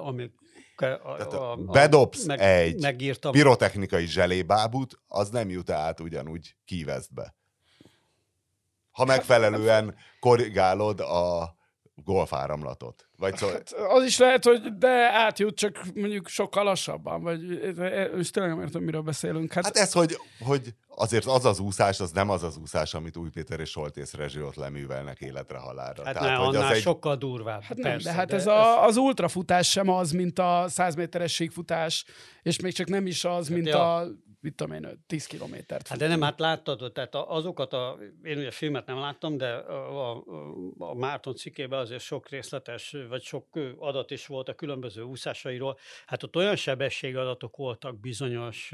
amik 0.04 0.32
a, 0.76 0.86
a, 0.86 1.52
a, 1.52 1.56
bedobsz 1.56 2.26
meg, 2.26 2.40
egy 2.40 2.82
megírtam. 2.82 3.32
pirotechnikai 3.32 4.06
zselébábút, 4.06 5.00
az 5.08 5.30
nem 5.30 5.50
jut 5.50 5.70
át 5.70 6.00
ugyanúgy 6.00 6.56
kívesztbe. 6.66 7.36
Ha 8.92 9.06
megfelelően 9.06 9.96
korrigálod 10.20 11.00
a 11.00 11.56
golfáramlatot. 12.04 13.10
Vagy 13.18 13.38
szó... 13.38 13.48
hát, 13.48 13.72
az 13.72 14.04
is 14.04 14.18
lehet, 14.18 14.44
hogy 14.44 14.78
de 14.78 15.12
átjut, 15.14 15.56
csak 15.56 15.82
mondjuk 15.96 16.28
sokkal 16.28 16.64
lassabban, 16.64 17.22
vagy 17.22 17.52
és 18.18 18.30
tényleg 18.30 18.52
nem 18.52 18.62
értem, 18.62 18.82
miről 18.82 19.02
beszélünk. 19.02 19.54
Hát, 19.54 19.64
hát 19.64 19.78
ez, 19.78 19.92
hogy, 19.92 20.18
hogy 20.40 20.74
azért 20.88 21.26
az 21.26 21.46
az 21.46 21.60
úszás, 21.60 22.00
az 22.00 22.12
nem 22.12 22.30
az 22.30 22.44
az 22.44 22.58
úszás, 22.58 22.94
amit 22.94 23.18
Új 23.18 23.30
Péter 23.30 23.60
és 23.60 23.70
Soltész 23.70 24.14
Rezső 24.14 24.46
ott 24.46 24.56
leművelnek 24.56 25.20
életre 25.20 25.58
halálra. 25.58 26.06
Hát 26.06 26.14
Tehát, 26.14 26.30
ne, 26.30 26.36
hogy 26.46 26.56
annál 26.56 26.70
az 26.70 26.76
egy... 26.76 26.82
sokkal 26.82 27.16
durvább. 27.16 27.62
Hát 27.62 27.80
persze, 27.82 27.90
nem, 27.90 27.98
de 28.04 28.12
hát 28.12 28.34
ez, 28.34 28.44
de 28.44 28.52
a, 28.52 28.86
az 28.86 28.98
ultrafutás 28.98 29.70
sem 29.70 29.90
az, 29.90 30.12
mint 30.12 30.40
a 30.40 30.66
100 30.68 30.96
méteres 30.96 31.34
síkfutás, 31.34 32.06
és 32.42 32.60
még 32.60 32.74
csak 32.74 32.88
nem 32.88 33.08
is 33.08 33.26
az, 33.26 33.48
hát 33.48 33.56
mint 33.56 33.68
ja. 33.68 33.96
a 33.96 34.08
mit 34.40 34.56
tudom 34.56 34.74
én, 34.74 35.04
10 35.08 35.26
kilométert. 35.26 35.88
Hát 35.88 35.98
de 35.98 36.08
nem, 36.08 36.22
hát 36.22 36.40
láttad, 36.40 36.92
tehát 36.94 37.16
azokat 37.16 37.74
a, 37.74 37.98
én 38.24 38.38
ugye 38.38 38.52
filmet 38.52 38.86
nem 38.86 39.00
láttam, 39.00 39.38
de 39.38 39.54
a, 39.54 40.12
a, 40.12 40.24
a 40.78 40.94
Márton 40.94 41.36
cikkében 41.36 41.80
azért 41.80 42.02
sok 42.02 42.30
részletes, 42.30 42.96
vagy 43.10 43.22
sok 43.22 43.60
adat 43.78 44.12
is 44.12 44.26
volt 44.26 44.50
a 44.50 44.56
különböző 44.56 45.02
úszásairól. 45.02 45.78
Hát 46.06 46.24
ott 46.24 46.36
olyan 46.36 46.56
sebességadatok 46.56 47.56
voltak 47.56 48.00
bizonyos 48.00 48.74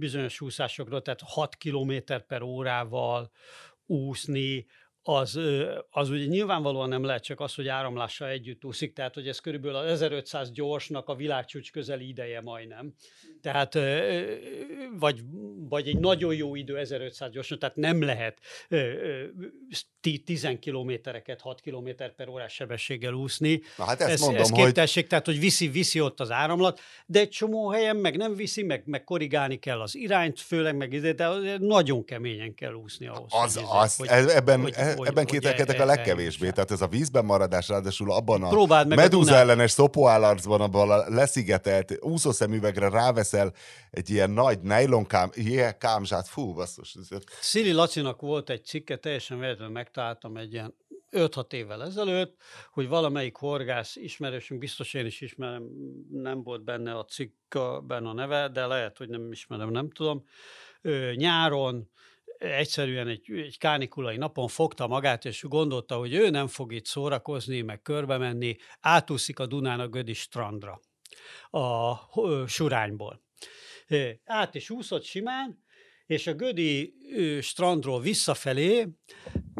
bizonyos 0.00 0.40
úszásokról, 0.40 1.02
tehát 1.02 1.20
6 1.24 1.56
km 1.56 1.92
per 2.26 2.42
órával 2.42 3.30
úszni, 3.86 4.66
az, 5.02 5.40
az 5.90 6.10
ugye 6.10 6.24
nyilvánvalóan 6.24 6.88
nem 6.88 7.04
lehet 7.04 7.22
csak 7.22 7.40
az, 7.40 7.54
hogy 7.54 7.68
áramlással 7.68 8.28
együtt 8.28 8.64
úszik, 8.64 8.92
tehát 8.92 9.14
hogy 9.14 9.28
ez 9.28 9.38
körülbelül 9.38 9.76
az 9.76 9.90
1500 9.90 10.50
gyorsnak 10.50 11.08
a 11.08 11.14
világcsúcs 11.14 11.72
közeli 11.72 12.08
ideje 12.08 12.40
majdnem. 12.40 12.94
Tehát, 13.42 13.78
vagy, 14.98 15.20
vagy 15.68 15.88
egy 15.88 15.98
nagyon 15.98 16.34
jó 16.34 16.54
idő 16.54 16.78
1500 16.78 17.30
gyorsnak, 17.30 17.58
tehát 17.58 17.76
nem 17.76 18.02
lehet 18.02 18.38
10 20.00 20.48
kilométereket 20.60 21.40
6 21.40 21.60
km 21.60 21.88
per 22.16 22.28
órás 22.28 22.52
sebességgel 22.52 23.12
úszni. 23.12 23.60
Na 23.76 23.84
hát 23.84 24.00
ezt 24.00 24.10
ez, 24.10 24.20
mondom, 24.20 24.42
ez 24.42 24.50
képtesség, 24.50 25.00
hogy... 25.00 25.06
tehát 25.06 25.26
hogy 25.26 25.38
viszi, 25.38 25.68
viszi 25.68 26.00
ott 26.00 26.20
az 26.20 26.30
áramlat, 26.30 26.80
de 27.06 27.20
egy 27.20 27.28
csomó 27.28 27.68
helyen 27.68 27.96
meg 27.96 28.16
nem 28.16 28.34
viszi, 28.34 28.62
meg, 28.62 28.82
meg 28.86 29.04
korrigálni 29.04 29.58
kell 29.58 29.80
az 29.80 29.94
irányt, 29.94 30.40
főleg 30.40 30.76
meg 30.76 30.92
ide, 30.92 31.12
de 31.12 31.56
nagyon 31.58 32.04
keményen 32.04 32.54
kell 32.54 32.72
úszni 32.72 33.06
ahhoz. 33.06 33.32
Az, 33.32 33.54
hogy, 33.54 33.64
az, 33.68 33.96
hogy, 33.96 34.08
ebben, 34.08 34.60
hogy, 34.60 34.74
ebben 34.98 35.26
kételkedek 35.26 35.80
a 35.80 35.84
legkevésbé. 35.84 36.46
El, 36.46 36.52
tehát 36.52 36.70
ez 36.70 36.80
a 36.80 36.86
vízben 36.86 37.24
maradás, 37.24 37.68
ráadásul 37.68 38.12
abban 38.12 38.42
a 38.42 38.84
medúza 38.84 39.34
ellenes 39.34 39.70
szopóállarcban, 39.70 40.60
abban 40.60 40.90
a 40.90 41.08
leszigetelt 41.08 41.98
úszószemüvegre 42.00 42.88
ráveszel 42.88 43.52
egy 43.90 44.10
ilyen 44.10 44.30
nagy 44.30 44.60
nejlonkám, 44.60 45.30
ilyen 45.34 45.78
kámzsát, 45.78 46.28
fú, 46.28 46.52
basszus. 46.52 46.96
Szili 47.40 47.72
Lacinak 47.72 48.20
volt 48.20 48.50
egy 48.50 48.64
cikke, 48.64 48.96
teljesen 48.96 49.38
véletlenül 49.38 49.72
megtaláltam 49.72 50.36
egy 50.36 50.52
ilyen 50.52 50.74
5-6 51.12 51.52
évvel 51.52 51.84
ezelőtt, 51.84 52.36
hogy 52.72 52.88
valamelyik 52.88 53.36
horgász 53.36 53.96
ismerősünk, 53.96 54.60
biztos 54.60 54.94
én 54.94 55.06
is 55.06 55.20
ismerem, 55.20 55.62
nem 56.10 56.42
volt 56.42 56.64
benne 56.64 56.98
a 56.98 57.04
cikkben 57.04 58.06
a 58.06 58.12
neve, 58.12 58.48
de 58.48 58.66
lehet, 58.66 58.98
hogy 58.98 59.08
nem 59.08 59.32
ismerem, 59.32 59.70
nem 59.70 59.90
tudom. 59.90 60.24
Nyáron 61.14 61.90
egyszerűen 62.40 63.08
egy, 63.08 63.32
egy 63.32 63.58
kánikulai 63.58 64.16
napon 64.16 64.48
fogta 64.48 64.86
magát, 64.86 65.24
és 65.24 65.42
gondolta, 65.42 65.96
hogy 65.96 66.14
ő 66.14 66.30
nem 66.30 66.46
fog 66.46 66.72
itt 66.72 66.86
szórakozni, 66.86 67.60
meg 67.60 67.82
körbe 67.82 68.16
menni, 68.16 68.56
átúszik 68.80 69.38
a 69.38 69.46
Dunán 69.46 69.80
a 69.80 69.88
Gödi 69.88 70.12
strandra 70.12 70.80
a 71.50 72.46
surányból. 72.46 73.22
Át 74.24 74.54
is 74.54 74.70
úszott 74.70 75.04
simán, 75.04 75.64
és 76.06 76.26
a 76.26 76.34
Gödi 76.34 76.94
strandról 77.40 78.00
visszafelé, 78.00 78.88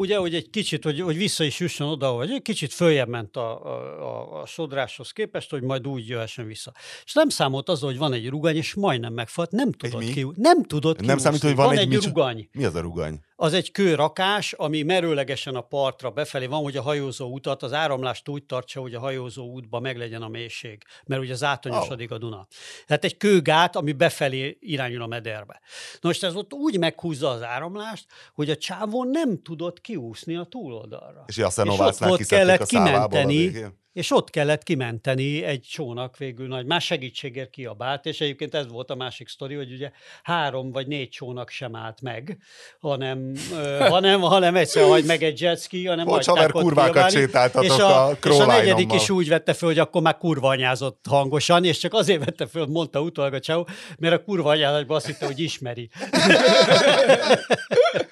ugye, 0.00 0.16
hogy 0.16 0.34
egy 0.34 0.50
kicsit, 0.50 0.84
hogy, 0.84 1.00
hogy 1.00 1.16
vissza 1.16 1.44
is 1.44 1.60
jusson 1.60 1.88
oda, 1.88 2.10
hogy 2.10 2.30
egy 2.30 2.42
kicsit 2.42 2.72
följebb 2.72 3.08
ment 3.08 3.36
a, 3.36 3.64
a, 3.64 4.40
a 4.40 4.46
sodráshoz 4.46 5.10
képest, 5.10 5.50
hogy 5.50 5.62
majd 5.62 5.86
úgy 5.86 6.08
jöhessen 6.08 6.46
vissza. 6.46 6.72
És 7.04 7.12
nem 7.12 7.28
számolt 7.28 7.68
az, 7.68 7.80
hogy 7.80 7.98
van 7.98 8.12
egy 8.12 8.28
rugany, 8.28 8.56
és 8.56 8.74
majdnem 8.74 9.12
megfalt, 9.12 9.50
nem 9.50 9.72
tudott 9.72 10.04
ki. 10.04 10.26
Nem 10.34 10.62
tudott 10.62 11.00
Nem 11.00 11.18
számít, 11.18 11.42
hogy 11.42 11.54
van, 11.54 11.66
van 11.66 11.76
egy, 11.76 11.94
egy 11.94 12.04
rugany. 12.04 12.48
Mi 12.52 12.64
az 12.64 12.74
a 12.74 12.80
rugany? 12.80 13.20
az 13.42 13.52
egy 13.52 13.70
kőrakás, 13.70 14.52
ami 14.52 14.82
merőlegesen 14.82 15.54
a 15.54 15.60
partra 15.60 16.10
befelé 16.10 16.46
van, 16.46 16.62
hogy 16.62 16.76
a 16.76 16.82
hajózó 16.82 17.32
utat, 17.32 17.62
az 17.62 17.72
áramlást 17.72 18.28
úgy 18.28 18.44
tartsa, 18.44 18.80
hogy 18.80 18.94
a 18.94 19.00
hajózó 19.00 19.44
útba 19.44 19.80
meglegyen 19.80 20.22
a 20.22 20.28
mélység, 20.28 20.82
mert 21.06 21.22
ugye 21.22 21.32
az 21.32 21.42
átonyosodik 21.42 22.10
oh. 22.10 22.16
a 22.16 22.18
Duna. 22.18 22.46
Tehát 22.86 23.04
egy 23.04 23.16
kőgát, 23.16 23.76
ami 23.76 23.92
befelé 23.92 24.58
irányul 24.60 25.02
a 25.02 25.06
mederbe. 25.06 25.60
Na 26.00 26.08
most 26.08 26.24
ez 26.24 26.34
ott 26.34 26.52
úgy 26.52 26.78
meghúzza 26.78 27.28
az 27.28 27.42
áramlást, 27.42 28.06
hogy 28.34 28.50
a 28.50 28.56
csávon 28.56 29.08
nem 29.08 29.42
tudott 29.42 29.80
kiúszni 29.90 30.36
a 30.36 30.44
túloldalra. 30.44 31.24
És, 31.26 31.36
és 31.36 31.44
ott, 31.78 32.00
ott 32.00 32.26
kellett 32.26 32.66
kimenteni, 32.66 33.52
és 33.92 34.10
ott 34.10 34.30
kellett 34.30 34.62
kimenteni 34.62 35.44
egy 35.44 35.60
csónak 35.60 36.16
végül 36.16 36.46
nagy, 36.46 36.66
más 36.66 36.84
segítségért 36.84 37.50
kiabált, 37.50 38.06
és 38.06 38.20
egyébként 38.20 38.54
ez 38.54 38.68
volt 38.68 38.90
a 38.90 38.94
másik 38.94 39.28
sztori, 39.28 39.54
hogy 39.54 39.72
ugye 39.72 39.90
három 40.22 40.72
vagy 40.72 40.86
négy 40.86 41.08
csónak 41.08 41.50
sem 41.50 41.76
állt 41.76 42.00
meg, 42.00 42.38
hanem, 42.80 43.32
ö, 43.52 43.78
hanem, 43.94 44.20
hanem 44.20 44.56
egyszer 44.56 44.84
hagy 44.84 45.04
meg 45.04 45.22
egy 45.22 45.40
jetski, 45.40 45.86
hanem 45.86 46.06
Bocs, 46.06 46.26
haver, 46.26 46.50
kurvákat 46.50 47.10
sétáltatok 47.10 47.64
és 47.64 47.78
a, 47.78 48.06
a, 48.06 48.16
és 48.22 48.38
a 48.38 48.46
negyedik 48.46 48.92
is 48.92 49.10
úgy 49.10 49.28
vette 49.28 49.52
föl, 49.52 49.68
hogy 49.68 49.78
akkor 49.78 50.02
már 50.02 50.16
kurva 50.16 50.48
anyázott 50.48 51.04
hangosan, 51.08 51.64
és 51.64 51.78
csak 51.78 51.94
azért 51.94 52.24
vette 52.24 52.46
föl, 52.46 52.66
mondta 52.66 53.00
utólag 53.00 53.34
a 53.34 53.40
csáó, 53.40 53.68
mert 53.98 54.14
a 54.14 54.24
kurva 54.24 54.50
anyázatban 54.50 54.96
azt 54.96 55.06
hitte, 55.06 55.26
hogy 55.26 55.40
ismeri. 55.40 55.88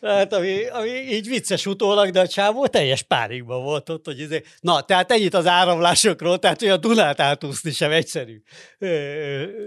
Hát, 0.00 0.32
ami, 0.32 0.66
ami 0.66 0.88
így 0.88 1.28
vicces 1.28 1.66
utólag, 1.66 2.10
de 2.10 2.20
a 2.20 2.28
csávó 2.28 2.66
teljes 2.66 3.02
párikban 3.02 3.62
volt 3.62 3.88
ott, 3.88 4.04
hogy 4.04 4.20
izé... 4.20 4.42
Na, 4.60 4.80
tehát 4.80 5.12
ennyit 5.12 5.34
az 5.34 5.46
áramlásokról, 5.46 6.38
tehát 6.38 6.60
hogy 6.60 6.68
a 6.68 6.76
Dunát 6.76 7.20
átúszni 7.20 7.70
sem 7.70 7.90
egyszerű. 7.90 8.42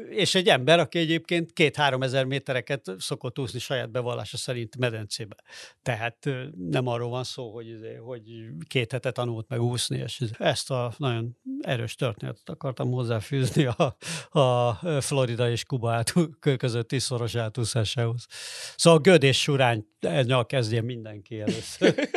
És 0.09 0.35
egy 0.35 0.47
ember, 0.47 0.79
aki 0.79 0.99
egyébként 0.99 1.53
két-három 1.53 2.03
ezer 2.03 2.25
métereket 2.25 2.91
szokott 2.97 3.39
úszni 3.39 3.59
saját 3.59 3.91
bevallása 3.91 4.37
szerint 4.37 4.77
medencébe. 4.77 5.35
Tehát 5.81 6.29
nem 6.69 6.87
arról 6.87 7.09
van 7.09 7.23
szó, 7.23 7.53
hogy, 7.53 7.67
izé, 7.67 7.95
hogy 7.95 8.21
két 8.67 8.91
hete 8.91 9.11
tanult 9.11 9.49
meg 9.49 9.61
úszni, 9.61 9.97
és 9.97 10.19
izé, 10.19 10.31
ezt 10.37 10.71
a 10.71 10.93
nagyon 10.97 11.37
erős 11.61 11.95
történetet 11.95 12.49
akartam 12.49 12.91
hozzáfűzni 12.91 13.65
a, 13.65 13.97
a 14.39 14.73
Florida 15.01 15.49
és 15.49 15.63
Kuba 15.63 15.91
át, 15.91 16.13
közötti 16.57 16.99
szoros 16.99 17.35
átúszásához. 17.35 18.25
Szóval 18.75 18.99
Göd 18.99 19.23
és 19.23 19.41
Surány 19.41 19.85
nyal 20.25 20.45
kezdje 20.45 20.81
mindenki 20.81 21.39
először. 21.39 21.95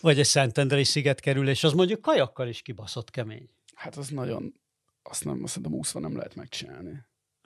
Vagy 0.00 0.18
egy 0.18 0.24
Szentendrei 0.24 0.84
sziget 0.84 1.20
kerülés, 1.20 1.64
az 1.64 1.72
mondjuk 1.72 2.00
kajakkal 2.00 2.48
is 2.48 2.62
kibaszott 2.62 3.10
kemény. 3.10 3.50
Hát 3.74 3.96
az 3.96 4.08
nagyon, 4.08 4.54
azt 5.02 5.24
nem, 5.24 5.40
azt 5.42 5.52
szerintem 5.52 5.78
úszva 5.78 6.00
nem 6.00 6.16
lehet 6.16 6.34
megcsinálni. 6.34 7.04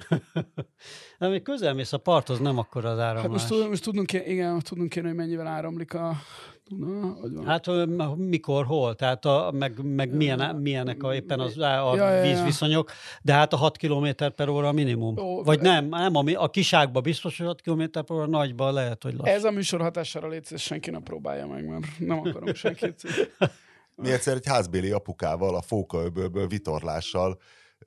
De 1.18 1.28
még 1.28 1.42
közel 1.42 1.74
mész 1.74 1.92
a 1.92 1.98
parthoz, 1.98 2.38
nem 2.38 2.58
akkor 2.58 2.84
az 2.84 2.98
áramlás. 2.98 3.42
Hát 3.42 3.50
most, 3.50 3.68
most 3.68 3.82
tudnunk, 3.82 4.12
igen, 4.12 4.60
tudnunk 4.60 4.90
kéne, 4.90 5.06
hogy 5.06 5.16
mennyivel 5.16 5.46
áramlik 5.46 5.94
a 5.94 6.16
Duna. 6.70 7.44
Hát 7.44 7.66
mikor, 8.16 8.64
hol, 8.64 8.94
tehát 8.94 9.24
a, 9.24 9.50
meg, 9.54 9.84
meg 9.84 10.14
milyen, 10.14 10.56
milyenek 10.56 11.02
a, 11.02 11.14
éppen 11.14 11.40
az, 11.40 11.58
a 11.58 11.94
ja, 11.96 12.10
ja, 12.10 12.22
vízviszonyok, 12.22 12.90
de 13.22 13.32
hát 13.32 13.52
a 13.52 13.56
6 13.56 13.76
km 13.76 14.08
per 14.36 14.48
óra 14.48 14.68
a 14.68 14.72
minimum. 14.72 15.18
Ó, 15.18 15.42
Vagy 15.42 15.60
nem, 15.60 15.88
nem 15.88 16.16
a, 16.16 16.24
a 16.34 16.50
kiságban 16.50 17.02
biztos, 17.02 17.38
hogy 17.38 17.46
6 17.46 17.60
km 17.60 17.82
per 17.90 18.10
óra, 18.10 18.26
nagyban 18.26 18.72
lehet, 18.72 19.02
hogy 19.02 19.14
lassú. 19.14 19.32
Ez 19.32 19.44
a 19.44 19.50
műsor 19.50 19.80
hatására 19.80 20.28
létsz, 20.28 20.60
senki 20.60 20.90
nem 20.90 21.02
próbálja 21.02 21.46
meg, 21.46 21.66
mert 21.66 21.86
nem 21.98 22.18
akarom 22.18 22.54
senkit. 22.54 23.02
Mi 23.94 24.10
egyszer 24.10 24.36
egy 24.36 24.46
házbéli 24.46 24.90
apukával 24.90 25.54
a 25.54 25.62
Fókaöbölből 25.62 26.46
vitorlással 26.46 27.38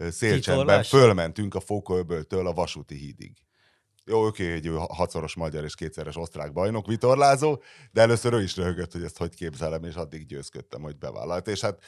szélcsendben 0.10 0.84
fölmentünk 0.84 1.56
a 1.56 1.60
Fókaöböltől 1.60 2.48
a 2.48 2.54
vasúti 2.54 2.96
hídig. 2.96 3.32
Jó, 4.06 4.26
oké, 4.26 4.54
egy 4.54 4.72
hatszoros 4.88 5.36
magyar 5.36 5.64
és 5.64 5.76
kétszeres 5.76 6.18
osztrák 6.18 6.54
bajnok 6.54 6.88
vitorlázó, 6.88 7.62
de 7.92 8.02
először 8.02 8.34
ő 8.34 8.42
is 8.42 8.58
röhögött, 8.58 8.92
hogy 8.92 9.04
ezt 9.04 9.18
hogy 9.18 9.36
képzelem, 9.36 9.84
és 9.84 9.96
addig 9.96 10.26
győzködtem, 10.26 10.82
hogy 10.82 10.98
bevállalt. 10.98 11.48
És 11.48 11.62
hát 11.62 11.84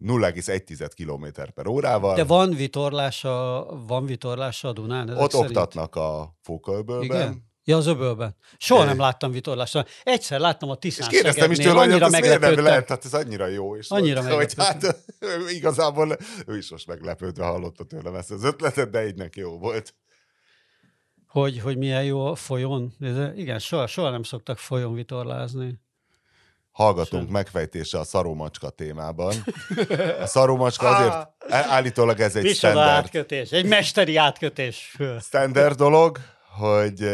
0,1 0.00 0.90
km 0.94 1.42
per 1.54 1.66
órával. 1.66 2.14
De 2.14 2.24
van 2.24 2.50
vitorlása, 2.50 3.66
van 3.86 4.06
vitorlása 4.06 4.68
a 4.68 4.72
Dunán? 4.72 5.08
Ott 5.08 5.30
szerint? 5.30 5.56
oktatnak 5.56 5.94
a 5.96 6.36
Fókaöbölben. 6.42 7.04
Igen? 7.04 7.46
Ja, 7.64 7.76
az 7.76 7.86
öbölben. 7.86 8.36
Soha 8.56 8.84
nem 8.84 8.98
láttam 8.98 9.30
vitorlással. 9.30 9.86
Egyszer 10.02 10.40
láttam 10.40 10.70
a 10.70 10.74
Tiszán 10.74 11.08
És 11.08 11.14
kérdeztem 11.14 11.50
is 11.50 11.58
tőle, 11.58 11.78
hogy 11.78 12.02
ez 12.02 12.10
miért 12.10 12.40
nem 12.40 12.64
lehet, 12.64 12.88
hát 12.88 13.04
ez 13.04 13.14
annyira 13.14 13.46
jó. 13.46 13.76
És 13.76 13.88
annyira 13.88 14.34
hogy 14.34 14.54
hát 14.56 15.04
igazából 15.58 16.16
ő 16.46 16.56
is 16.56 16.70
most 16.70 16.86
meglepődve 16.86 17.44
hallotta 17.44 17.84
tőlem 17.84 18.14
ezt 18.14 18.30
az 18.30 18.44
ötletet, 18.44 18.90
de 18.90 19.06
így 19.06 19.14
neki 19.14 19.40
jó 19.40 19.58
volt. 19.58 19.94
Hogy, 21.28 21.60
hogy 21.60 21.76
milyen 21.76 22.04
jó 22.04 22.26
a 22.26 22.34
folyón. 22.34 22.94
Ez, 23.00 23.16
igen, 23.36 23.58
soha, 23.58 23.86
soha 23.86 24.10
nem 24.10 24.22
szoktak 24.22 24.58
folyón 24.58 24.94
vitorlázni. 24.94 25.80
Hallgatunk 26.70 27.22
Sem. 27.22 27.32
megfejtése 27.32 27.98
a 27.98 28.04
szaromacska 28.04 28.70
témában. 28.70 29.34
A 30.22 30.26
szaromacska 30.26 30.88
azért 30.88 31.14
állítólag 31.50 32.20
ez 32.20 32.36
egy 32.36 32.54
standard. 32.54 32.88
átkötés, 32.88 33.50
egy 33.50 33.66
mesteri 33.66 34.16
átkötés. 34.16 34.96
Standard 35.20 35.76
dolog, 35.76 36.18
hogy 36.56 37.08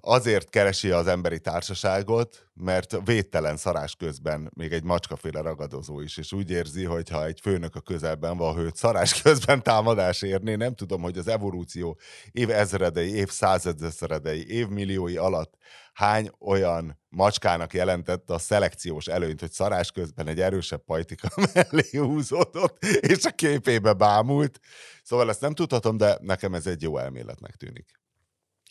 azért 0.00 0.50
keresi 0.50 0.90
az 0.90 1.06
emberi 1.06 1.40
társaságot, 1.40 2.48
mert 2.54 2.96
védtelen 3.04 3.56
szarás 3.56 3.94
közben 3.94 4.50
még 4.54 4.72
egy 4.72 4.82
macskaféle 4.82 5.40
ragadozó 5.40 6.00
is, 6.00 6.16
és 6.16 6.32
úgy 6.32 6.50
érzi, 6.50 6.84
hogy 6.84 7.08
ha 7.08 7.26
egy 7.26 7.40
főnök 7.40 7.74
a 7.74 7.80
közelben 7.80 8.36
van, 8.36 8.54
hogy 8.54 8.74
szarás 8.74 9.22
közben 9.22 9.62
támadás 9.62 10.22
érné, 10.22 10.54
nem 10.54 10.74
tudom, 10.74 11.02
hogy 11.02 11.18
az 11.18 11.28
evolúció 11.28 11.98
év 12.30 12.50
ezredei, 12.50 13.14
év 13.14 13.28
százezredei, 13.28 14.50
évmilliói 14.50 15.16
alatt 15.16 15.54
hány 15.92 16.30
olyan 16.38 16.98
macskának 17.08 17.74
jelentette 17.74 18.34
a 18.34 18.38
szelekciós 18.38 19.06
előnyt, 19.06 19.40
hogy 19.40 19.52
szarás 19.52 19.90
közben 19.90 20.28
egy 20.28 20.40
erősebb 20.40 20.84
pajtika 20.84 21.28
mellé 21.54 21.96
húzódott, 21.98 22.84
és 23.00 23.24
a 23.24 23.30
képébe 23.30 23.92
bámult. 23.92 24.60
Szóval 25.02 25.28
ezt 25.28 25.40
nem 25.40 25.54
tudhatom, 25.54 25.96
de 25.96 26.18
nekem 26.20 26.54
ez 26.54 26.66
egy 26.66 26.82
jó 26.82 26.98
elméletnek 26.98 27.56
tűnik. 27.56 27.99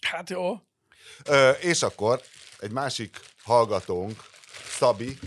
Hát 0.01 0.29
jó. 0.29 0.55
Ö, 1.25 1.49
és 1.49 1.81
akkor 1.81 2.21
egy 2.59 2.71
másik 2.71 3.19
hallgatónk, 3.43 4.23
Szabi, 4.77 5.17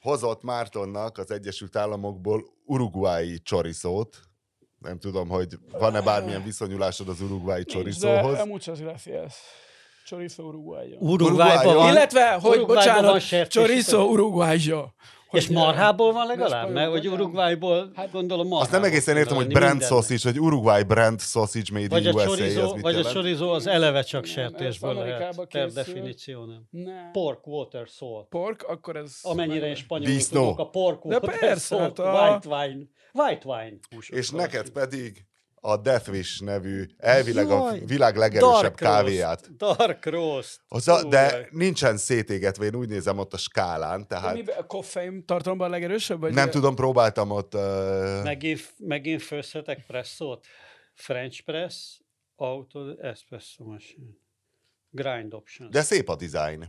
hozott 0.00 0.42
Mártonnak 0.42 1.18
az 1.18 1.30
Egyesült 1.30 1.76
Államokból 1.76 2.44
uruguayi 2.64 3.38
csorizót. 3.42 4.20
Nem 4.78 4.98
tudom, 4.98 5.28
hogy 5.28 5.58
van-e 5.70 6.00
bármilyen 6.02 6.44
viszonyulásod 6.44 7.08
az 7.08 7.20
uruguayi 7.20 7.62
Nincs, 7.66 7.72
csorizóhoz. 7.72 8.36
de 8.36 8.44
muchas 8.44 8.78
gracias. 8.78 9.34
Chorizo 10.06 10.42
Uruguayo. 10.42 10.96
Uruguayban 10.98 11.74
van. 11.74 11.90
Illetve, 11.90 12.32
hogy 12.32 12.56
Uruguayban 12.56 12.66
van 12.66 13.02
bocsánat, 13.02 13.20
sertés. 13.20 13.62
Chorizo 13.62 14.04
Uruguayo. 14.04 14.86
És 15.34 15.46
Hogy, 15.46 15.56
marhából 15.56 16.12
van 16.12 16.26
de 16.26 16.34
legalább? 16.34 16.70
Mert 16.72 16.90
hogy 16.90 17.08
Uruguayból, 17.08 17.90
Hát- 17.94 18.10
gondolom 18.12 18.48
marhából. 18.48 18.60
Azt 18.62 18.82
nem 18.82 18.90
egészen 18.92 19.16
értem, 19.16 19.36
hogy 19.36 19.46
brand 19.46 19.82
sausage, 19.82 20.20
vagy 20.22 20.40
Uruguay 20.40 20.82
brand 20.82 21.20
sausage 21.20 21.72
made 21.72 21.88
Vagy 21.88 22.02
in 22.04 22.08
a 22.08 22.12
USA, 22.12 22.30
az 22.30 22.36
chorizo, 22.38 22.72
mit 22.74 22.82
vagy 22.82 22.94
a 22.94 22.96
jelent? 22.96 23.14
chorizo 23.14 23.48
az 23.50 23.66
eleve 23.66 24.02
csak 24.02 24.24
sertésből 24.24 24.90
ez 25.02 25.06
lehet. 25.08 25.46
Per 25.50 25.70
definíció 25.72 26.44
nem. 26.44 26.62
Ne. 26.70 27.10
Pork, 27.10 27.46
water, 27.46 27.86
salt. 27.86 28.28
Pork, 28.28 28.62
akkor 28.62 28.96
ez... 28.96 29.18
Amennyire 29.22 29.66
én 29.66 29.74
spanyolul 29.74 30.20
tudok, 30.30 30.58
a 30.58 30.68
pork, 30.68 31.04
De 31.04 31.14
water, 31.14 31.38
persze, 31.38 31.76
salt, 31.76 31.98
hát 31.98 32.06
a- 32.06 32.30
white 32.30 32.48
wine. 32.48 32.82
White 33.12 33.42
wine. 33.48 33.76
húsos 33.94 34.16
És 34.16 34.30
neked 34.30 34.70
pedig 34.70 35.24
a 35.66 35.76
Death 35.76 36.10
Wish 36.10 36.42
nevű, 36.42 36.84
elvileg 36.96 37.50
a 37.50 37.56
Jaj, 37.56 37.82
világ 37.86 38.16
legerősebb 38.16 38.62
Dark 38.62 38.74
kávéját. 38.74 39.50
Roast. 39.58 39.78
Dark 39.78 40.06
roast. 40.06 40.60
Az 40.68 40.88
a, 40.88 41.04
de 41.08 41.48
nincsen 41.50 41.96
szétégetve, 41.96 42.64
én 42.64 42.74
úgy 42.74 42.88
nézem 42.88 43.18
ott 43.18 43.32
a 43.32 43.36
skálán, 43.36 44.00
De 44.00 44.06
tehát 44.06 44.34
miben 44.34 44.56
a 44.58 44.66
koffein 44.66 45.26
tartalomban 45.26 45.66
a 45.66 45.70
legerősebb? 45.70 46.20
Vagy 46.20 46.34
nem 46.34 46.50
tudom, 46.50 46.74
próbáltam 46.74 47.30
ott... 47.30 47.54
Uh, 47.54 48.22
Megint, 48.22 48.74
megint 48.78 49.22
főzhetek 49.22 49.86
presszót? 49.86 50.46
French 50.94 51.44
press, 51.44 52.00
auto, 52.36 52.90
espresso 53.00 53.64
machine. 53.64 54.23
Grind 54.94 55.34
options. 55.34 55.70
de 55.70 55.82
szép 55.82 56.08
a 56.08 56.16
design. 56.16 56.62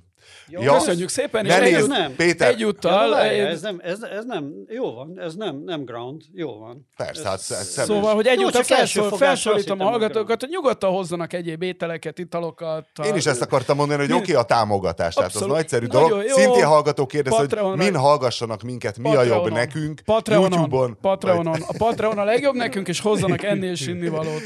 Jó, 0.47 0.61
Ja, 0.61 0.73
Köszönjük 0.73 1.09
szépen, 1.09 1.45
és 1.45 1.51
Ne 1.51 1.59
nézd, 1.59 1.87
nem. 1.87 2.15
Péter, 2.15 2.47
Ja, 2.49 2.55
egyúttal... 2.55 3.09
várjál, 3.09 3.33
egy- 3.45 3.51
ez, 3.53 3.61
nem, 3.61 3.79
ez, 3.83 4.01
ez 4.01 4.25
nem, 4.25 4.53
jó 4.67 4.93
van, 4.93 5.19
ez 5.19 5.35
nem, 5.35 5.61
nem 5.65 5.83
ground, 5.85 6.21
jó 6.33 6.57
van. 6.59 6.87
Persze, 6.97 7.19
Ez- 7.19 7.25
hát 7.25 7.35
ez 7.35 7.67
szemes. 7.67 7.89
Szóval, 7.89 8.15
hogy 8.15 8.25
Jó, 8.25 8.31
egyúttal 8.31 8.63
fogásra 8.63 9.03
felszólítom 9.15 9.79
azt 9.79 9.81
a 9.81 9.83
hogy 9.83 9.99
hallgatókat, 9.99 10.39
hogy 10.39 10.49
nyugodtan 10.49 10.91
hozzanak 10.91 11.33
egyéb 11.33 11.61
ételeket, 11.61 12.19
italokat. 12.19 12.87
a- 12.95 13.05
Én 13.05 13.15
is 13.15 13.25
ezt 13.25 13.41
akartam 13.41 13.77
mondani, 13.77 13.99
hogy 14.01 14.11
oké 14.11 14.33
a 14.33 14.43
támogatás, 14.43 15.13
tehát 15.13 15.35
az 15.35 15.41
nagyszerű 15.41 15.85
Nagyon 15.85 16.09
dolog. 16.09 16.25
jó. 16.25 16.35
Szintén 16.35 16.65
hallgató 16.65 17.05
kérdez, 17.05 17.33
hogy 17.33 17.47
Patreonra- 17.47 17.83
min 17.83 17.95
hallgassanak 17.95 18.61
minket, 18.61 18.97
mi 18.97 19.07
a 19.09 19.11
jobb 19.11 19.21
Patreonon. 19.21 19.51
nekünk, 19.59 20.01
Patreonon, 20.05 20.51
YouTube-on. 20.51 20.97
Patreonon. 21.01 21.61
A 21.67 21.73
Patreon 21.77 22.17
a 22.17 22.23
legjobb 22.23 22.55
nekünk, 22.55 22.87
és 22.87 22.99
hozzanak 22.99 23.43
enni 23.43 23.67
és 23.67 23.87
inni 23.87 24.07
valót. 24.07 24.43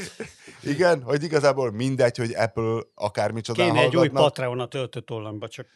Igen, 0.62 1.02
hogy 1.02 1.22
igazából 1.22 1.70
mindegy, 1.72 2.16
hogy 2.16 2.34
Apple 2.34 2.80
akármicsodán 2.94 3.66
Kéne 3.66 3.80
egy 3.80 3.86
új 3.86 3.94
hallgatnak. 3.94 4.22
Patreon 4.22 4.60
a 4.60 4.66
töltő 4.66 5.00
tollamba, 5.00 5.48
csak 5.48 5.66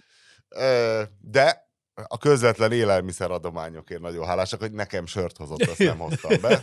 De 1.20 1.64
a 2.09 2.18
közvetlen 2.18 2.72
élelmiszer 2.72 3.30
adományokért 3.30 4.01
nagyon 4.01 4.26
hálásak, 4.26 4.61
hogy 4.61 4.72
nekem 4.72 5.07
sört 5.07 5.36
hozott, 5.36 5.62
azt 5.62 5.78
nem 5.78 5.99
hoztam 5.99 6.32
be. 6.40 6.61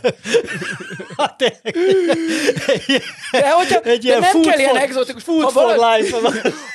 Hát, 1.16 1.36
De, 3.30 3.50
hogyha, 3.50 3.80
Egy 3.80 3.98
de 3.98 4.08
ilyen 4.08 4.20
nem 4.20 4.30
food 4.30 4.46
kell 4.46 4.58
ilyen 4.58 4.70
for- 4.70 4.82
egzotikus. 4.82 5.22
food 5.22 5.42
ha, 5.42 5.48
for 5.50 5.62
valaki, 5.76 6.02
life. 6.02 6.16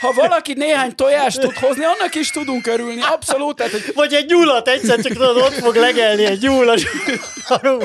ha 0.01 0.13
valaki 0.15 0.53
néhány 0.53 0.95
tojást 0.95 1.39
tud 1.39 1.53
hozni, 1.53 1.83
annak 1.83 2.15
is 2.15 2.31
tudunk 2.31 2.67
örülni. 2.67 3.01
Abszolút. 3.01 3.55
Tehát, 3.55 3.71
hogy 3.71 3.91
Vagy 3.95 4.13
egy 4.13 4.25
nyulat, 4.29 4.67
egyszer 4.67 4.99
csak 5.01 5.11
tudod, 5.13 5.37
ott 5.37 5.53
fog 5.53 5.75
legelni 5.75 6.25
egy 6.25 6.41
nyúl. 6.41 6.69
a 6.69 6.75
zsarú. 6.77 7.77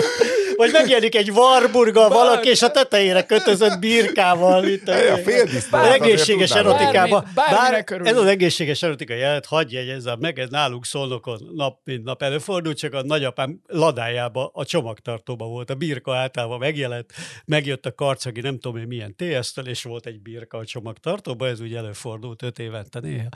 Vagy 0.56 0.72
megjelenik 0.72 1.14
egy 1.16 1.32
varburga 1.32 2.08
valaki, 2.08 2.48
és 2.48 2.62
a 2.62 2.70
tetejére 2.70 3.22
kötözött 3.22 3.78
birkával. 3.78 4.64
Itt 4.64 4.88
A 4.88 4.92
fél 5.24 5.42
az 5.42 5.66
azért 5.70 5.92
egészséges 6.02 6.50
erotikában. 6.50 7.26
Bár 7.34 7.84
ez 8.04 8.16
az 8.16 8.26
egészséges 8.26 8.82
erotika 8.82 9.14
jelet, 9.14 9.46
hagyj 9.46 9.74
jegyezzem 9.76 10.18
meg, 10.20 10.38
ez 10.38 10.48
nálunk 10.62 10.84
szolnokon 10.84 11.50
nap 11.54 11.80
mint 11.84 12.04
nap 12.04 12.22
előfordul, 12.22 12.74
csak 12.74 12.94
a 12.94 13.02
nagyapám 13.02 13.60
ladájába, 13.66 14.50
a 14.54 14.64
csomagtartóba 14.64 15.46
volt. 15.46 15.70
A 15.70 15.74
birka 15.74 16.16
általában 16.16 16.58
megjelent, 16.58 17.12
megjött 17.44 17.86
a 17.86 17.94
karcagi, 17.94 18.40
nem 18.40 18.58
tudom 18.58 18.78
én 18.78 18.86
milyen 18.86 19.16
TS-tel, 19.16 19.66
és 19.66 19.82
volt 19.82 20.06
egy 20.06 20.20
birka 20.20 20.58
a 20.58 20.64
csomagtartóba, 20.64 21.46
ez 21.46 21.60
úgy 21.60 21.74
előfordult 21.74 22.42
öt 22.42 22.58
évente 22.58 23.00
néha, 23.00 23.28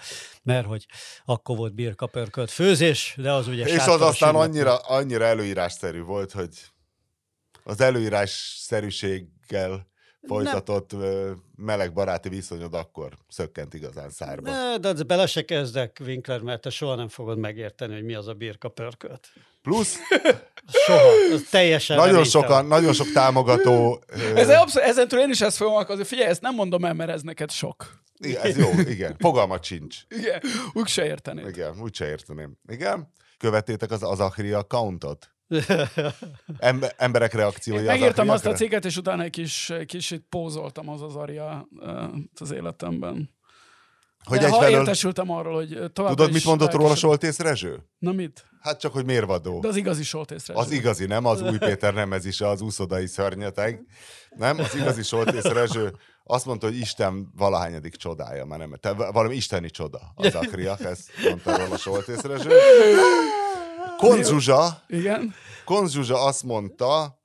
mert 0.42 0.66
hogy 0.66 0.86
akkor 1.24 1.56
volt 1.56 1.74
birka 1.74 2.06
pörkölt 2.06 2.50
főzés, 2.50 3.14
de 3.16 3.32
az 3.32 3.48
ugye 3.48 3.66
És 3.66 3.86
az 3.86 4.00
aztán 4.00 4.34
annyira, 4.34 4.76
annyira 4.76 5.24
előírásszerű 5.24 6.00
volt, 6.00 6.32
hogy 6.32 6.48
az 7.64 7.80
előírásszerűséggel 7.80 9.86
folytatott 10.26 10.92
ö, 10.92 11.30
meleg 11.56 11.92
baráti 11.92 12.28
viszonyod 12.28 12.74
akkor 12.74 13.12
szökkent 13.28 13.74
igazán 13.74 14.10
szárba. 14.10 14.50
Ne, 14.50 14.92
de 14.92 15.02
bele 15.02 15.26
se 15.26 15.44
kezdek, 15.44 16.00
Winkler, 16.04 16.40
mert 16.40 16.60
te 16.60 16.70
soha 16.70 16.94
nem 16.94 17.08
fogod 17.08 17.38
megérteni, 17.38 17.94
hogy 17.94 18.04
mi 18.04 18.14
az 18.14 18.28
a 18.28 18.34
birka 18.34 18.68
pörkölt. 18.68 19.28
Plusz 19.62 19.96
Soha. 20.86 21.10
Ez 21.32 21.42
teljesen 21.50 21.96
nagyon 21.96 22.24
sokan, 22.24 22.66
nagyon 22.66 22.92
sok 22.92 23.12
támogató... 23.12 24.02
ez 24.34 24.48
abszolút, 24.48 24.88
ezentúl 24.88 25.18
én 25.18 25.30
is 25.30 25.40
ezt 25.40 25.56
fogom 25.56 25.74
alkalmazni. 25.74 26.08
Figyelj, 26.08 26.28
ezt 26.30 26.40
nem 26.40 26.54
mondom 26.54 26.84
el, 26.84 26.94
mert 26.94 27.10
ez 27.10 27.22
neked 27.22 27.50
sok. 27.50 28.00
igen, 28.18 28.42
ez 28.42 28.56
jó, 28.56 28.70
igen. 28.88 29.16
Fogalmat 29.18 29.64
sincs. 29.64 29.96
Igen, 30.08 30.40
úgy 30.72 30.86
se 30.86 31.04
értenéd. 31.04 31.48
Igen, 31.48 31.80
úgyse 31.80 32.06
érteném. 32.06 32.58
Igen? 32.68 33.12
Követtétek 33.38 33.90
az 33.90 34.02
Azachri 34.02 34.52
accountot? 34.52 35.30
Em- 36.58 36.94
emberek 36.96 37.32
reakciója 37.32 37.80
Én 37.80 37.86
megírtam 37.86 38.28
azt 38.28 38.46
a 38.46 38.52
cikket, 38.52 38.84
és 38.84 38.96
utána 38.96 39.22
egy 39.22 39.30
kis, 39.30 39.72
kicsit 39.86 40.26
pózoltam 40.28 40.88
az 40.88 41.02
az 41.02 41.16
aria 41.16 41.68
az 42.40 42.50
életemben. 42.50 43.34
Hogy 44.24 44.38
De 44.38 44.46
egyfelől... 44.46 44.78
értesültem 44.78 45.30
arról, 45.30 45.54
hogy 45.54 45.92
tovább 45.92 46.14
Tudod, 46.14 46.32
mit 46.32 46.44
mondott 46.44 46.72
róla 46.72 46.94
Soltész 46.94 47.38
Rezső? 47.38 47.88
Na 47.98 48.12
mit? 48.12 48.44
Hát 48.60 48.80
csak, 48.80 48.92
hogy 48.92 49.04
mérvadó. 49.04 49.60
De 49.60 49.68
az 49.68 49.76
igazi 49.76 50.02
Soltészre. 50.02 50.54
Az 50.54 50.70
igazi, 50.70 51.06
nem 51.06 51.24
az 51.24 51.42
új 51.42 51.58
Péter 51.58 51.94
nem 51.94 52.12
ez 52.12 52.24
is 52.24 52.40
az 52.40 52.60
úszodai 52.60 53.06
szörnyeteg. 53.06 53.86
Nem, 54.36 54.58
az 54.58 54.74
igazi 54.74 55.02
Soltész 55.02 55.44
Rezső 55.44 55.94
azt 56.24 56.46
mondta, 56.46 56.66
hogy 56.66 56.78
Isten 56.78 57.32
valahányadik 57.36 57.96
csodája, 57.96 58.44
már 58.44 58.58
nem, 58.58 58.74
te, 58.80 58.92
valami 58.92 59.34
isteni 59.34 59.70
csoda 59.70 60.00
az 60.14 60.34
akriak, 60.34 60.80
ezt 60.80 61.10
mondta 61.28 61.56
róla 61.56 61.76
Soltész 61.76 62.22
Rezső. 62.22 62.50
Konzsuzsa, 63.96 64.82
Igen? 64.86 65.34
Konzsuzsa 65.64 66.24
azt 66.24 66.42
mondta 66.42 67.18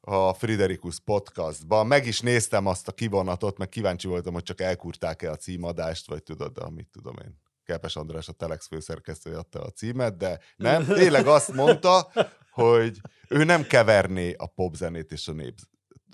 a 0.00 0.32
Friderikus 0.32 1.00
podcastban, 1.00 1.86
meg 1.86 2.06
is 2.06 2.20
néztem 2.20 2.66
azt 2.66 2.88
a 2.88 2.92
kivonatot, 2.92 3.58
meg 3.58 3.68
kíváncsi 3.68 4.06
voltam, 4.06 4.32
hogy 4.32 4.42
csak 4.42 4.60
elkurták-e 4.60 5.30
a 5.30 5.36
címadást, 5.36 6.06
vagy 6.06 6.22
tudod, 6.22 6.52
de 6.52 6.70
mit 6.70 6.88
tudom 6.92 7.14
én. 7.24 7.40
Kepes 7.64 7.96
András, 7.96 8.28
a 8.28 8.32
Telex 8.32 8.66
főszerkesztője 8.66 9.38
adta 9.38 9.60
a 9.60 9.70
címet, 9.70 10.16
de 10.16 10.40
nem, 10.56 10.84
tényleg 10.86 11.26
azt 11.26 11.52
mondta, 11.52 12.12
hogy 12.50 13.00
ő 13.28 13.44
nem 13.44 13.66
keverné 13.66 14.34
a 14.34 14.46
popzenét 14.46 15.12
és 15.12 15.28
a, 15.28 15.32
nép, 15.32 15.58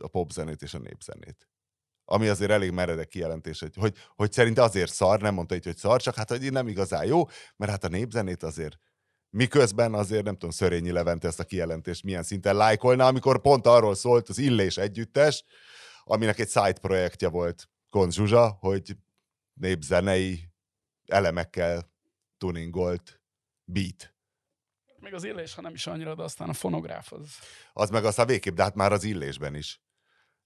a 0.02 0.08
popzenét 0.08 0.62
és 0.62 0.74
a 0.74 0.78
népzenét. 0.78 1.48
Ami 2.04 2.28
azért 2.28 2.50
elég 2.50 2.70
meredek 2.70 3.08
kijelentés, 3.08 3.60
hogy, 3.60 3.74
hogy, 3.76 3.96
hogy 4.16 4.32
szerint 4.32 4.58
azért 4.58 4.92
szar, 4.92 5.20
nem 5.20 5.34
mondta 5.34 5.54
így, 5.54 5.64
hogy 5.64 5.76
szar, 5.76 6.02
csak 6.02 6.14
hát, 6.14 6.28
hogy 6.28 6.52
nem 6.52 6.68
igazán 6.68 7.06
jó, 7.06 7.24
mert 7.56 7.70
hát 7.70 7.84
a 7.84 7.88
népzenét 7.88 8.42
azért 8.42 8.78
Miközben 9.30 9.94
azért 9.94 10.24
nem 10.24 10.32
tudom, 10.32 10.50
Szörényi 10.50 10.90
Levente 10.90 11.28
ezt 11.28 11.40
a 11.40 11.44
kijelentést 11.44 12.02
milyen 12.02 12.22
szinten 12.22 12.56
lájkolna, 12.56 13.06
amikor 13.06 13.40
pont 13.40 13.66
arról 13.66 13.94
szólt 13.94 14.28
az 14.28 14.38
Illés 14.38 14.76
együttes, 14.76 15.44
aminek 16.04 16.38
egy 16.38 16.48
side 16.48 16.78
projektje 16.80 17.28
volt 17.28 17.68
Konz 17.90 18.14
Zsuzsa, 18.14 18.56
hogy 18.60 18.96
népzenei 19.54 20.48
elemekkel 21.06 21.90
tuningolt 22.38 23.20
beat. 23.64 24.14
Még 25.00 25.14
az 25.14 25.24
illés, 25.24 25.54
ha 25.54 25.60
nem 25.60 25.74
is 25.74 25.86
annyira, 25.86 26.14
de 26.14 26.22
aztán 26.22 26.48
a 26.48 26.52
fonográf 26.52 27.12
az. 27.12 27.28
Az 27.72 27.90
meg 27.90 28.04
aztán 28.04 28.26
végképp, 28.26 28.54
de 28.54 28.62
hát 28.62 28.74
már 28.74 28.92
az 28.92 29.04
Illésben 29.04 29.54
is. 29.54 29.80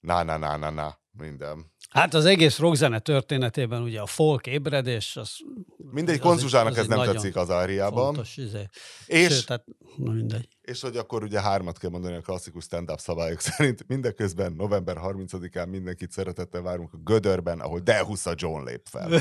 Na, 0.03 0.22
na, 0.22 0.36
na, 0.36 0.57
na, 0.57 0.70
na, 0.70 0.98
minden. 1.18 1.70
Hát 1.90 2.14
az 2.14 2.24
egész 2.24 2.59
rockzene 2.59 2.98
történetében 2.98 3.82
ugye 3.82 4.00
a 4.00 4.07
folk 4.07 4.46
ébredés, 4.46 5.16
az... 5.16 5.30
Mindegy, 5.76 6.18
konzuzsának 6.18 6.76
ez 6.76 6.86
nem 6.86 7.05
tetszik 7.05 7.36
az 7.36 7.50
áriában. 7.50 8.05
Fontos, 8.05 8.36
izé. 8.36 8.68
És, 9.07 9.34
Sőt, 9.34 9.48
hát, 9.48 9.64
na 9.96 10.12
mindegy. 10.12 10.48
és 10.62 10.80
hogy 10.80 10.96
akkor 10.96 11.22
ugye 11.22 11.40
hármat 11.40 11.78
kell 11.78 11.90
mondani 11.90 12.14
a 12.14 12.20
klasszikus 12.20 12.64
stand-up 12.64 12.98
szabályok 12.98 13.40
szerint. 13.50 13.84
Mindeközben 13.88 14.53
november 14.53 14.96
30-án 15.03 15.68
mindenkit 15.68 16.11
szeretettel 16.11 16.62
várunk 16.62 16.92
a 16.92 16.96
Gödörben, 17.05 17.61
ahol 17.61 17.80
Delhusa 17.80 18.32
John 18.36 18.64
lép 18.64 18.86
fel. 18.90 19.09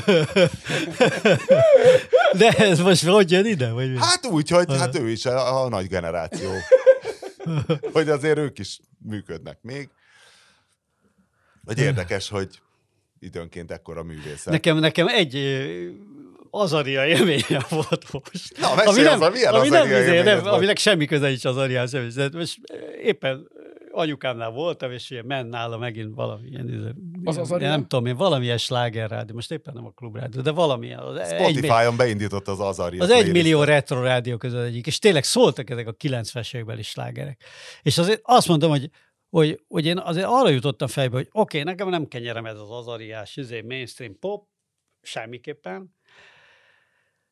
De 2.38 2.48
ez 2.48 2.80
most 2.80 3.04
hogy 3.04 3.30
jön 3.30 3.46
ide? 3.46 3.70
Vagy 3.70 3.90
mi? 3.90 3.98
Hát 3.98 4.26
úgy, 4.26 4.48
hogy 4.48 4.76
hát 4.76 4.98
ő 4.98 5.10
is 5.10 5.26
a, 5.26 5.62
a 5.62 5.68
nagy 5.68 5.86
generáció. 5.86 6.50
hogy 7.92 8.08
azért 8.08 8.38
ők 8.38 8.58
is 8.58 8.80
működnek 8.98 9.58
még. 9.62 9.90
Vagy 11.64 11.78
érdekes, 11.78 12.28
hogy 12.28 12.60
időnként 13.18 13.70
ekkora 13.70 14.02
művészet. 14.02 14.52
Nekem, 14.52 14.78
nekem 14.78 15.08
egy 15.08 15.36
azaria 16.50 17.06
élményem 17.06 17.62
volt 17.68 18.12
most. 18.12 18.58
Na, 18.60 18.74
mesélj 18.74 19.06
az, 19.06 19.32
milyen 19.32 19.54
ami 19.54 19.68
nem, 19.68 19.80
azaria 19.82 20.00
izé, 20.00 20.14
élményed 20.14 20.42
nem, 20.44 20.52
aminek 20.52 20.78
semmi 20.78 21.04
köze 21.04 21.28
nincs 21.28 21.44
az 21.44 21.56
ariás 21.56 21.90
semmi. 21.90 22.28
Most 22.32 22.58
éppen 23.02 23.48
anyukámnál 23.92 24.50
voltam, 24.50 24.92
és 24.92 25.10
ilyen 25.10 25.24
ment 25.24 25.50
nála 25.50 25.78
megint 25.78 26.14
valami 26.14 26.48
ilyen, 26.48 26.68
izé, 26.68 26.86
Az 27.24 27.34
ilyen, 27.34 27.44
Azaria? 27.44 27.68
nem 27.68 27.86
tudom 27.86 28.06
én, 28.06 28.16
valamilyen 28.16 28.58
slágerrádió, 28.58 29.34
most 29.34 29.50
éppen 29.50 29.74
nem 29.74 29.86
a 29.86 29.90
klubrádió, 29.90 30.40
de 30.40 30.50
valamilyen. 30.50 30.98
Az 30.98 31.28
Spotify-on 31.28 31.96
beindította 31.96 32.52
az 32.52 32.60
Azaria 32.60 33.02
az 33.02 33.10
egy 33.10 33.32
millió 33.32 33.62
retro 33.62 34.02
rádió 34.02 34.36
között 34.36 34.66
egyik, 34.66 34.86
és 34.86 34.98
tényleg 34.98 35.24
szóltak 35.24 35.70
ezek 35.70 35.86
a 35.86 35.94
90-es 35.94 36.54
évekbeli 36.54 36.82
slágerek. 36.82 37.42
És 37.82 37.98
azért 37.98 38.20
azt 38.22 38.48
mondom, 38.48 38.70
hogy 38.70 38.90
hogy, 39.32 39.64
hogy 39.68 39.86
én 39.86 39.98
azért 39.98 40.26
arra 40.26 40.48
jutottam 40.48 40.88
fejbe, 40.88 41.16
hogy 41.16 41.28
oké, 41.32 41.60
okay, 41.60 41.72
nekem 41.72 41.88
nem 41.88 42.08
kenyerem 42.08 42.46
ez 42.46 42.58
az 42.58 42.70
azariás, 42.70 43.36
izé, 43.36 43.60
mainstream 43.60 44.18
pop, 44.18 44.48
semmiképpen, 45.02 45.96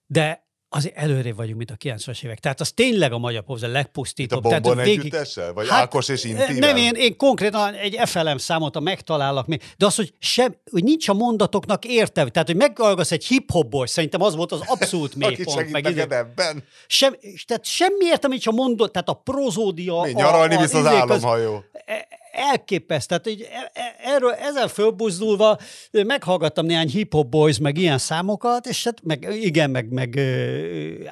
de 0.06 0.49
azért 0.72 0.96
előrébb 0.96 1.36
vagyunk, 1.36 1.56
mint 1.56 1.70
a 1.70 1.74
90-es 1.74 2.24
évek. 2.24 2.38
Tehát 2.38 2.60
az 2.60 2.72
tényleg 2.72 3.12
a 3.12 3.18
magyar 3.18 3.42
pop, 3.42 3.56
az 3.56 3.62
a 3.62 3.66
Itt 3.66 3.72
a 3.72 3.76
legpusztítóbb. 3.76 4.42
Tehát 4.42 4.74
végig- 4.74 4.98
együttessel? 5.00 5.52
Vagy 5.52 5.68
Hát, 5.68 5.80
Ákos 5.80 6.08
és 6.08 6.24
Intivel? 6.24 6.54
Nem, 6.54 6.76
én, 6.76 6.92
én 6.94 7.16
konkrétan 7.16 7.74
egy 7.74 7.98
FLM 8.04 8.36
számot 8.36 8.76
a 8.76 8.80
megtalálok 8.80 9.46
még, 9.46 9.62
de 9.78 9.86
az, 9.86 9.94
hogy, 9.94 10.12
sem, 10.18 10.56
hogy 10.70 10.84
nincs 10.84 11.08
a 11.08 11.12
mondatoknak 11.12 11.84
értelme. 11.84 12.30
Tehát, 12.30 12.48
hogy 12.48 12.56
meghallgasz 12.56 13.12
egy 13.12 13.26
hip-hopból, 13.26 13.86
szerintem 13.86 14.22
az 14.22 14.34
volt 14.36 14.52
az 14.52 14.60
abszolút 14.66 15.14
mélypont. 15.26 15.70
Meg 15.70 15.86
ebben? 15.98 16.64
sem, 16.86 17.16
tehát 17.46 17.64
semmi 17.64 18.04
értelme, 18.04 18.34
nincs 18.34 18.46
a 18.46 18.52
mondat, 18.52 18.92
tehát 18.92 19.08
a 19.08 19.12
prozódia. 19.14 20.00
Mi, 20.02 20.12
a- 20.12 20.16
nyaralni 20.18 20.54
a 20.54 20.60
visz 20.60 20.74
az 20.74 20.80
izék, 20.84 20.98
álomhajó. 20.98 21.64
e- 21.86 22.06
elképesztő. 22.32 23.16
Tehát 23.16 23.38
így, 23.38 23.48
e- 23.52 23.70
e- 23.80 23.96
erről, 24.14 24.32
ezzel 24.32 24.68
fölbuzdulva 24.68 25.58
meghallgattam 25.90 26.66
néhány 26.66 26.88
hip-hop 26.88 27.28
boys, 27.28 27.58
meg 27.58 27.78
ilyen 27.78 27.98
számokat, 27.98 28.66
és 28.66 28.84
hát 28.84 28.98
meg, 29.02 29.28
igen, 29.40 29.70
meg, 29.70 29.88
meg 29.92 30.20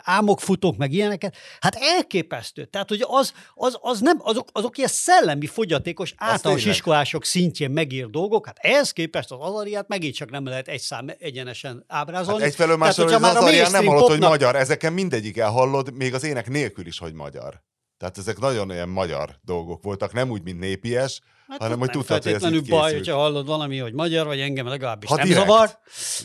álmokfutók, 0.02 0.76
meg 0.76 0.92
ilyeneket. 0.92 1.36
Hát 1.60 1.76
elképesztő. 1.80 2.64
Tehát, 2.64 2.88
hogy 2.88 3.04
az, 3.06 3.32
az, 3.54 3.78
az 3.80 4.00
nem, 4.00 4.18
azok, 4.22 4.48
azok 4.52 4.76
ilyen 4.76 4.90
szellemi 4.92 5.46
fogyatékos 5.46 6.14
általános 6.16 6.64
iskolások 6.64 7.24
szintjén 7.24 7.70
megír 7.70 8.10
dolgok, 8.10 8.46
hát 8.46 8.58
ehhez 8.60 8.90
képest 8.90 9.30
az 9.30 9.38
azariát 9.40 9.88
megint 9.88 10.14
csak 10.14 10.30
nem 10.30 10.44
lehet 10.44 10.68
egy 10.68 10.80
szám 10.80 11.06
egyenesen 11.18 11.84
ábrázolni. 11.86 12.40
Hát 12.40 12.48
egyfelől 12.48 12.76
másfelől, 12.76 13.12
hogy 13.12 13.22
az 13.22 13.28
már 13.28 13.36
a 13.36 13.38
Azarián 13.38 13.70
nem 13.70 13.86
hallod, 13.86 14.00
hogy 14.02 14.10
popnak- 14.10 14.30
magyar. 14.30 14.56
Ezeken 14.56 14.92
mindegyik 14.92 15.42
hallod, 15.42 15.92
még 15.94 16.14
az 16.14 16.24
ének 16.24 16.48
nélkül 16.48 16.86
is, 16.86 16.98
hogy 16.98 17.12
magyar. 17.12 17.62
Tehát 17.98 18.18
ezek 18.18 18.38
nagyon 18.38 18.70
ilyen 18.70 18.88
magyar 18.88 19.38
dolgok 19.44 19.82
voltak, 19.82 20.12
nem 20.12 20.30
úgy, 20.30 20.42
mint 20.42 20.58
népies, 20.58 21.20
Hát 21.48 21.58
hanem 21.62 21.78
hogy 21.78 21.90
tudtad, 21.90 22.22
hogy 22.22 22.32
ez 22.32 22.40
baj, 22.40 22.60
készült. 22.60 22.92
hogyha 22.92 23.16
hallod 23.16 23.46
valami, 23.46 23.78
hogy 23.78 23.92
magyar, 23.92 24.26
vagy 24.26 24.40
engem 24.40 24.66
legalábbis 24.66 25.08
Ha 25.08 25.16
nem 25.16 25.26
direkt. 25.26 25.46
zavar. 25.46 25.78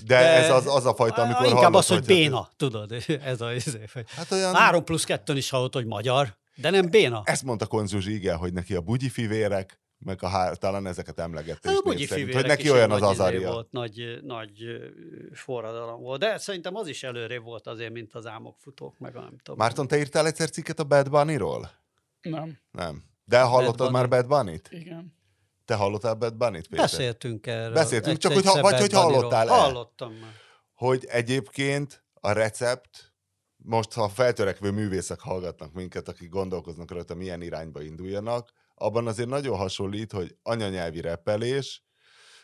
De, 0.05 0.17
ez 0.17 0.49
az, 0.51 0.67
az 0.75 0.85
a 0.85 0.93
fajta, 0.95 1.21
amikor 1.21 1.45
Inkább 1.45 1.61
hallod, 1.61 1.75
az, 1.75 1.87
hogy 1.87 1.97
hogyha- 1.97 2.13
béna, 2.13 2.49
tudod, 2.57 2.91
ez 3.23 3.41
a 3.41 3.45
hogy 3.93 4.05
Hát 4.15 4.31
olyan... 4.31 4.55
Három 4.55 4.83
plusz 4.83 5.03
kettőn 5.03 5.37
is 5.37 5.49
hallott, 5.49 5.73
hogy 5.73 5.85
magyar, 5.85 6.35
de 6.55 6.69
nem 6.69 6.89
béna. 6.89 7.21
Ezt 7.25 7.43
mondta 7.43 7.65
Konzsuzsi, 7.65 8.13
igen, 8.13 8.37
hogy 8.37 8.53
neki 8.53 8.75
a 8.75 8.81
bugyi 8.81 9.09
fivérek, 9.09 9.79
meg 10.03 10.23
a 10.23 10.27
há... 10.27 10.53
talán 10.53 10.85
ezeket 10.87 11.19
emlegette 11.19 11.69
Hát 11.69 11.83
bugyi 11.83 12.05
szerint, 12.05 12.33
hogy 12.33 12.45
neki 12.45 12.63
is 12.63 12.71
olyan 12.71 12.91
az 12.91 12.99
nagy 12.99 13.11
izé 13.11 13.21
azaria. 13.21 13.51
Volt, 13.51 13.71
nagy, 13.71 14.19
nagy 14.21 14.51
forradalom 15.33 16.01
volt, 16.01 16.19
de 16.19 16.37
szerintem 16.37 16.75
az 16.75 16.87
is 16.87 17.03
előrébb 17.03 17.43
volt 17.43 17.67
azért, 17.67 17.91
mint 17.91 18.13
az 18.13 18.25
álmokfutók, 18.25 18.99
meg 18.99 19.15
a 19.15 19.19
nem 19.19 19.37
tudom. 19.37 19.57
Márton, 19.57 19.87
te 19.87 19.97
írtál 19.97 20.25
egyszer 20.25 20.49
cikket 20.49 20.79
a 20.79 20.83
Bad 20.83 21.09
Bunny-ról? 21.09 21.71
Nem. 22.21 22.57
Nem. 22.71 23.03
De 23.25 23.41
hallottad 23.41 23.77
Bunny. 23.77 23.91
már 23.91 24.09
Bad 24.09 24.27
Bunny-t? 24.27 24.67
Igen. 24.71 25.21
Te 25.65 25.75
hallottál 25.75 26.13
Bad 26.13 26.35
Bunny-t, 26.35 26.67
Péter? 26.67 26.85
Beszéltünk 26.85 27.47
erről. 27.47 27.73
Beszéltünk, 27.73 28.17
csak 28.17 28.33
hogy 28.33 28.43
vagy 28.43 28.79
hogy 28.79 28.91
Bad 28.91 29.01
hallottál-e? 29.01 29.51
Hallottam 29.51 30.13
már. 30.13 30.31
hogy 30.73 31.05
egyébként 31.09 32.03
a 32.13 32.31
recept, 32.31 33.13
most 33.57 33.93
ha 33.93 34.09
feltörekvő 34.09 34.71
művészek 34.71 35.19
hallgatnak 35.19 35.73
minket, 35.73 36.07
akik 36.07 36.29
gondolkoznak 36.29 36.91
rajta, 36.91 37.15
milyen 37.15 37.41
irányba 37.41 37.81
induljanak, 37.81 38.49
abban 38.75 39.07
azért 39.07 39.29
nagyon 39.29 39.57
hasonlít, 39.57 40.11
hogy 40.11 40.35
anyanyelvi 40.43 41.01
reppelés, 41.01 41.83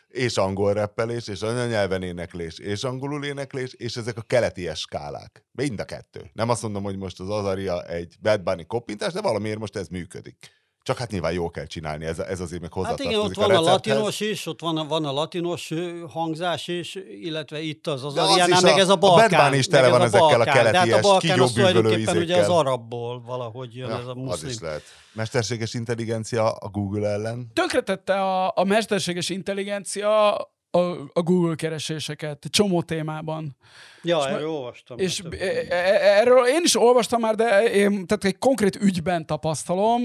és 0.08 0.36
angol 0.36 0.72
reppelés, 0.72 1.28
és 1.28 1.42
anyanyelven 1.42 2.02
éneklés, 2.02 2.58
és 2.58 2.84
angolul 2.84 3.24
éneklés, 3.24 3.72
és 3.72 3.96
ezek 3.96 4.16
a 4.16 4.22
keleti 4.22 4.70
skálák. 4.74 5.44
Mind 5.52 5.80
a 5.80 5.84
kettő. 5.84 6.30
Nem 6.32 6.48
azt 6.48 6.62
mondom, 6.62 6.82
hogy 6.82 6.96
most 6.96 7.20
az 7.20 7.28
Azaria 7.28 7.84
egy 7.84 8.16
Bad 8.20 8.42
Bunny 8.42 8.66
koppintás, 8.66 9.12
de 9.12 9.20
valamiért 9.20 9.58
most 9.58 9.76
ez 9.76 9.88
működik. 9.88 10.59
Csak 10.82 10.98
hát 10.98 11.10
nyilván 11.10 11.32
jól 11.32 11.50
kell 11.50 11.66
csinálni, 11.66 12.04
ez, 12.04 12.18
ez 12.18 12.40
azért 12.40 12.60
meg 12.60 12.72
Hát 12.74 12.84
hozzátartozik 12.84 13.10
igen, 13.12 13.24
ott 13.24 13.34
van 13.34 13.50
a, 13.56 13.60
latinos 13.60 14.20
is, 14.20 14.46
ott 14.46 14.60
van 14.60 14.76
a, 14.76 14.86
van 14.86 15.04
a 15.04 15.12
latinos 15.12 15.72
hangzás 16.08 16.68
is, 16.68 16.94
illetve 17.20 17.60
itt 17.60 17.86
az 17.86 18.04
az 18.04 18.16
Ariánál, 18.16 18.48
is 18.48 18.60
meg 18.60 18.74
a- 18.74 18.78
ez 18.78 18.88
a 18.88 18.92
a 18.92 18.96
Balkán. 18.96 19.44
Bunny 19.44 19.58
is 19.58 19.66
tele 19.66 19.88
van 19.88 20.00
ez 20.00 20.06
ezekkel 20.06 20.40
a 20.40 20.44
Balkán. 20.44 20.72
De 20.72 20.78
hát 20.78 20.92
a 20.92 21.00
Balkán 21.00 21.40
az 21.40 21.52
tulajdonképpen 21.52 22.16
ugye 22.16 22.36
az 22.36 22.48
arabból 22.48 23.22
valahogy 23.22 23.76
jön 23.76 23.90
ez 23.90 23.96
a 23.96 24.00
Ja, 24.02 24.08
az 24.08 24.14
muszlim. 24.16 24.50
is 24.50 24.58
lehet. 24.60 24.82
Mesterséges 25.12 25.74
intelligencia 25.74 26.50
a 26.52 26.68
Google 26.68 27.08
ellen. 27.08 27.50
Tönkretette 27.54 28.14
a, 28.22 28.52
a 28.56 28.64
mesterséges 28.64 29.28
intelligencia 29.28 30.36
a, 30.70 30.78
a 31.12 31.22
Google 31.22 31.54
kereséseket, 31.54 32.46
csomó 32.50 32.82
témában. 32.82 33.56
Ja, 34.02 34.28
erről 34.28 34.48
olvastam. 34.48 34.98
És 34.98 35.20
Hát, 35.22 35.34
e- 35.34 35.66
e- 35.68 36.18
erről 36.18 36.46
én 36.46 36.60
is 36.64 36.76
olvastam 36.76 37.20
már, 37.20 37.34
de 37.34 37.62
én 37.72 38.06
tehát 38.06 38.24
egy 38.24 38.38
konkrét 38.38 38.76
ügyben 38.76 39.26
tapasztalom, 39.26 40.02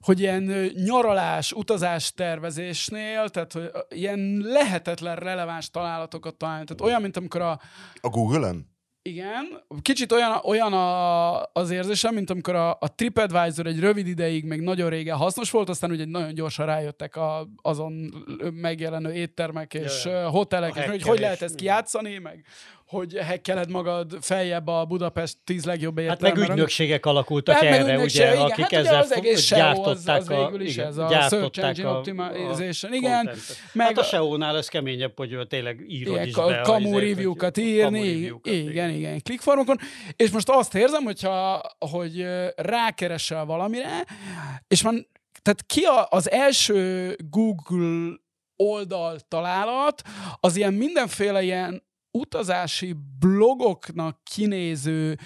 hogy 0.00 0.20
ilyen 0.20 0.70
nyaralás, 0.84 1.52
utazás 1.52 2.12
tervezésnél, 2.12 3.28
tehát 3.28 3.52
hogy 3.52 3.70
ilyen 3.88 4.40
lehetetlen 4.44 5.16
releváns 5.16 5.70
találatokat 5.70 6.34
találni. 6.34 6.64
Tehát 6.64 6.82
olyan, 6.82 7.02
mint 7.02 7.16
amikor 7.16 7.40
a, 7.40 7.60
A 8.00 8.08
Google-en? 8.08 8.74
Igen, 9.06 9.62
kicsit 9.82 10.12
olyan, 10.12 10.40
olyan 10.44 10.72
a, 10.72 11.42
az 11.42 11.70
érzésem, 11.70 12.14
mint 12.14 12.30
amikor 12.30 12.54
a, 12.54 12.70
a 12.70 12.94
TripAdvisor 12.94 13.66
egy 13.66 13.80
rövid 13.80 14.06
ideig, 14.06 14.44
még 14.44 14.60
nagyon 14.60 14.90
régen 14.90 15.16
hasznos 15.16 15.50
volt, 15.50 15.68
aztán 15.68 15.90
ugye 15.90 16.04
nagyon 16.04 16.34
gyorsan 16.34 16.66
rájöttek 16.66 17.16
a, 17.16 17.48
azon 17.62 18.14
megjelenő 18.52 19.12
éttermek 19.12 19.74
és 19.74 20.04
Ja, 20.04 20.10
ja, 20.10 20.20
ja. 20.20 20.28
hotelek, 20.28 20.76
és 20.76 20.84
hogy 20.84 21.02
hogy 21.02 21.18
lehet 21.18 21.42
ezt 21.42 21.54
igen. 21.54 21.56
kijátszani, 21.56 22.18
meg 22.18 22.44
hogy 22.86 23.14
hekkeled 23.18 23.70
magad 23.70 24.16
feljebb 24.20 24.66
a 24.66 24.84
Budapest 24.84 25.36
tíz 25.44 25.64
legjobb 25.64 25.98
Hát 25.98 26.04
éttermekben. 26.04 26.40
meg 26.40 26.50
ügynökségek 26.50 27.06
alakultak 27.06 27.54
Hát 27.54 27.64
erre, 27.64 27.98
ugye, 27.98 28.32
igen. 28.32 28.44
akik 28.44 28.62
Hát 28.64 28.72
ezzel 28.72 29.00
az 29.00 29.12
egész 29.12 29.50
az- 29.52 29.58
gyártották 29.58 30.20
az 30.20 30.28
végül 30.28 30.60
is 30.60 30.72
igen, 30.74 30.86
ez 30.86 30.96
a 30.96 31.06
gyártották 31.08 31.54
Search 31.54 31.58
Engine 31.58 31.88
a- 31.88 31.96
Optimization, 31.98 32.92
a 32.92 32.94
igen. 32.94 33.30
Meg 33.72 33.86
hát 33.86 33.98
a 33.98 34.00
a- 34.00 34.04
SEO-nál 34.04 34.56
ez 34.56 34.68
keményebb, 34.68 35.12
hogy 35.16 35.38
tényleg 35.48 35.84
írod 35.88 36.14
ilyen 36.14 36.26
is 36.26 36.34
be. 36.34 36.42
a 36.42 36.60
kamu 36.62 36.98
review-kat 36.98 37.56
írni, 37.56 38.32
igen, 38.42 38.90
igen, 38.90 39.22
clickfarmokon, 39.22 39.76
és 40.16 40.30
most 40.30 40.48
azt 40.50 40.74
érzem, 40.74 41.02
hogyha, 41.04 41.62
hogy 41.90 42.26
rákeresel 42.56 43.44
valamire, 43.44 44.04
és 44.68 44.82
van, 44.82 45.06
tehát 45.42 45.64
ki 45.66 45.82
a, 45.82 46.06
az 46.10 46.30
első 46.30 47.16
Google 47.30 48.14
oldal 48.56 49.18
találat, 49.28 50.02
az 50.40 50.56
ilyen 50.56 50.74
mindenféle 50.74 51.42
ilyen 51.42 51.84
utazási 52.16 52.96
blogoknak 53.18 54.18
kinéző 54.24 55.18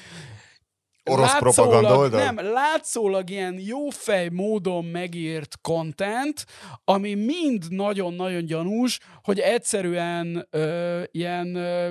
Orosz 1.12 1.38
propaganda 1.38 1.96
oldal? 1.96 2.24
Nem, 2.24 2.52
látszólag 2.52 3.30
ilyen 3.30 3.58
jófej 3.58 4.28
módon 4.28 4.84
megírt 4.84 5.58
content, 5.62 6.44
ami 6.84 7.14
mind 7.14 7.64
nagyon-nagyon 7.68 8.44
gyanús, 8.44 8.98
hogy 9.22 9.38
egyszerűen 9.38 10.46
ö, 10.50 11.02
ilyen 11.10 11.54
ö, 11.54 11.88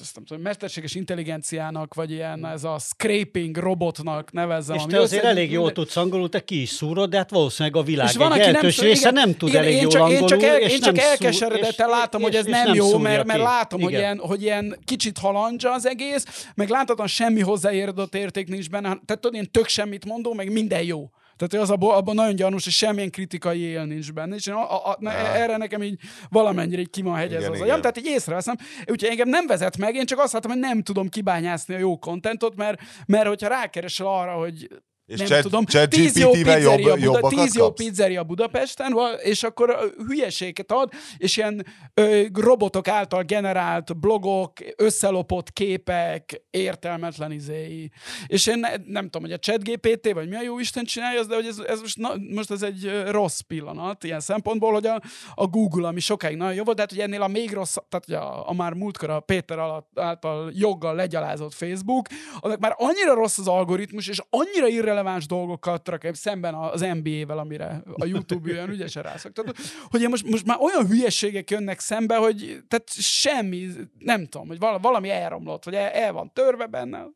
azt 0.00 0.14
nem 0.14 0.24
tudom, 0.24 0.42
mesterséges 0.42 0.94
intelligenciának, 0.94 1.94
vagy 1.94 2.10
ilyen 2.10 2.46
ez 2.46 2.64
a 2.64 2.78
scraping 2.78 3.56
robotnak 3.56 4.32
nevezzem. 4.32 4.76
És 4.76 4.82
ami 4.82 4.92
te 4.92 4.98
azért 5.00 5.22
összegyűjt 5.22 5.38
elég 5.38 5.52
jól 5.52 5.72
tudsz 5.72 5.96
angolul, 5.96 6.28
te 6.28 6.44
ki 6.44 6.60
is 6.60 6.68
szúrod, 6.68 7.10
de 7.10 7.16
hát 7.16 7.30
valószínűleg 7.30 7.76
a 7.76 7.82
világ 7.82 8.08
és 8.08 8.16
van, 8.16 8.26
egy 8.26 8.30
aki 8.32 8.38
nem, 8.40 8.46
jelentős 8.48 8.74
tud- 8.74 8.84
része 8.86 9.00
igen, 9.08 9.12
nem 9.26 9.36
tud 9.36 9.48
igen, 9.48 9.62
elég 9.62 9.74
én 9.74 9.80
jól 9.80 9.90
csak, 9.90 10.00
angolul, 10.02 10.20
én 10.20 10.26
csak, 10.26 10.42
el, 10.42 10.60
és 10.60 10.72
én 10.72 10.80
csak 10.80 10.94
nem 10.96 11.04
elkeseredettel 11.10 11.88
és- 11.88 11.94
látom, 11.96 12.22
hogy 12.22 12.32
és- 12.32 12.38
ez 12.38 12.46
és 12.46 12.52
nem, 12.52 12.74
jó, 12.74 12.84
szúrja 12.84 12.98
mert, 12.98 13.24
mert 13.24 13.40
látom, 13.42 13.80
hogy 13.80 13.90
Igen. 13.90 14.02
ilyen, 14.02 14.18
hogy 14.18 14.42
ilyen 14.42 14.78
kicsit 14.84 15.18
halandzsa 15.18 15.72
az 15.72 15.86
egész, 15.86 16.24
meg 16.54 16.68
láthatóan 16.68 17.08
semmi 17.08 17.40
hozzáérdott 17.40 18.14
érték 18.18 18.48
nincs 18.48 18.70
benne, 18.70 18.88
tehát 18.88 19.06
tudod, 19.06 19.32
ilyen 19.32 19.50
tök 19.50 19.68
semmit 19.68 20.04
mondó, 20.04 20.34
meg 20.34 20.52
minden 20.52 20.82
jó. 20.82 21.10
Tehát 21.38 21.52
hogy 21.52 21.62
az 21.62 21.70
abban, 21.70 21.96
abban 21.96 22.14
nagyon 22.14 22.34
gyanús, 22.34 22.66
és 22.66 22.76
semmilyen 22.76 23.10
kritikai 23.10 23.60
él 23.60 23.84
nincs 23.84 24.12
benne. 24.12 24.34
És 24.34 24.46
én 24.46 24.54
a, 24.54 24.88
a, 24.88 24.90
a, 24.90 25.08
erre 25.36 25.56
nekem 25.56 25.82
így 25.82 26.00
valamennyire 26.28 26.80
így 26.80 26.90
ki 26.90 27.02
van 27.02 27.16
hegyez 27.16 27.48
az 27.48 27.60
agyam. 27.60 27.80
Tehát 27.80 27.98
így 27.98 28.06
észreveszem. 28.06 28.56
Úgyhogy 28.80 29.10
engem 29.10 29.28
nem 29.28 29.46
vezet 29.46 29.76
meg, 29.76 29.94
én 29.94 30.06
csak 30.06 30.18
azt 30.18 30.32
látom, 30.32 30.50
hogy 30.50 30.60
nem 30.60 30.82
tudom 30.82 31.08
kibányászni 31.08 31.74
a 31.74 31.78
jó 31.78 31.98
kontentot, 31.98 32.56
mert, 32.56 32.80
mert 33.06 33.26
hogyha 33.26 33.48
rákeresel 33.48 34.06
arra, 34.06 34.32
hogy 34.32 34.68
és 35.08 35.18
nem 35.18 35.26
chat, 35.26 35.42
tudom, 35.42 35.64
chat 35.64 35.88
tíz 35.88 36.18
jó, 36.18 36.30
pizzeria, 36.30 36.96
Buda, 36.96 37.28
tíz 37.28 37.54
jó 37.54 37.70
pizzeria 37.72 38.22
Budapesten, 38.22 38.96
és 39.22 39.42
akkor 39.42 39.94
hülyeséget 40.06 40.72
ad, 40.72 40.92
és 41.16 41.36
ilyen 41.36 41.66
ö, 41.94 42.22
robotok 42.34 42.88
által 42.88 43.22
generált 43.22 44.00
blogok, 44.00 44.52
összelopott 44.76 45.52
képek, 45.52 46.42
értelmetlen 46.50 47.32
izéi. 47.32 47.90
És 48.26 48.46
én 48.46 48.58
ne, 48.58 48.68
nem 48.86 49.04
tudom, 49.04 49.22
hogy 49.22 49.32
a 49.32 49.38
chat 49.38 49.64
GPT, 49.64 50.12
vagy 50.12 50.28
mi 50.28 50.36
a 50.36 50.42
jó 50.42 50.58
Isten 50.58 50.84
csinálja, 50.84 51.24
de 51.24 51.34
hogy 51.34 51.46
ez, 51.46 51.58
ez 51.58 51.80
most, 51.80 51.96
na, 51.96 52.12
most 52.34 52.50
ez 52.50 52.62
egy 52.62 53.02
rossz 53.10 53.40
pillanat, 53.40 54.04
ilyen 54.04 54.20
szempontból, 54.20 54.72
hogy 54.72 54.86
a, 54.86 55.00
a 55.34 55.46
Google, 55.46 55.88
ami 55.88 56.00
sokáig 56.00 56.36
nagyon 56.36 56.54
jó 56.54 56.64
volt, 56.64 56.76
de 56.76 56.82
hát, 56.82 56.90
hogy 56.90 57.00
ennél 57.00 57.22
a 57.22 57.28
még 57.28 57.52
rossz, 57.52 57.76
tehát 57.88 58.24
a, 58.24 58.48
a 58.48 58.52
már 58.52 58.72
múltkor 58.72 59.10
a 59.10 59.20
Péter 59.20 59.58
alatt, 59.58 59.88
által 59.94 60.52
joggal 60.54 60.94
legyalázott 60.94 61.54
Facebook, 61.54 62.06
annak 62.40 62.58
már 62.58 62.74
annyira 62.76 63.14
rossz 63.14 63.38
az 63.38 63.48
algoritmus, 63.48 64.08
és 64.08 64.22
annyira 64.30 64.66
irreleváns 64.66 64.96
releváns 64.98 65.26
dolgokat 65.26 65.88
rak 65.88 66.06
szemben 66.12 66.54
az 66.54 66.80
NBA-vel, 66.80 67.38
amire 67.38 67.82
a 67.92 68.04
YouTube 68.04 68.50
olyan 68.50 68.70
ügyesen 68.70 69.02
rászoktat, 69.02 69.56
hogy 69.90 70.02
én 70.02 70.08
most, 70.08 70.28
most 70.28 70.46
már 70.46 70.58
olyan 70.60 70.86
hülyeségek 70.86 71.50
jönnek 71.50 71.80
szembe, 71.80 72.16
hogy 72.16 72.62
tehát 72.68 72.90
semmi, 72.90 73.68
nem 73.98 74.26
tudom, 74.26 74.48
hogy 74.48 74.58
valami 74.58 75.10
elromlott, 75.10 75.64
vagy 75.64 75.74
el, 75.74 75.90
el 75.90 76.12
van 76.12 76.32
törve 76.32 76.66
benne. 76.66 77.06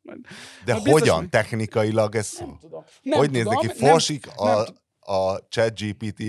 De 0.65 0.75
biztos, 0.75 0.93
hogyan 0.93 1.17
hogy... 1.17 1.29
technikailag 1.29 2.15
ez? 2.15 2.37
Nem 2.39 2.57
tudom. 2.61 2.85
Nem 3.03 3.19
hogy 3.19 3.31
tudom, 3.31 3.53
néz 3.53 3.67
neki? 3.67 3.79
Fosik 3.79 4.27
nem, 4.27 4.35
a, 4.37 4.55
nem, 4.55 4.65
a 5.01 5.39
ChatGPT 5.49 6.23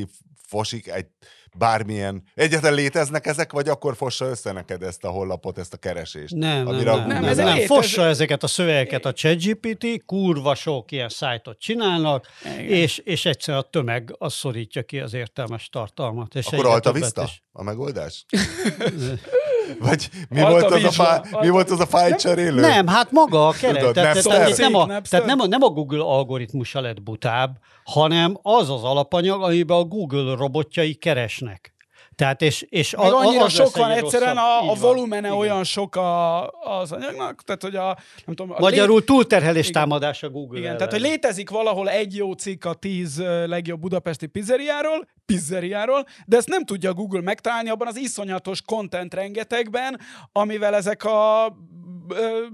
fosik 0.47 0.87
egy 0.87 1.07
bármilyen... 1.53 2.23
Egyetlen 2.35 2.73
léteznek 2.73 3.25
ezek, 3.25 3.51
vagy 3.51 3.69
akkor 3.69 3.95
fossa 3.95 4.25
össze 4.25 4.51
neked 4.51 4.83
ezt 4.83 5.03
a 5.03 5.09
hollapot, 5.09 5.57
ezt 5.57 5.73
a 5.73 5.77
keresést? 5.77 6.35
Nem, 6.35 6.67
amire 6.67 6.95
nem, 6.95 7.07
nem, 7.07 7.23
nem, 7.23 7.35
nem, 7.35 7.45
nem. 7.45 7.65
fossa 7.65 8.05
ezeket 8.05 8.43
a 8.43 8.47
szövegeket 8.47 9.05
a 9.05 9.13
ChatGPT, 9.13 10.05
kurva 10.05 10.55
sok 10.55 10.91
ilyen 10.91 11.09
szájtot 11.09 11.59
csinálnak, 11.59 12.27
és, 12.67 12.97
és 12.97 13.25
egyszer 13.25 13.55
a 13.55 13.61
tömeg 13.61 14.15
az 14.17 14.33
szorítja 14.33 14.83
ki 14.83 14.99
az 14.99 15.13
értelmes 15.13 15.69
tartalmat. 15.69 16.35
És 16.35 16.45
akkor 16.45 16.65
Alta 16.65 16.91
Vista 16.91 17.29
a 17.51 17.63
megoldás? 17.63 18.25
Vagy 19.79 20.09
mi 20.29 20.41
volt, 20.41 20.63
az 20.63 20.83
a 20.83 20.91
fáj, 20.91 21.19
mi 21.41 21.49
volt 21.49 21.69
az 21.69 21.79
a 21.79 21.85
fájlcserélő? 21.85 22.61
Nem, 22.61 22.87
hát 22.87 23.11
maga 23.11 23.47
a 23.47 23.51
keret. 23.51 23.77
Tudod, 23.77 23.93
tehát, 23.93 24.23
tehát, 24.23 24.57
nem, 24.57 24.75
a, 24.75 24.85
tehát 24.85 25.25
nem, 25.25 25.39
a, 25.39 25.47
nem 25.47 25.63
a 25.63 25.69
Google 25.69 26.03
algoritmusa 26.03 26.81
lett 26.81 27.01
butább, 27.01 27.57
hanem 27.83 28.37
az 28.41 28.69
az 28.69 28.83
alapanyag, 28.83 29.43
amiben 29.43 29.77
a 29.77 29.83
Google 29.83 30.35
robotjai 30.35 30.93
keresnek. 30.93 31.73
Tehát 32.15 32.41
és, 32.41 32.65
és 32.69 32.93
a, 32.93 33.19
annyira 33.19 33.43
az 33.43 33.53
sok 33.53 33.77
van, 33.77 33.91
egyszerűen 33.91 34.37
a, 34.37 34.71
a 34.71 34.73
volumene 34.73 35.29
van. 35.29 35.37
olyan 35.37 35.63
sok 35.63 35.95
a, 35.95 36.47
az 36.47 36.91
anyagnak, 36.91 37.43
tehát 37.43 37.61
hogy 37.61 37.75
a, 37.75 37.97
nem 38.25 38.35
tudom... 38.35 38.51
A 38.51 38.59
Magyarul 38.59 38.99
lé... 38.99 39.05
túlterhelés 39.05 39.69
igen, 39.69 39.81
támadás 39.81 40.23
a 40.23 40.29
Google 40.29 40.57
Igen, 40.57 40.65
ellen. 40.65 40.77
tehát 40.77 40.93
hogy 40.93 41.11
létezik 41.11 41.49
valahol 41.49 41.89
egy 41.89 42.15
jó 42.15 42.33
cikk 42.33 42.65
a 42.65 42.73
tíz 42.73 43.17
legjobb 43.45 43.79
budapesti 43.79 44.27
pizzeriáról, 44.27 45.07
pizzeriáról, 45.25 46.05
de 46.25 46.37
ezt 46.37 46.47
nem 46.49 46.65
tudja 46.65 46.89
a 46.89 46.93
Google 46.93 47.21
megtalálni 47.21 47.69
abban 47.69 47.87
az 47.87 47.97
iszonyatos 47.97 48.61
content 48.61 49.13
rengetegben, 49.13 49.99
amivel 50.31 50.75
ezek 50.75 51.03
a 51.03 51.47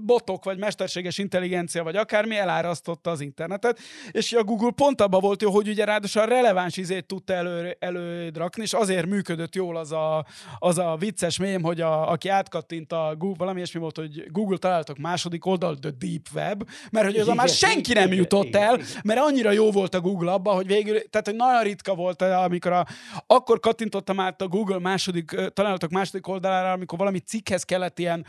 botok, 0.00 0.44
vagy 0.44 0.58
mesterséges 0.58 1.18
intelligencia, 1.18 1.82
vagy 1.82 1.96
akármi 1.96 2.36
elárasztotta 2.36 3.10
az 3.10 3.20
internetet, 3.20 3.78
és 4.10 4.32
a 4.32 4.44
Google 4.44 4.70
pont 4.70 5.00
abban 5.00 5.20
volt 5.20 5.42
jó, 5.42 5.50
hogy 5.50 5.68
ugye 5.68 5.84
ráadásul 5.84 6.22
a 6.22 6.24
releváns 6.24 6.76
izét 6.76 7.06
tudta 7.06 7.32
elő, 7.32 7.76
előd 7.78 8.36
rakni, 8.36 8.62
és 8.62 8.72
azért 8.72 9.06
működött 9.06 9.54
jól 9.54 9.76
az 9.76 9.92
a, 9.92 10.26
az 10.58 10.78
a 10.78 10.96
vicces 10.98 11.38
mém, 11.38 11.62
hogy 11.62 11.80
a, 11.80 12.10
aki 12.10 12.28
átkattint 12.28 12.92
a 12.92 13.14
Google, 13.18 13.38
valami 13.38 13.56
ilyesmi 13.56 13.80
volt, 13.80 13.96
hogy 13.96 14.30
Google 14.30 14.56
találtak 14.56 14.98
második 14.98 15.46
oldal, 15.46 15.78
The 15.78 15.90
Deep 15.98 16.26
Web, 16.34 16.68
mert 16.90 17.06
hogy 17.06 17.20
oda 17.20 17.34
már 17.34 17.48
senki 17.48 17.92
nem 17.92 18.12
jutott 18.12 18.54
el, 18.54 18.78
mert 19.04 19.20
annyira 19.20 19.50
jó 19.50 19.70
volt 19.70 19.94
a 19.94 20.00
Google 20.00 20.32
abban, 20.32 20.54
hogy 20.54 20.66
végül, 20.66 21.08
tehát 21.10 21.26
hogy 21.26 21.36
nagyon 21.36 21.62
ritka 21.62 21.94
volt, 21.94 22.22
amikor 22.22 22.72
a, 22.72 22.86
akkor 23.26 23.60
kattintottam 23.60 24.20
át 24.20 24.42
a 24.42 24.48
Google 24.48 24.78
második, 24.78 25.50
találatok 25.52 25.90
második 25.90 26.28
oldalára, 26.28 26.72
amikor 26.72 26.98
valami 26.98 27.18
cikkhez 27.18 27.62
kellett 27.62 27.98
ilyen 27.98 28.26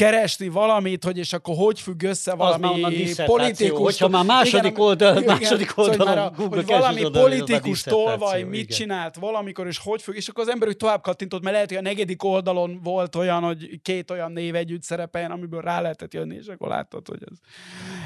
keresni 0.00 0.48
valamit, 0.48 1.04
hogy 1.04 1.18
és 1.18 1.32
akkor 1.32 1.54
hogy 1.56 1.80
függ 1.80 2.02
össze 2.02 2.34
valami 2.34 2.82
politikus. 3.24 3.78
Hogyha 3.78 4.08
már 4.08 4.24
második 4.24 4.70
igen, 4.70 4.84
oldal, 4.84 5.16
igen, 5.16 5.36
második 5.38 5.72
oldal, 5.74 5.94
szóval 5.94 6.18
a, 6.18 6.32
hogy 6.48 6.66
valami 6.66 7.10
politikus 7.10 7.82
tolvaj 7.82 8.42
mit 8.42 8.60
igen. 8.60 8.76
csinált 8.76 9.16
valamikor, 9.16 9.66
és 9.66 9.78
hogy 9.78 10.02
függ, 10.02 10.14
és 10.14 10.28
akkor 10.28 10.44
az 10.44 10.50
ember 10.50 10.68
úgy 10.68 10.76
tovább 10.76 11.02
kattintott, 11.02 11.42
mert 11.42 11.54
lehet, 11.54 11.68
hogy 11.68 11.78
a 11.78 11.82
negyedik 11.82 12.24
oldalon 12.24 12.80
volt 12.82 13.16
olyan, 13.16 13.42
hogy 13.42 13.80
két 13.82 14.10
olyan 14.10 14.32
név 14.32 14.54
együtt 14.54 14.82
szerepeljen, 14.82 15.30
amiből 15.30 15.60
rá 15.60 15.80
lehetett 15.80 16.14
jönni, 16.14 16.34
és 16.34 16.46
akkor 16.46 16.68
láttad, 16.68 17.08
hogy 17.08 17.22
ez, 17.30 17.36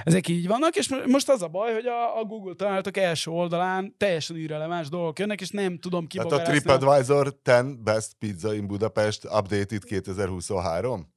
ezek 0.04 0.28
így 0.28 0.46
vannak, 0.46 0.76
és 0.76 0.88
most 1.06 1.28
az 1.28 1.42
a 1.42 1.48
baj, 1.48 1.72
hogy 1.72 1.86
a, 1.86 2.18
a 2.18 2.24
Google 2.24 2.54
találtak 2.54 2.96
első 2.96 3.30
oldalán 3.30 3.94
teljesen 3.98 4.36
irreleváns 4.36 4.88
dolgok 4.88 5.18
jönnek, 5.18 5.40
és 5.40 5.50
nem 5.50 5.78
tudom 5.78 6.06
ki. 6.06 6.18
Hát 6.18 6.32
a 6.32 6.42
TripAdvisor 6.42 7.34
10 7.42 7.54
Best 7.84 8.12
Pizza 8.18 8.54
in 8.54 8.66
Budapest 8.66 9.24
Updated 9.24 9.84
2023? 9.84 11.13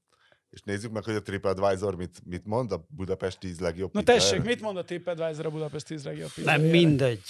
És 0.50 0.62
nézzük 0.62 0.92
meg, 0.92 1.04
hogy 1.04 1.16
a 1.16 1.22
TripAdvisor 1.22 1.96
mit, 1.96 2.22
mit 2.26 2.46
mond 2.46 2.72
a 2.72 2.86
Budapest 2.90 3.40
10 3.40 3.60
legjobb 3.60 3.94
Na 3.94 4.04
tessék, 4.04 4.44
mit 4.44 4.62
mond 4.62 4.78
a 4.78 4.84
TripAdvisor 4.84 5.46
a 5.46 5.50
Budapest 5.50 5.86
10 5.86 6.04
legjobb 6.04 6.32
pizza? 6.34 6.52
Nem 6.52 6.62
mindegy. 6.62 7.24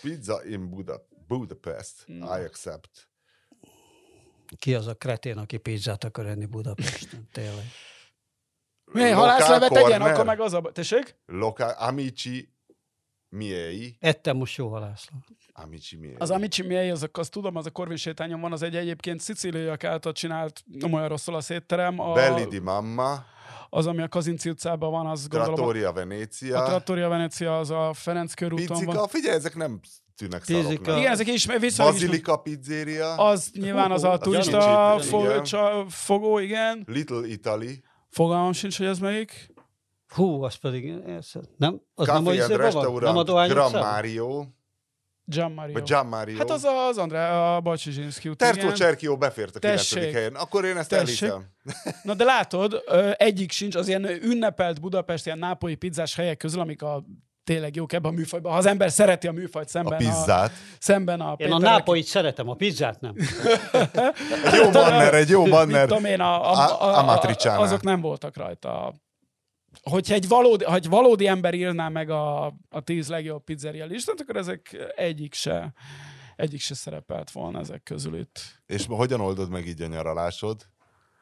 Pizza 0.00 0.44
in 0.44 0.70
Buda, 0.70 1.06
Budapest, 1.26 2.04
mm. 2.12 2.22
I 2.22 2.44
accept. 2.44 3.08
Ki 4.58 4.74
az 4.74 4.86
a 4.86 4.94
kretén, 4.94 5.38
aki 5.38 5.56
pizzát 5.56 6.04
akar 6.04 6.26
enni 6.26 6.46
Budapesten? 6.46 7.28
Tényleg. 7.32 7.64
Mi, 8.92 9.10
halászlevet 9.10 9.72
tegyen, 9.72 10.02
akkor 10.02 10.24
meg 10.24 10.40
az 10.40 10.52
a... 10.52 10.60
Tessék? 10.60 11.16
Lokál, 11.26 11.74
Amici 11.78 12.52
miei. 13.28 13.96
Ettem 14.00 14.36
most 14.36 14.56
jó 14.56 14.68
halászlevet. 14.68 15.24
Amici 15.52 15.96
miei. 15.96 16.14
Az 16.18 16.30
Amici 16.30 16.62
miei, 16.62 16.90
az, 16.90 17.08
azt 17.12 17.30
tudom, 17.30 17.56
az 17.56 17.66
a 17.66 17.70
Korvin 17.70 17.96
sétányon 17.96 18.40
van, 18.40 18.52
az 18.52 18.62
egy 18.62 18.76
egyébként 18.76 19.20
szicíliaiak 19.20 19.84
által 19.84 20.12
csinált, 20.12 20.62
nem 20.66 20.92
olyan 20.92 21.08
rosszul 21.08 21.34
a 21.34 21.40
szétterem. 21.40 22.00
A... 22.00 22.12
Belli 22.12 22.44
di 22.44 22.58
Mamma 22.58 23.24
az, 23.70 23.86
ami 23.86 24.02
a 24.02 24.08
Kazinci 24.08 24.50
utcában 24.50 24.90
van, 24.90 25.06
az 25.06 25.28
gondolom... 25.28 25.54
Trattoria 25.54 25.92
Venécia. 25.92 26.62
A 26.62 26.66
Trattoria 26.66 27.08
Venécia 27.08 27.58
az 27.58 27.70
a 27.70 27.92
Ferenc 27.94 28.34
körúton 28.34 28.66
Pizzika, 28.66 28.92
van. 28.92 29.08
figyelj, 29.08 29.36
ezek 29.36 29.54
nem 29.56 29.80
tűnnek 30.16 30.44
szaroknak. 30.44 30.98
Igen, 30.98 31.12
ezek 31.12 31.26
is 31.26 31.46
viszont... 31.58 31.90
Bazilika 31.92 32.36
pizzeria. 32.36 33.14
Az 33.14 33.50
nyilván 33.52 33.90
az 33.90 34.04
a 34.04 34.18
turista 34.18 35.00
fogó, 35.88 36.38
igen. 36.38 36.84
Little 36.86 37.26
Italy. 37.26 37.82
Fogalmam 38.10 38.52
sincs, 38.52 38.78
hogy 38.78 38.86
ez 38.86 38.98
melyik. 38.98 39.56
Hú, 40.14 40.42
az 40.42 40.54
pedig... 40.54 40.94
Nem? 41.56 41.80
Az 41.94 42.06
Café 42.06 42.36
nem, 42.36 42.50
and 42.50 42.60
Restaurant 42.60 43.48
Gran 43.48 43.70
Mario. 43.70 44.44
Gian 45.30 45.52
Mario. 45.52 45.72
Vagy 45.72 45.82
Gian 45.82 46.06
Mario. 46.06 46.36
Hát 46.36 46.50
az 46.50 46.64
az 46.64 46.98
Andrá, 46.98 47.54
a 47.56 47.60
Balcsizsinszki 47.60 48.28
út. 48.28 48.36
Tertó 48.36 48.72
Cserkió 48.72 49.16
befért 49.16 49.56
a 49.56 49.58
9. 49.58 49.94
helyen. 49.94 50.34
Akkor 50.34 50.64
én 50.64 50.76
ezt 50.76 50.88
Tessék. 50.88 51.28
elhiszem. 51.28 51.48
Na 52.02 52.14
de 52.14 52.24
látod, 52.24 52.82
egyik 53.16 53.50
sincs, 53.52 53.74
az 53.74 53.88
ilyen 53.88 54.04
ünnepelt 54.04 54.80
Budapest, 54.80 55.26
ilyen 55.26 55.38
nápolyi 55.38 55.74
pizzás 55.74 56.14
helyek 56.14 56.36
közül, 56.36 56.60
amik 56.60 56.82
a 56.82 57.04
tényleg 57.44 57.76
jók 57.76 57.92
ebben 57.92 58.10
a 58.10 58.14
műfajban. 58.14 58.52
Ha 58.52 58.58
az 58.58 58.66
ember 58.66 58.90
szereti 58.90 59.26
a 59.26 59.32
műfajt 59.32 59.68
szemben 59.68 59.92
a 59.92 59.96
pizzát. 59.96 60.50
A, 60.50 60.76
szemben 60.78 61.20
a 61.20 61.34
Én 61.36 61.52
a 61.52 61.58
nápolyt 61.58 62.04
szeretem, 62.04 62.48
a 62.48 62.54
pizzát 62.54 63.00
nem. 63.00 63.14
egy 64.44 64.54
jó 64.62 64.70
banner, 64.70 65.14
egy 65.14 65.28
jó 65.28 65.44
banner. 65.44 65.86
Tudom 65.86 66.04
én, 66.04 66.20
a, 66.20 66.52
a, 66.52 66.78
a, 66.80 66.98
a, 66.98 67.20
a, 67.44 67.60
azok 67.60 67.82
nem 67.82 68.00
voltak 68.00 68.36
rajta 68.36 68.94
hogyha 69.82 70.14
egy 70.14 70.28
valódi, 70.28 70.64
ha 70.64 70.74
egy 70.74 70.88
valódi 70.88 71.26
ember 71.26 71.54
írná 71.54 71.88
meg 71.88 72.10
a, 72.10 72.46
a 72.70 72.80
tíz 72.84 73.08
legjobb 73.08 73.44
pizzeria 73.44 73.86
listát, 73.86 74.20
akkor 74.20 74.36
ezek 74.36 74.92
egyik 74.96 75.34
se, 75.34 75.72
egyik 76.36 76.60
se 76.60 76.74
szerepelt 76.74 77.30
volna 77.30 77.58
ezek 77.58 77.82
közül 77.82 78.18
itt. 78.18 78.40
És 78.66 78.86
hogyan 78.88 79.20
oldod 79.20 79.50
meg 79.50 79.66
így 79.66 79.82
a 79.82 79.86
nyaralásod? 79.86 80.66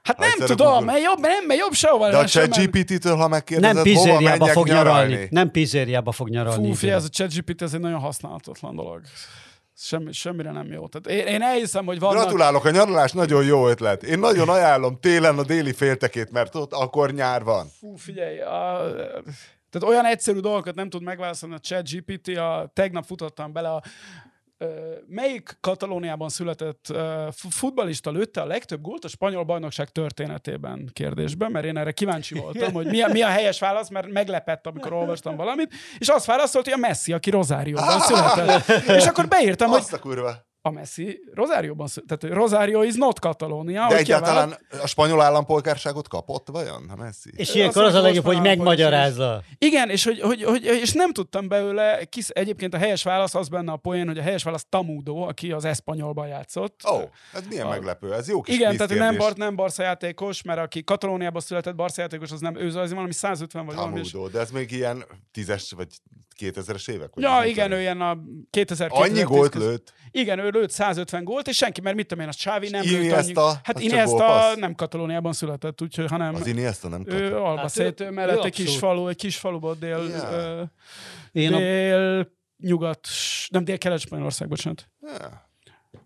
Hát 0.02 0.18
nem 0.18 0.28
Egyszer 0.30 0.48
tudom, 0.48 0.84
mert 0.84 1.02
jobb, 1.02 1.18
nem, 1.18 1.46
mert 1.46 1.60
jobb 1.60 1.72
sehova. 1.72 2.10
De 2.10 2.16
a 2.16 2.26
ChatGPT-től, 2.26 3.16
ha 3.16 3.28
megkérdezed, 3.28 3.74
nem 3.74 3.84
pizzériába 3.84 4.46
fog 4.46 4.66
nyaralni. 4.66 5.10
nyaralni. 5.10 5.28
Nem 5.30 5.50
pizzériába 5.50 6.12
fog 6.12 6.28
nyaralni. 6.28 6.68
Fú, 6.68 6.74
fia, 6.74 6.94
ez 6.94 7.04
a 7.04 7.08
ChatGPT, 7.08 7.62
ez 7.62 7.74
egy 7.74 7.80
nagyon 7.80 8.00
használhatatlan 8.00 8.76
dolog. 8.76 9.00
Semmi, 9.78 10.12
semmire 10.12 10.50
nem 10.50 10.72
jó. 10.72 10.88
Tehát 10.88 11.20
én, 11.20 11.26
én 11.34 11.42
elhiszem, 11.42 11.84
hogy 11.86 11.98
vannak... 11.98 12.22
Gratulálok, 12.22 12.64
a 12.64 12.70
nyaralás 12.70 13.12
nagyon 13.12 13.44
jó 13.44 13.68
ötlet. 13.68 14.02
Én 14.02 14.18
nagyon 14.18 14.48
ajánlom 14.48 15.00
télen 15.00 15.38
a 15.38 15.42
déli 15.42 15.72
féltekét, 15.72 16.30
mert 16.30 16.54
ott 16.54 16.72
akkor 16.72 17.12
nyár 17.12 17.44
van. 17.44 17.66
Fú, 17.78 17.96
figyelj, 17.96 18.40
a... 18.40 18.92
tehát 19.70 19.88
olyan 19.88 20.04
egyszerű 20.04 20.38
dolgokat 20.38 20.74
nem 20.74 20.90
tud 20.90 21.02
megválaszolni 21.02 21.54
a 21.54 21.58
chat 21.58 21.90
GPT, 21.90 22.28
a 22.28 22.70
tegnap 22.72 23.04
futottam 23.04 23.52
bele 23.52 23.68
a 23.68 23.82
melyik 25.06 25.58
Katalóniában 25.60 26.28
született 26.28 26.92
futbalista 27.48 28.10
lőtte 28.10 28.40
a 28.40 28.44
legtöbb 28.46 28.80
gólt 28.80 29.04
a 29.04 29.08
spanyol 29.08 29.44
bajnokság 29.44 29.88
történetében 29.88 30.90
kérdésben, 30.92 31.50
mert 31.50 31.64
én 31.64 31.76
erre 31.76 31.92
kíváncsi 31.92 32.34
voltam, 32.34 32.72
hogy 32.72 32.86
mi 32.86 33.02
a, 33.02 33.08
mi 33.08 33.22
a 33.22 33.28
helyes 33.28 33.58
válasz, 33.58 33.88
mert 33.88 34.08
meglepett, 34.12 34.66
amikor 34.66 34.92
olvastam 34.92 35.36
valamit, 35.36 35.74
és 35.98 36.08
azt 36.08 36.26
válaszolt, 36.26 36.64
hogy 36.64 36.74
a 36.74 36.76
Messi, 36.76 37.12
aki 37.12 37.30
Rosárióban 37.30 38.00
született. 38.00 38.68
és 38.88 39.06
akkor 39.06 39.28
beírtam, 39.28 39.72
Azt 39.72 39.90
hogy 39.90 39.98
a 39.98 40.02
kurva. 40.02 40.45
A 40.66 40.70
Messi 40.70 41.20
Rosárióban 41.34 41.86
született. 41.86 42.18
Tehát 42.18 42.36
Rosario 42.36 42.82
is 42.82 42.94
not 42.94 43.20
Katalónia. 43.20 43.86
De 43.88 43.96
egyáltalán 43.96 44.48
kiabál- 44.48 44.84
a 44.84 44.86
spanyol 44.86 45.22
állampolgárságot 45.22 46.08
kapott, 46.08 46.48
vajon? 46.50 46.88
A 46.88 46.96
Messi? 46.96 47.30
És 47.36 47.54
ilyenkor 47.54 47.82
az 47.82 47.88
a 47.88 47.92
mondja, 47.92 48.06
legjobb, 48.06 48.24
hogy 48.24 48.40
megmagyarázza. 48.40 49.42
Igen, 49.58 49.90
és, 49.90 50.04
hogy, 50.04 50.20
hogy, 50.20 50.42
hogy, 50.42 50.64
és 50.64 50.92
nem 50.92 51.12
tudtam 51.12 51.48
belőle, 51.48 52.04
kis, 52.04 52.28
egyébként 52.28 52.74
a 52.74 52.78
helyes 52.78 53.02
válasz 53.02 53.34
az 53.34 53.48
benne 53.48 53.72
a 53.72 53.76
poén, 53.76 54.06
hogy 54.06 54.18
a 54.18 54.22
helyes 54.22 54.42
válasz 54.42 54.66
Tamudo, 54.68 55.16
aki 55.16 55.52
az 55.52 55.64
Espanyolban 55.64 56.26
játszott. 56.26 56.80
Ó, 56.90 56.94
oh, 56.94 57.02
ez 57.32 57.42
milyen 57.48 57.66
A- 57.66 57.70
meglepő. 57.70 58.14
Ez 58.14 58.28
jó 58.28 58.40
kis 58.40 58.54
Igen, 58.54 58.76
tehát 58.76 58.94
nem, 58.94 59.16
bar, 59.16 59.32
nem 59.34 59.56
Barca 59.56 59.82
játékos, 59.82 60.42
mert 60.42 60.58
aki 60.58 60.84
Katalóniában 60.84 61.40
született 61.40 61.74
Barca 61.74 62.00
játékos, 62.00 62.30
az 62.30 62.40
nem 62.40 62.56
ő, 62.56 62.78
az 62.78 62.92
valami 62.92 63.12
150 63.12 63.66
vagy 63.66 63.74
valami. 63.74 64.00
És... 64.00 64.16
De 64.32 64.38
ez 64.40 64.50
még 64.50 64.70
ilyen 64.70 65.04
tízes 65.32 65.72
vagy 65.76 65.88
2000-es 66.38 66.90
évek? 66.90 67.10
Vagy 67.14 67.24
Ja, 67.24 67.42
igen, 67.44 67.72
ő 67.72 67.80
ilyen 67.80 68.00
a 68.00 68.18
2000 68.50 68.88
Annyi 68.92 69.22
gólt 69.22 69.50
között. 69.50 69.68
lőtt. 69.68 69.92
Igen, 70.10 70.38
ő 70.38 70.48
lőtt 70.48 70.70
150 70.70 71.24
gólt, 71.24 71.48
és 71.48 71.56
senki, 71.56 71.80
mert 71.80 71.96
mit 71.96 72.06
tudom 72.06 72.22
én, 72.24 72.28
az 72.30 72.36
Xavi 72.36 72.68
nem 72.68 72.82
lőtt 72.82 72.92
annyi. 72.94 73.04
Iniesta, 73.04 73.60
Hát 73.62 73.80
Iniesta 73.80 74.52
nem 74.56 74.74
Katalóniában 74.74 75.32
született, 75.32 75.82
úgyhogy, 75.82 76.06
hanem 76.10 76.34
Az 76.34 76.46
Iniesta 76.46 76.88
nem 76.88 77.02
ő 77.06 77.30
kapott. 77.30 77.44
Albacete 77.46 78.04
Hát 78.04 78.12
ő- 78.12 78.14
mellett 78.14 78.36
ő 78.42 78.46
egy 78.46 78.52
kis 78.52 78.78
falu, 78.78 79.08
egy 79.08 79.16
kis 79.16 79.36
faluban 79.36 79.76
dél, 79.80 80.06
Ja. 80.10 80.30
ö, 80.32 80.62
Én 81.32 81.52
a, 81.52 81.58
dél 81.58 82.30
nyugat, 82.58 83.08
nem 83.48 83.64
dél-kelet 83.64 83.98
Spanyolország, 84.00 84.48
bocsánat. 84.48 84.88
Ja. 85.02 85.48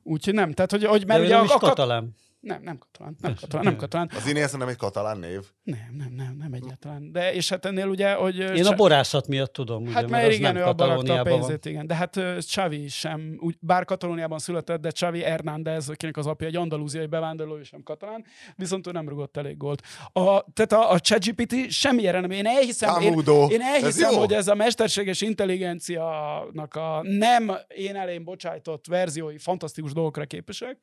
Úgyhogy 0.03 0.35
nem, 0.35 0.53
tehát 0.53 0.70
hogy, 0.70 0.85
hogy 0.85 1.01
de 1.01 1.07
mert 1.07 1.20
ő 1.20 1.24
ugye 1.24 1.33
nem 1.35 1.43
a, 1.43 1.45
is 1.45 1.51
a, 1.51 1.59
kat- 1.59 1.68
katalán. 1.68 2.14
Nem, 2.41 2.62
nem 2.62 2.78
katalán, 2.78 3.16
nem 3.20 3.34
katalán, 3.41 3.64
nem 3.64 3.76
katalán. 3.76 4.11
Az 4.16 4.26
Iniesta 4.28 4.57
nem 4.57 4.68
egy 4.68 4.76
katalán 4.76 5.18
név. 5.18 5.41
Nem, 5.62 5.95
nem, 5.99 6.12
nem, 6.16 6.36
nem 6.38 6.53
egyáltalán. 6.53 7.12
De 7.12 7.34
és 7.34 7.49
hát 7.49 7.64
ennél 7.64 7.86
ugye, 7.86 8.12
hogy... 8.12 8.38
Én 8.38 8.66
a 8.66 8.74
borászat 8.74 9.26
miatt 9.26 9.53
tudom, 9.53 9.82
ugye, 9.82 9.93
Hát 9.93 10.01
mert 10.01 10.12
mert 10.12 10.26
az 10.28 10.34
igen, 10.34 10.53
nem 10.53 10.62
ő 10.62 10.64
abban 10.66 10.88
rakta 10.88 11.12
a 11.12 11.16
van. 11.16 11.24
pénzét, 11.24 11.64
igen. 11.64 11.86
De 11.86 11.95
hát 11.95 12.16
ö, 12.16 12.36
Xavi 12.38 12.88
sem, 12.88 13.36
úgy, 13.41 13.57
bár 13.61 13.84
Katalóniában 13.84 14.38
született, 14.38 14.80
de 14.80 14.91
Xavi 14.91 15.22
Hernández, 15.22 15.88
akinek 15.88 16.16
az 16.16 16.26
apja 16.26 16.47
egy 16.47 16.57
andalúziai 16.57 17.07
bevándorló, 17.07 17.59
és 17.59 17.68
sem 17.68 17.82
katalán, 17.82 18.24
viszont 18.57 18.86
ő 18.86 18.91
nem 18.91 19.09
rugott 19.09 19.36
elég 19.36 19.57
gólt. 19.57 19.82
A, 20.12 20.45
tehát 20.53 20.72
a, 20.72 20.91
a 20.91 21.01
ChatGPT 21.01 21.70
semmilyen 21.70 22.20
nem. 22.20 22.30
Én 22.30 22.47
elhiszem, 22.47 23.01
én, 23.01 23.12
én 23.49 23.61
Ez 23.61 23.82
elhiszem 23.82 24.12
jó. 24.12 24.18
hogy 24.18 24.32
ez 24.32 24.49
a 24.49 24.55
mesterséges 24.55 25.20
intelligenciának 25.20 26.74
a 26.74 27.01
nem 27.03 27.53
én 27.68 27.97
elém 27.97 28.24
bocsájtott 28.24 28.86
verziói 28.86 29.38
fantasztikus 29.38 29.93
dolgokra 29.93 30.24
képesek. 30.24 30.76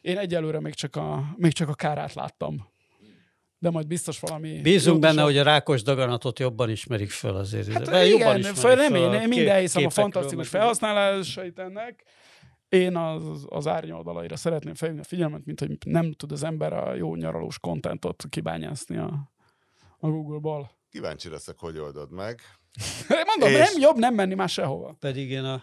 Én 0.00 0.18
egyelőre 0.18 0.60
még 0.60 0.71
csak 0.74 0.96
a, 0.96 1.34
még 1.36 1.52
csak 1.52 1.68
a 1.68 1.74
kárát 1.74 2.14
láttam. 2.14 2.70
De 3.58 3.70
majd 3.70 3.86
biztos 3.86 4.20
valami... 4.20 4.60
Bízunk 4.60 5.00
benne, 5.00 5.22
hogy 5.22 5.38
a 5.38 5.42
rákos 5.42 5.82
daganatot 5.82 6.38
jobban 6.38 6.70
ismerik 6.70 7.10
föl 7.10 7.36
azért. 7.36 7.72
Hát 7.72 7.82
De 7.82 8.06
jobban 8.06 8.38
igen, 8.38 8.38
ismerik 8.38 8.56
föl, 8.56 8.74
nem 8.74 8.94
én, 8.94 9.08
a 9.08 9.12
én 9.14 9.20
kép- 9.20 9.28
minden 9.28 9.60
hiszem 9.60 9.84
a 9.86 9.90
fantasztikus 9.90 10.48
felhasználásait 10.48 11.58
ennek. 11.58 12.04
Én 12.68 12.96
az, 12.96 13.44
az 13.48 13.66
árnyoldalaira 13.66 14.36
szeretném 14.36 14.74
felhívni 14.74 15.04
a 15.04 15.08
figyelmet, 15.08 15.44
mint 15.44 15.58
hogy 15.60 15.76
nem 15.84 16.12
tud 16.12 16.32
az 16.32 16.42
ember 16.42 16.72
a 16.72 16.94
jó 16.94 17.14
nyaralós 17.14 17.58
kontentot 17.58 18.24
kibányászni 18.28 18.96
a, 18.96 19.32
a 19.98 20.08
Google-ból. 20.08 20.70
Kíváncsi 20.90 21.28
leszek, 21.28 21.58
hogy 21.58 21.78
oldod 21.78 22.12
meg. 22.12 22.40
Mondom, 23.26 23.48
És- 23.60 23.72
nem 23.72 23.80
jobb 23.82 23.96
nem 23.96 24.14
menni 24.14 24.34
már 24.34 24.48
sehova. 24.48 24.96
Pedig 25.00 25.30
én 25.30 25.44
a 25.44 25.62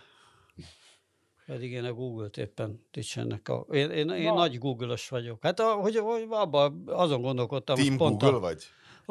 pedig 1.49 1.71
én 1.71 1.83
a 1.83 1.93
Google-t 1.93 2.37
éppen 2.37 2.85
dicsenek. 2.91 3.49
A, 3.49 3.65
én, 3.71 3.89
én, 3.89 4.09
én 4.09 4.23
Na. 4.23 4.33
nagy 4.33 4.57
Google-os 4.57 5.09
vagyok. 5.09 5.37
Hát 5.41 5.59
a, 5.59 5.71
hogy, 5.71 5.97
hogy 5.97 6.25
abban 6.29 6.83
azon 6.85 7.21
gondolkodtam, 7.21 7.75
Team 7.75 7.87
hogy 7.87 7.97
pont 7.97 8.21
Google 8.21 8.35
a, 8.35 8.39
vagy? 8.39 8.63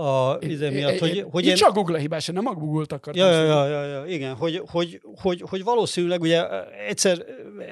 a 0.04 0.36
izé 0.40 0.68
miatt, 0.68 0.98
hogy, 0.98 1.24
hogy 1.30 1.46
én... 1.46 1.54
Csak 1.54 1.74
Google 1.74 1.98
hibás, 1.98 2.28
én 2.28 2.34
nem 2.34 2.46
a 2.46 2.52
Google-t 2.52 2.92
akartam. 2.92 3.26
Ja, 3.26 3.32
ja, 3.32 3.44
ja, 3.44 3.66
ja, 3.66 3.84
ja, 3.84 4.06
igen, 4.06 4.34
hogy, 4.34 4.62
hogy, 4.66 5.00
hogy, 5.20 5.42
hogy 5.48 5.64
valószínűleg 5.64 6.20
ugye 6.20 6.68
egyszer 6.86 7.24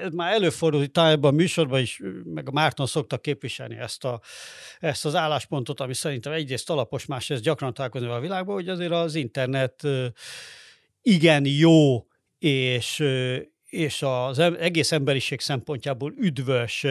ez 0.03 0.13
már 0.13 0.33
előfordult, 0.33 0.83
hogy 0.83 0.93
talán 0.93 1.11
ebben 1.11 1.31
a 1.31 1.35
műsorban 1.35 1.81
is, 1.81 2.01
meg 2.25 2.49
a 2.49 2.53
Márton 2.53 2.87
szokta 2.87 3.19
képviselni 3.19 3.77
ezt, 3.77 4.05
a, 4.05 4.21
ezt 4.79 5.05
az 5.05 5.15
álláspontot, 5.15 5.81
ami 5.81 5.95
szerintem 5.95 6.33
egyrészt 6.33 6.71
alapos, 6.71 7.07
másrészt 7.07 7.43
gyakran 7.43 7.75
találkozni 7.75 8.09
a 8.09 8.21
világban, 8.21 8.55
hogy 8.55 8.69
azért 8.69 8.93
az 8.93 9.15
internet 9.15 9.83
igen 11.03 11.45
jó, 11.47 12.07
és 12.39 13.05
és 13.77 14.03
az 14.03 14.39
egész 14.39 14.93
emberiség 14.93 15.41
szempontjából 15.41 16.13
üdvös 16.17 16.87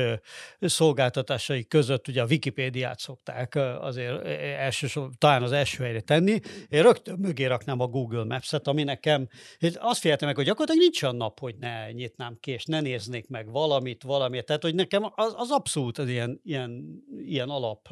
szolgáltatásai 0.59 1.67
között 1.67 2.07
ugye 2.07 2.21
a 2.21 2.25
Wikipédiát 2.25 2.99
szokták 2.99 3.55
azért 3.79 4.25
ö, 4.25 4.29
elsősorban, 4.57 5.13
talán 5.17 5.43
az 5.43 5.51
első 5.51 5.83
helyre 5.83 6.01
tenni. 6.01 6.39
Én 6.69 6.81
rögtön 6.81 7.17
mögé 7.19 7.45
raknám 7.45 7.79
a 7.79 7.88
Google 7.88 8.23
Maps-et, 8.23 8.67
ami 8.67 8.83
nekem, 8.83 9.27
azt 9.75 9.99
figyeltem 9.99 10.27
meg, 10.27 10.36
hogy 10.36 10.45
gyakorlatilag 10.45 10.81
nincs 10.81 11.03
olyan 11.03 11.15
nap, 11.15 11.39
hogy 11.39 11.55
ne 11.59 11.91
nyitnám 11.91 12.38
ki, 12.39 12.51
és 12.51 12.65
ne 12.65 12.81
néznék 12.81 13.27
meg 13.27 13.51
valamit, 13.51 14.03
valamit. 14.03 14.45
Tehát, 14.45 14.61
hogy 14.61 14.75
nekem 14.75 15.11
az, 15.15 15.33
az 15.38 15.51
abszolút 15.51 15.97
az 15.97 16.07
ilyen, 16.07 16.41
ilyen, 16.43 17.03
ilyen 17.25 17.49
alap, 17.49 17.88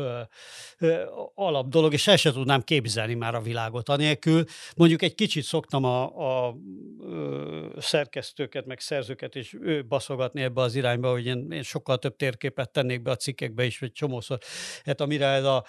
alap 1.36 1.68
dolog, 1.68 1.94
és 1.94 2.08
el 2.08 2.18
sem 2.18 2.34
tudnám 2.34 2.62
képzelni 2.62 3.14
már 3.14 3.36
a 3.36 3.41
világot 3.41 3.89
anélkül. 3.89 4.44
Mondjuk 4.76 5.02
egy 5.02 5.16
kicsit 5.16 5.44
szoktam 5.44 5.84
a, 5.84 6.04
a 6.48 6.58
ö, 7.02 7.68
szerkesztőket, 7.78 8.66
meg 8.66 8.80
szerzőket 8.84 9.36
is 9.36 9.54
ő 9.62 9.86
baszogatni 9.86 10.42
ebbe 10.42 10.62
az 10.62 10.76
irányba, 10.76 11.12
hogy 11.12 11.26
én, 11.26 11.52
én 11.52 11.64
sokkal 11.64 11.98
több 11.98 12.16
térképet 12.16 12.72
tennék 12.72 13.02
be 13.02 13.12
a 13.12 13.16
cikkekbe 13.16 13.66
is, 13.66 13.80
vagy 13.80 13.92
csomószor. 13.92 14.40
Hát 14.86 15.02
amire 15.02 15.26
ez 15.26 15.44
a 15.44 15.66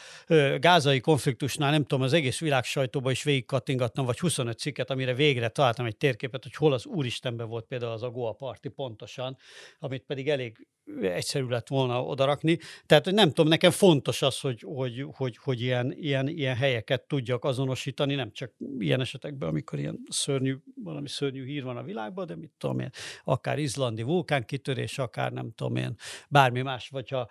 gázai 0.58 1.00
konfliktusnál, 1.00 1.70
nem 1.70 1.82
tudom, 1.84 2.04
az 2.04 2.12
egész 2.12 2.40
világ 2.40 2.64
sajtóba 2.64 3.10
is 3.10 3.22
végigkattingattam, 3.22 4.04
vagy 4.04 4.18
25 4.18 4.58
cikket, 4.58 4.90
amire 4.90 5.14
végre 5.14 5.48
találtam 5.48 5.86
egy 5.86 5.96
térképet, 5.96 6.42
hogy 6.42 6.54
hol 6.54 6.72
az 6.72 6.86
Úristenben 6.86 7.48
volt 7.48 7.66
például 7.66 7.92
az 7.92 8.02
a 8.02 8.10
Goa 8.10 8.32
Party 8.32 8.68
pontosan, 8.68 9.36
amit 9.78 10.04
pedig 10.04 10.28
elég 10.28 10.66
egyszerű 11.02 11.46
lett 11.46 11.68
volna 11.68 12.04
odarakni. 12.04 12.58
Tehát 12.86 13.10
nem 13.10 13.28
tudom, 13.28 13.48
nekem 13.48 13.70
fontos 13.70 14.22
az, 14.22 14.40
hogy, 14.40 14.62
hogy, 14.66 15.06
hogy, 15.12 15.36
hogy 15.42 15.60
ilyen, 15.60 15.94
ilyen, 15.96 16.28
ilyen 16.28 16.56
helyeket 16.56 17.02
tudjak 17.02 17.44
azonosítani, 17.44 18.14
nem 18.14 18.32
csak 18.32 18.52
ilyen 18.78 19.00
esetekben, 19.00 19.48
amikor 19.48 19.78
ilyen 19.78 20.00
szörnyű, 20.08 20.56
valami 20.74 21.08
szörnyű 21.08 21.44
hír 21.44 21.62
van 21.62 21.76
a 21.76 21.82
világban, 21.82 22.26
de 22.26 22.36
mit 22.36 22.52
tudom 22.58 22.78
én, 22.78 22.90
akár 23.24 23.58
izlandi 23.58 24.02
vulkánkitörés, 24.02 24.98
akár 24.98 25.32
nem 25.32 25.52
tudom 25.56 25.76
én, 25.76 25.94
bármi 26.28 26.62
más, 26.62 26.88
vagy 26.88 27.08
ha 27.08 27.28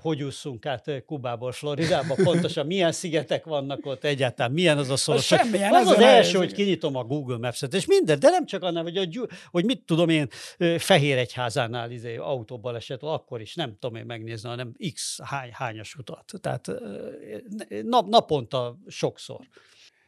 hogy 0.00 0.22
ússzunk 0.22 0.66
át 0.66 1.04
Kubából 1.06 1.52
Floridába, 1.52 2.14
pontosan 2.24 2.66
milyen 2.66 2.92
szigetek 2.92 3.44
vannak 3.44 3.86
ott 3.86 4.04
egyáltalán, 4.04 4.52
milyen 4.52 4.78
az 4.78 4.90
a 4.90 4.96
szoros. 4.96 5.26
semmilyen, 5.26 5.74
az 5.74 5.86
az 5.86 5.94
ezen 5.94 6.08
első, 6.08 6.38
hogy 6.38 6.52
kinyitom 6.52 6.96
a 6.96 7.04
Google 7.04 7.38
Maps-et, 7.38 7.74
és 7.74 7.86
minden, 7.86 8.18
de 8.18 8.28
nem 8.28 8.46
csak 8.46 8.62
annál, 8.62 8.82
hogy, 8.82 8.96
a, 8.96 9.26
hogy 9.50 9.64
mit 9.64 9.82
tudom 9.84 10.08
én, 10.08 10.28
Fehéregyházánál 10.78 11.90
izé, 11.90 12.16
autóbaleset, 12.16 12.85
akkor 12.88 13.40
is 13.40 13.54
nem 13.54 13.76
tudom 13.78 13.96
én 13.96 14.06
megnézni, 14.06 14.48
hanem 14.48 14.72
x 14.94 15.20
hány, 15.22 15.50
hányas 15.52 15.94
utat. 15.94 16.32
Tehát 16.40 16.70
nap, 17.82 18.06
naponta 18.06 18.78
sokszor. 18.86 19.48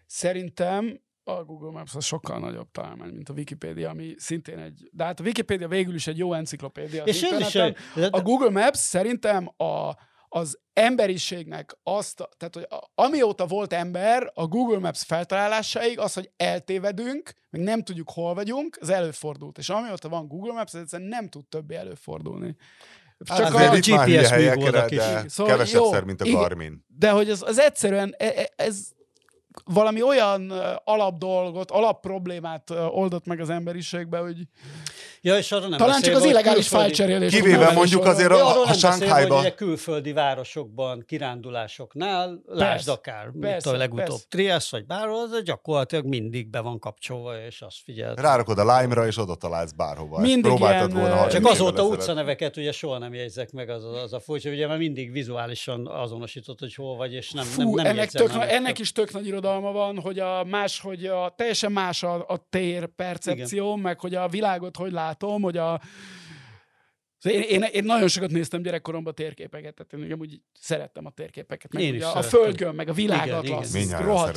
Szerintem 0.07 1.01
a 1.25 1.45
Google 1.45 1.71
Maps 1.71 1.95
az 1.95 2.05
sokkal 2.05 2.39
nagyobb 2.39 2.71
találmány, 2.71 3.13
mint 3.13 3.29
a 3.29 3.33
Wikipedia, 3.33 3.91
ami 3.91 4.15
szintén 4.17 4.59
egy... 4.59 4.89
De 4.93 5.05
hát 5.05 5.21
a 5.21 5.23
Wikipedia 5.23 5.69
végül 5.69 5.95
is 5.95 6.07
egy 6.07 6.19
jó 6.19 6.33
enciklopédia. 6.33 7.03
az 7.03 7.09
És 7.09 7.23
ez 7.23 7.41
is, 7.41 7.55
A 8.11 8.23
Google 8.23 8.51
Maps 8.51 8.79
szerintem 8.79 9.49
a, 9.57 9.95
az 10.29 10.59
emberiségnek 10.73 11.77
azt, 11.83 12.21
a- 12.21 12.29
tehát 12.37 12.55
hogy 12.55 12.67
a, 12.71 13.03
amióta 13.03 13.47
volt 13.47 13.73
ember, 13.73 14.31
a 14.35 14.47
Google 14.47 14.79
Maps 14.79 15.05
feltalálásáig 15.05 15.99
az, 15.99 16.13
hogy 16.15 16.31
eltévedünk, 16.37 17.33
meg 17.51 17.63
nem 17.63 17.83
tudjuk, 17.83 18.11
hol 18.11 18.35
vagyunk, 18.35 18.79
az 18.81 18.89
előfordult. 18.89 19.59
És 19.59 19.69
amióta 19.69 20.09
van 20.09 20.29
Google 20.29 20.53
Maps, 20.53 20.75
ez 20.75 20.81
egyszerűen 20.81 21.09
nem 21.09 21.29
tud 21.29 21.47
többé 21.47 21.75
előfordulni. 21.75 22.57
Csak 23.25 23.55
a, 23.55 23.59
hülye 23.59 24.21
GPS 24.21 24.31
műholdak 24.31 24.91
is. 24.91 24.99
Szóval 25.27 25.53
kevesebbszer, 25.53 26.01
jó, 26.01 26.07
mint 26.07 26.21
a 26.21 26.25
igen. 26.25 26.41
Garmin. 26.41 26.85
de 26.87 27.11
hogy 27.11 27.31
az, 27.31 27.43
az 27.43 27.59
egyszerűen, 27.59 28.15
e- 28.19 28.33
e- 28.37 28.53
ez 28.57 28.89
valami 29.65 30.03
olyan 30.03 30.51
alapdolgot, 30.85 31.71
alapproblémát 31.71 32.71
oldott 32.91 33.27
meg 33.27 33.41
az 33.41 33.51
emberiségbe, 33.51 34.19
hogy 34.19 34.37
Ja, 35.21 35.37
és 35.37 35.53
arra 35.53 35.69
nem 35.69 35.79
talán 35.79 36.03
csak 36.03 36.15
az 36.15 36.25
illegális 36.25 36.69
fájlcserélés. 36.69 37.35
Kivéve 37.35 37.73
mondjuk 37.73 38.05
azért 38.05 38.31
a- 38.31 38.35
a 38.35 38.55
nem 38.55 38.65
beszélve, 38.67 38.97
Sánkhájba- 38.97 39.37
hogy 39.37 39.47
ugye 39.47 39.55
külföldi 39.55 40.13
városokban, 40.13 41.05
kirándulásoknál, 41.07 42.41
lásd 42.47 42.89
akár, 42.89 43.29
persze, 43.41 43.71
a 43.71 43.77
legutóbb 43.77 44.07
persze. 44.07 44.25
Triesz 44.29 44.71
vagy 44.71 44.87
bárhol, 44.87 45.19
az 45.21 45.43
gyakorlatilag 45.45 46.05
mindig 46.05 46.51
be 46.51 46.61
van 46.61 46.79
kapcsolva, 46.79 47.41
és 47.47 47.61
azt 47.63 47.77
figyelt. 47.85 48.21
Rárakod 48.21 48.59
a 48.59 48.79
Lime-ra, 48.79 49.07
és 49.07 49.19
oda 49.19 49.35
találsz 49.35 49.73
bárhova. 49.73 50.19
Mindig 50.19 50.43
próbáltad 50.43 50.89
ilyen, 50.91 51.01
volna 51.01 51.15
ö, 51.15 51.19
30 51.19 51.33
Csak 51.35 51.47
azóta 51.47 51.83
utcaneveket 51.85 52.57
ugye 52.57 52.73
soha 52.73 52.99
nem 52.99 53.15
jegyzek 53.15 53.51
meg, 53.53 53.69
az 53.71 53.85
a, 53.85 54.03
az 54.03 54.13
a 54.13 54.21
furcsa, 54.21 54.51
ugye 54.51 54.67
mert 54.67 54.79
mindig 54.79 55.13
vizuálisan 55.13 55.87
azonosított, 55.87 56.59
hogy 56.59 56.75
hol 56.75 56.97
vagy, 56.97 57.13
és 57.13 57.31
nem, 57.31 57.45
Fú, 57.45 57.63
nem, 57.63 57.71
nem 57.85 57.87
ennek, 57.87 58.11
tök, 58.11 58.31
ennek 58.49 58.79
is 58.79 58.93
tök 58.93 59.13
nagy 59.13 59.27
irodalom 59.27 59.48
irodalma 59.49 59.73
van, 59.73 60.01
hogy 60.01 60.19
a 60.19 60.45
más, 60.45 60.81
hogy 60.81 61.07
a, 61.07 61.33
teljesen 61.37 61.73
más 61.73 62.03
a, 62.03 62.15
a 62.29 62.47
tér 62.51 62.87
percepció, 62.87 63.67
Igen. 63.67 63.79
meg 63.79 64.01
hogy 64.01 64.15
a 64.15 64.29
világot 64.29 64.77
hogy 64.77 64.93
látom, 64.93 65.43
hogy 65.43 65.57
a 65.57 65.81
Szóval 67.19 67.41
én, 67.41 67.49
én, 67.49 67.63
én, 67.73 67.85
nagyon 67.85 68.09
sokat 68.09 68.31
néztem 68.31 68.63
gyerekkoromban 68.63 69.15
térképeket, 69.15 69.75
tehát 69.75 70.09
én 70.09 70.17
úgy 70.21 70.41
szerettem 70.61 71.07
a 71.07 71.11
térképeket. 71.11 71.73
Meg 71.73 71.83
én 71.83 71.95
is 71.95 72.03
a, 72.03 72.17
a 72.17 72.23
földgön, 72.23 72.75
meg 72.75 72.89
a 72.89 72.93
világatlasz. 72.93 73.75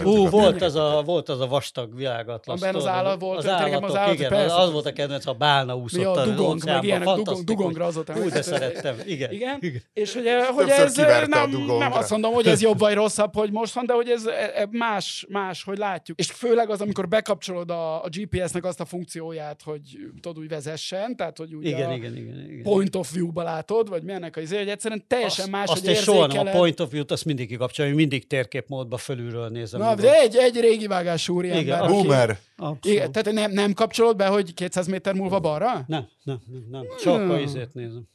Ú, 0.04 0.30
volt 0.30 0.62
az, 0.62 0.76
a, 0.76 1.02
volt 1.06 1.30
az 1.30 1.40
a 1.40 1.48
vastag 1.48 1.96
világatlasz. 1.96 2.62
Abban 2.62 2.76
az 2.76 2.88
állat 2.88 3.22
volt. 3.22 3.38
Az 3.38 3.48
állatok, 3.48 3.84
az 3.84 3.96
állat, 3.96 4.14
igen, 4.14 4.30
persze. 4.30 4.56
az 4.56 4.72
volt 4.72 4.86
a 4.86 4.94
kedvenc, 4.94 5.26
a 5.26 5.34
bálna 5.34 5.76
úszott 5.76 6.06
a 6.06 6.26
dugong, 6.26 6.64
meg 6.64 6.84
ilyenek, 6.84 7.08
dugong, 7.08 7.44
dugongra 7.44 7.86
az. 7.86 7.98
Úgy, 7.98 8.30
de 8.30 8.42
szerettem. 8.42 8.96
Igen. 9.06 9.32
igen. 9.32 9.58
igen. 9.60 9.82
És 9.94 10.14
hogy, 10.14 10.26
hogy 10.56 10.70
ez 10.70 10.96
nem, 10.96 11.50
nem 11.78 11.92
azt 11.94 12.10
mondom, 12.10 12.34
hogy 12.34 12.48
ez 12.48 12.62
jobb 12.68 12.80
vagy 12.80 12.94
rosszabb, 12.94 13.36
hogy 13.36 13.52
most 13.52 13.74
van, 13.74 13.86
de 13.86 13.94
hogy 13.94 14.10
ez 14.10 14.26
e- 14.26 14.52
e- 14.56 14.68
más, 14.72 15.26
más, 15.30 15.64
hogy 15.64 15.78
látjuk. 15.78 16.20
És 16.20 16.32
főleg 16.32 16.70
az, 16.70 16.82
amikor 16.82 17.08
bekapcsolod 17.08 17.72
a, 17.72 18.04
a 18.04 18.10
GPS-nek 18.10 18.66
azt 18.66 18.80
a 18.80 18.86
funkcióját, 18.86 19.62
hogy 19.62 19.82
tudod 20.22 20.44
úgy 20.44 20.50
vezessen, 20.50 21.16
tehát 21.16 21.38
hogy 21.38 21.56
úgy 21.56 21.66
igen, 21.66 21.92
igen, 21.92 22.16
igen, 22.16 22.62
point 22.74 22.96
of 22.96 23.14
view-ba 23.14 23.44
látod, 23.44 23.90
vagy 23.90 24.04
milyennek 24.04 24.38
a 24.38 24.42
izé, 24.42 24.58
hogy 24.58 24.70
egyszerűen 24.70 25.04
teljesen 25.08 25.50
más, 25.50 25.70
azt 25.70 25.86
hogy 25.86 25.96
soha 25.96 26.28
nem 26.28 26.48
a 26.48 26.52
point 26.52 26.80
of 26.80 26.92
view-t, 26.92 27.12
azt 27.12 27.26
mindig 27.26 27.48
kikapcsolja, 27.48 27.96
mindig 27.96 28.28
térképmódba 28.28 28.98
fölülről 28.98 29.50
nézem. 29.50 29.80
Na, 29.80 29.96
de 29.96 30.20
egy, 30.20 30.36
egy 30.36 30.60
régi 30.60 30.88
vágású 30.88 31.36
úri 31.36 31.48
Igen, 31.48 31.58
ember. 31.58 31.90
Boomer. 31.90 32.40
Igen, 32.82 33.12
tehát 33.12 33.32
nem, 33.32 33.52
nem 33.52 33.74
kapcsolod 33.74 34.16
be, 34.16 34.28
hogy 34.28 34.54
200 34.54 34.88
méter 34.88 35.14
múlva 35.14 35.40
balra? 35.40 35.84
Nem, 35.88 36.08
nem, 36.24 36.42
nem, 36.52 36.66
nem. 36.70 36.86
Csak 37.04 37.16
hmm. 37.16 37.32
a 37.32 37.40
izét 37.40 37.74
nézem. 37.74 38.10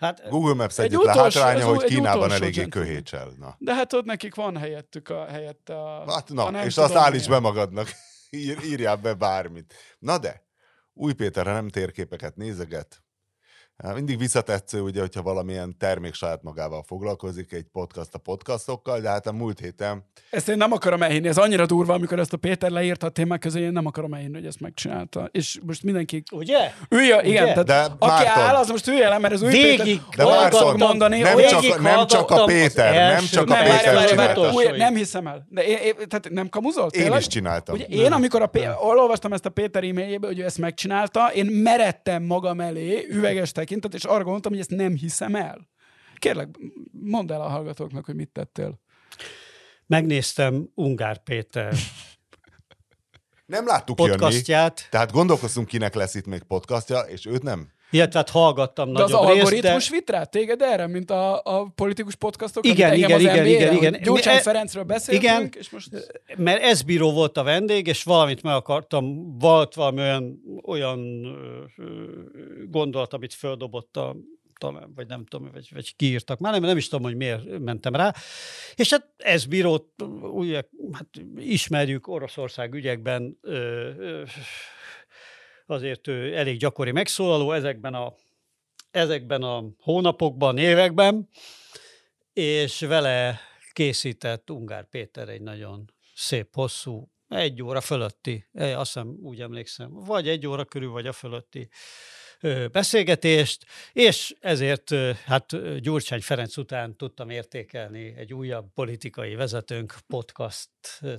Hát, 0.00 0.28
Google 0.28 0.54
Maps 0.54 0.78
egy 0.78 0.94
egyik 0.94 1.06
hátránya, 1.06 1.66
hogy 1.66 1.84
Kínában 1.84 2.32
eléggé 2.32 2.68
köhécsel. 2.68 3.32
Na. 3.38 3.56
De 3.58 3.74
hát 3.74 3.92
ott 3.92 4.04
nekik 4.04 4.34
van 4.34 4.56
helyettük 4.56 5.08
a 5.08 5.24
helyette 5.24 5.74
a... 5.74 6.12
Hát 6.12 6.28
na, 6.28 6.44
a 6.44 6.64
és 6.64 6.76
azt 6.76 6.94
állíts 6.94 7.28
be 7.28 7.38
magadnak. 7.38 7.88
Ír, 8.30 8.58
írjál 8.64 8.96
be 8.96 9.14
bármit. 9.14 9.74
Na 9.98 10.18
de, 10.18 10.44
új 10.94 11.12
Péterre 11.12 11.52
nem 11.52 11.68
térképeket 11.68 12.36
nézeget, 12.36 13.02
mindig 13.82 14.18
visszatetsző, 14.18 14.80
ugye, 14.80 15.00
hogyha 15.00 15.22
valamilyen 15.22 15.76
termék 15.78 16.14
saját 16.14 16.42
magával 16.42 16.82
foglalkozik, 16.86 17.52
egy 17.52 17.66
podcast 17.72 18.14
a 18.14 18.18
podcastokkal, 18.18 19.00
de 19.00 19.08
hát 19.08 19.26
a 19.26 19.32
múlt 19.32 19.58
héten... 19.58 20.04
Ezt 20.30 20.48
én 20.48 20.56
nem 20.56 20.72
akarom 20.72 21.02
elhinni, 21.02 21.28
ez 21.28 21.38
annyira 21.38 21.66
durva, 21.66 21.94
amikor 21.94 22.18
ezt 22.18 22.32
a 22.32 22.36
Péter 22.36 22.70
leírta 22.70 23.06
a 23.06 23.10
témák 23.10 23.40
közé, 23.40 23.60
én 23.60 23.72
nem 23.72 23.86
akarom 23.86 24.14
elhinni, 24.14 24.34
hogy 24.34 24.46
ezt 24.46 24.60
megcsinálta. 24.60 25.28
És 25.32 25.58
most 25.66 25.82
mindenki... 25.82 26.22
Ugye? 26.32 26.72
Ülj, 26.88 27.06
igen, 27.06 27.24
Ugye? 27.24 27.44
tehát 27.44 27.64
de 27.64 27.80
aki 27.98 28.24
Márton, 28.24 28.42
áll, 28.42 28.54
az 28.54 28.68
most 28.68 28.86
ülj 28.86 29.02
el, 29.02 29.18
mert 29.18 29.34
ez 29.34 29.42
új 29.42 29.50
Végig 29.50 30.00
Péter... 30.10 30.16
De 30.16 30.24
Márton, 30.24 30.76
mondani, 30.76 31.20
nem, 31.20 31.38
csak, 31.48 31.80
nem 31.80 32.06
csak 32.06 32.30
a 32.30 32.44
Péter, 32.44 33.12
nem 33.12 33.24
csak 33.24 33.50
a 33.50 33.54
nem, 33.54 33.64
Péter 33.64 33.94
várj, 33.94 34.08
csinálta. 34.08 34.52
Új, 34.52 34.64
nem 34.76 34.94
hiszem 34.94 35.26
el. 35.26 35.46
De 35.48 35.66
én, 35.66 35.76
én, 35.76 35.94
tehát 35.94 36.30
nem 36.30 36.48
kamuzolt? 36.48 36.96
Én 36.96 37.16
is 37.16 37.26
csináltam. 37.26 37.74
Ugye, 37.74 37.84
én, 37.84 38.12
amikor 38.12 38.42
a 38.42 38.46
Péter, 38.46 38.76
olvastam 38.80 39.32
ezt 39.32 39.46
a 39.46 39.50
Péter 39.50 39.84
e-mailjébe, 39.84 40.26
hogy 40.26 40.38
ő 40.38 40.44
ezt 40.44 40.58
megcsinálta, 40.58 41.30
én 41.34 41.46
meredtem 41.46 42.22
magam 42.22 42.60
elé, 42.60 43.06
üveges 43.10 43.52
tekintet, 43.70 43.94
és 43.94 44.04
arra 44.04 44.22
gondoltam, 44.22 44.52
hogy 44.52 44.60
ezt 44.60 44.70
nem 44.70 44.96
hiszem 44.96 45.34
el. 45.34 45.68
Kérlek, 46.16 46.48
mondd 46.92 47.32
el 47.32 47.40
a 47.40 47.48
hallgatóknak, 47.48 48.04
hogy 48.04 48.14
mit 48.14 48.30
tettél. 48.30 48.80
Megnéztem 49.86 50.70
Ungár 50.74 51.22
Péter 51.22 51.74
nem 53.46 53.66
láttuk 53.66 53.96
podcastját. 53.96 54.78
jönni. 54.78 54.90
Tehát 54.90 55.12
gondolkoztunk, 55.12 55.66
kinek 55.66 55.94
lesz 55.94 56.14
itt 56.14 56.26
még 56.26 56.42
podcastja, 56.42 56.98
és 57.00 57.26
őt 57.26 57.42
nem. 57.42 57.68
Ilyet, 57.90 58.10
tehát 58.10 58.30
hallgattam 58.30 58.92
de 58.92 59.02
az 59.02 59.12
algoritmus 59.12 59.88
de... 59.88 59.96
vitt 59.96 60.10
rá 60.10 60.24
téged 60.24 60.62
erre, 60.62 60.86
mint 60.86 61.10
a, 61.10 61.40
a 61.44 61.72
politikus 61.74 62.14
podcastok? 62.14 62.66
Igen, 62.66 62.94
igen, 62.94 63.20
igen, 63.20 63.46
igen, 63.46 63.74
igen. 63.74 64.00
Gyurcsány 64.02 64.36
e... 64.36 64.40
Ferencről 64.40 64.84
beszéltünk, 64.84 65.22
igen, 65.22 65.48
és 65.58 65.70
most... 65.70 65.88
mert 66.36 66.62
ez 66.62 66.82
bíró 66.82 67.12
volt 67.12 67.36
a 67.36 67.42
vendég, 67.42 67.86
és 67.86 68.02
valamit 68.02 68.42
meg 68.42 68.54
akartam, 68.54 69.38
volt 69.38 69.74
valami 69.74 70.00
olyan, 70.00 70.40
olyan 70.66 71.00
gondolat, 72.70 73.14
amit 73.14 73.34
földobott 73.34 73.96
a 73.96 74.16
talán, 74.58 74.92
vagy 74.94 75.06
nem 75.06 75.24
tudom, 75.24 75.50
vagy, 75.52 75.68
vagy 75.74 75.96
kiírtak 75.96 76.38
már, 76.38 76.52
nem, 76.52 76.62
nem 76.62 76.76
is 76.76 76.88
tudom, 76.88 77.04
hogy 77.04 77.16
miért 77.16 77.58
mentem 77.58 77.94
rá. 77.94 78.14
És 78.74 78.90
hát 78.90 79.08
ez 79.16 79.44
bírót, 79.44 79.86
ugye, 80.22 80.62
hát 80.92 81.06
ismerjük 81.36 82.08
Oroszország 82.08 82.74
ügyekben, 82.74 83.38
ö, 83.42 83.56
ö, 83.98 84.22
azért 85.70 86.08
ő 86.08 86.36
elég 86.36 86.58
gyakori 86.58 86.90
megszólaló 86.90 87.52
ezekben 87.52 87.94
a, 87.94 88.14
ezekben 88.90 89.42
a 89.42 89.64
hónapokban, 89.78 90.58
években, 90.58 91.28
és 92.32 92.80
vele 92.80 93.40
készített 93.72 94.50
Ungár 94.50 94.88
Péter 94.88 95.28
egy 95.28 95.42
nagyon 95.42 95.92
szép, 96.14 96.54
hosszú, 96.54 97.10
egy 97.28 97.62
óra 97.62 97.80
fölötti, 97.80 98.46
azt 98.52 98.92
hiszem 98.92 99.18
úgy 99.22 99.40
emlékszem, 99.40 99.92
vagy 99.92 100.28
egy 100.28 100.46
óra 100.46 100.64
körül, 100.64 100.90
vagy 100.90 101.06
a 101.06 101.12
fölötti 101.12 101.68
beszélgetést, 102.72 103.66
és 103.92 104.34
ezért 104.40 104.94
hát 105.24 105.78
Gyurcsány 105.80 106.20
Ferenc 106.20 106.56
után 106.56 106.96
tudtam 106.96 107.30
értékelni 107.30 108.14
egy 108.16 108.34
újabb 108.34 108.66
politikai 108.74 109.34
vezetőnk 109.34 109.94
podcast 110.06 110.70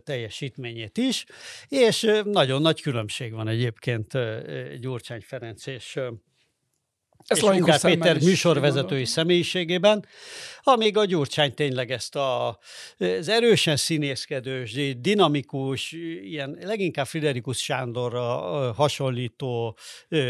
teljesítményét 0.04 0.98
is, 0.98 1.26
és 1.68 2.22
nagyon 2.24 2.62
nagy 2.62 2.82
különbség 2.82 3.34
van 3.34 3.48
egyébként 3.48 4.14
Gyurcsány 4.80 5.22
Ferenc 5.22 5.66
és 5.66 6.00
ezt 7.28 7.42
és 7.42 7.48
Ungár 7.48 7.82
Péter 7.82 8.20
műsorvezetői 8.20 9.06
személyiségében, 9.06 10.06
amíg 10.64 10.98
a 10.98 11.06
Gyurcsány 11.06 11.54
tényleg 11.54 11.92
ezt 11.92 12.16
a, 12.16 12.48
az 12.98 13.30
erősen 13.30 13.76
színészkedős, 13.76 14.98
dinamikus, 15.00 15.92
ilyen 16.22 16.58
leginkább 16.62 17.06
Friderikus 17.06 17.58
Sándorra 17.58 18.24
hasonlító 18.74 19.78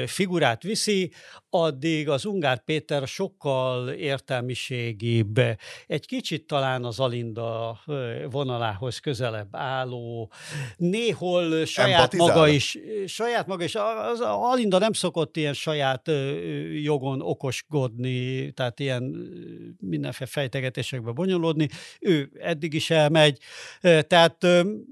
figurát 0.05 0.63
viszi, 0.63 1.11
addig 1.49 2.09
az 2.09 2.25
Ungár 2.25 2.63
Péter 2.63 3.07
sokkal 3.07 3.89
értelmiségibb, 3.89 5.39
egy 5.87 6.05
kicsit 6.05 6.47
talán 6.47 6.83
az 6.83 6.99
Alinda 6.99 7.79
vonalához 8.29 8.99
közelebb 8.99 9.55
álló, 9.55 10.31
néhol 10.77 11.65
saját 11.65 12.15
maga 12.15 12.47
is, 12.47 12.77
saját 13.05 13.47
maga 13.47 13.63
is, 13.63 13.75
az 14.11 14.21
Alinda 14.21 14.77
nem 14.77 14.93
szokott 14.93 15.37
ilyen 15.37 15.53
saját 15.53 16.11
jogon 16.81 17.21
okoskodni, 17.21 18.51
tehát 18.51 18.79
ilyen 18.79 19.03
mindenféle 19.79 20.20
fejtegetésekbe 20.25 21.11
bonyolódni. 21.11 21.69
Ő 21.99 22.31
eddig 22.39 22.73
is 22.73 22.89
elmegy, 22.89 23.37
tehát, 23.81 24.37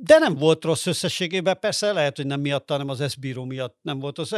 de 0.03 0.17
nem 0.19 0.35
volt 0.35 0.63
rossz 0.63 0.85
összességében, 0.85 1.59
persze 1.59 1.91
lehet, 1.93 2.15
hogy 2.15 2.25
nem 2.25 2.39
miatt, 2.39 2.69
hanem 2.69 2.89
az 2.89 3.01
eszbíró 3.01 3.43
miatt 3.43 3.77
nem 3.81 3.99
volt 3.99 4.17
az. 4.17 4.35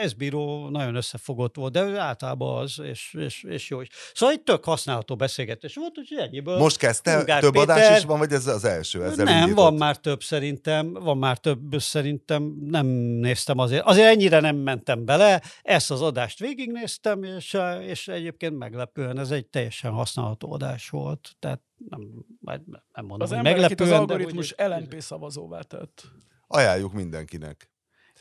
eszbíró 0.00 0.68
nagyon 0.68 0.94
összefogott 0.94 1.56
volt, 1.56 1.72
de 1.72 1.82
ő 1.82 1.96
általában 1.96 2.62
az, 2.62 2.80
és, 2.82 3.16
és, 3.18 3.42
és 3.48 3.68
jó 3.68 3.80
is. 3.80 3.88
Szóval 4.14 4.34
egy 4.34 4.42
tök 4.42 4.64
használható 4.64 5.16
beszélgetés 5.16 5.74
volt, 5.74 5.98
úgyhogy 5.98 6.18
ennyiből. 6.18 6.58
Most 6.58 6.76
kezdte? 6.76 7.18
Ungár 7.18 7.40
több 7.40 7.52
Péter, 7.52 7.76
adás 7.76 7.98
is 7.98 8.04
van, 8.04 8.18
vagy 8.18 8.32
ez 8.32 8.46
az 8.46 8.64
első? 8.64 9.04
Ezzel 9.04 9.24
nem, 9.24 9.36
indított? 9.36 9.56
van 9.56 9.74
már 9.74 9.96
több 9.96 10.22
szerintem, 10.22 10.92
van 10.92 11.18
már 11.18 11.38
több 11.38 11.74
szerintem, 11.78 12.54
nem 12.60 12.86
néztem 12.86 13.58
azért. 13.58 13.84
Azért 13.84 14.08
ennyire 14.08 14.40
nem 14.40 14.56
mentem 14.56 15.04
bele, 15.04 15.42
ezt 15.62 15.90
az 15.90 16.02
adást 16.02 16.38
végignéztem, 16.38 16.80
néztem, 16.82 17.22
és, 17.22 17.58
és 17.88 18.08
egyébként 18.08 18.58
meglepően 18.58 19.18
ez 19.18 19.30
egy 19.30 19.46
teljesen 19.46 19.90
használható 19.90 20.21
adás 20.38 20.88
volt, 20.88 21.36
tehát 21.38 21.60
nem, 21.88 22.00
nem 22.40 23.04
mondom, 23.06 23.20
az 23.20 23.28
hogy 23.28 23.42
meglepően. 23.42 23.92
Az 23.92 23.98
algoritmus 23.98 24.54
de, 24.54 24.66
LNP 24.66 25.00
szavazóvá 25.00 25.60
tett. 25.60 26.04
Ajánljuk 26.46 26.92
mindenkinek. 26.92 27.70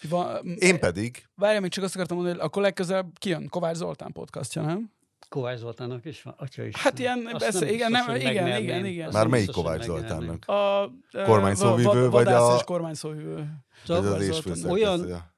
Va, 0.09 0.39
Én 0.39 0.79
pedig... 0.79 1.29
Várj, 1.35 1.59
még 1.59 1.71
csak 1.71 1.83
azt 1.83 1.95
akartam 1.95 2.17
mondani, 2.17 2.37
hogy 2.37 2.47
akkor 2.47 2.61
legközelebb 2.61 3.17
kijön 3.17 3.49
Kovács 3.49 3.75
Zoltán 3.75 4.11
podcastja, 4.11 4.61
nem? 4.61 4.91
Kovács 5.29 5.57
Zoltánnak 5.57 6.05
is 6.05 6.21
van, 6.21 6.33
atya 6.37 6.63
is. 6.63 6.75
Hát 6.75 6.99
ilyen, 6.99 7.29
besz, 7.37 7.59
nem 7.59 7.69
igen, 7.69 7.91
nem, 7.91 8.15
igen, 8.15 8.61
igen, 8.61 8.85
igen. 8.85 9.09
Már 9.11 9.27
melyik 9.27 9.51
Kovács 9.51 9.83
Zoltánnak? 9.83 10.45
A, 10.45 10.91
kormányszóvivő, 11.11 12.09
vagy 12.09 12.27
a... 12.27 12.63
kormányszóvivő. 12.63 13.49
az 13.87 14.65
Olyan, 14.65 15.30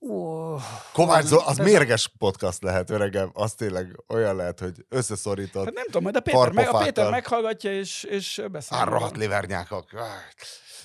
Oh, 0.00 0.60
Kovács 0.92 1.24
Zol, 1.24 1.42
az 1.46 1.56
mérges 1.56 2.10
podcast 2.18 2.62
lehet, 2.62 2.90
öregem. 2.90 3.30
Az 3.32 3.52
tényleg 3.52 4.02
olyan 4.08 4.36
lehet, 4.36 4.60
hogy 4.60 4.84
összeszorított. 4.88 5.64
Hát 5.64 5.74
nem 5.74 5.84
tudom, 5.84 6.12
de 6.12 6.20
Péter, 6.20 6.52
meg, 6.52 6.68
a 6.68 6.78
Péter 6.78 7.10
meghallgatja 7.10 7.72
és, 7.72 8.02
és 8.02 8.42
beszél. 8.50 8.78
Á, 8.78 8.84
rohadt 8.84 9.16
livernyákok. 9.16 9.84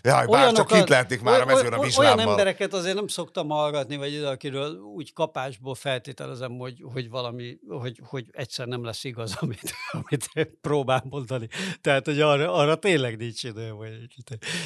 Jaj, 0.06 0.26
bár 0.26 0.52
csak 0.52 0.68
kint 0.68 0.90
lehetnék 0.90 1.22
már 1.22 1.42
a 1.42 1.46
mezőn 1.46 1.74
a 1.74 1.82
vizslámmal. 1.82 2.16
Olyan 2.16 2.30
embereket 2.30 2.74
azért 2.74 2.96
nem 2.96 3.08
szoktam 3.08 3.50
hallgatni, 3.50 3.96
vagy 3.96 4.16
akiről 4.16 4.76
úgy 4.76 5.14
kapásból 5.14 5.76
feltételezem, 5.76 6.58
hogy, 6.58 6.84
hogy 6.94 7.10
valami, 7.10 7.58
hogy, 7.68 8.00
hogy 8.04 8.26
egyszer 8.32 8.68
nem 8.68 8.84
lesz 8.84 9.04
igaz, 9.04 9.36
amit, 9.40 9.74
amit 9.92 10.58
próbál 10.62 11.04
mondani. 11.10 11.48
Tehát, 11.82 12.06
hogy 12.06 12.22
arra, 12.22 12.54
arra 12.54 12.76
tényleg 12.76 13.18
nincs 13.18 13.44
idő. 13.44 13.72
Vagy, 13.72 13.90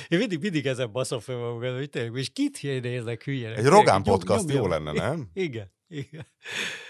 én 0.08 0.18
mindig, 0.18 0.40
mindig 0.40 0.66
ezen 0.66 0.92
baszom 0.92 1.20
fel 1.20 1.36
magam, 1.36 1.76
hogy 1.76 1.90
tényleg, 1.90 2.16
és 2.16 2.30
kit 2.30 2.62
néznek 2.62 3.24
hülyének. 3.24 3.58
Egy 3.58 3.66
Rogán 3.66 4.04
podcast 4.04 4.52
jó 4.52 4.68
lenne, 4.68 4.92
nem? 4.92 5.30
Igen. 5.48 5.72
Igen. 5.88 6.28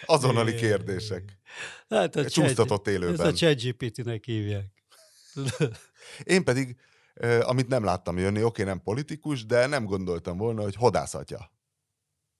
Azonnali 0.05 0.55
kérdések. 0.55 1.37
Hát 1.89 2.15
a 2.15 2.29
Csúsztatott 2.29 2.87
élőben. 2.87 3.27
Ezt 3.27 3.43
a 3.43 3.47
ChatGPT-nek 3.47 4.23
hívják. 4.25 4.65
Én 6.23 6.43
pedig 6.43 6.75
amit 7.41 7.67
nem 7.67 7.83
láttam 7.83 8.17
jönni. 8.17 8.43
Oké, 8.43 8.63
nem 8.63 8.81
politikus, 8.83 9.45
de 9.45 9.65
nem 9.65 9.85
gondoltam 9.85 10.37
volna, 10.37 10.61
hogy 10.61 10.75
hodászatja. 10.75 11.51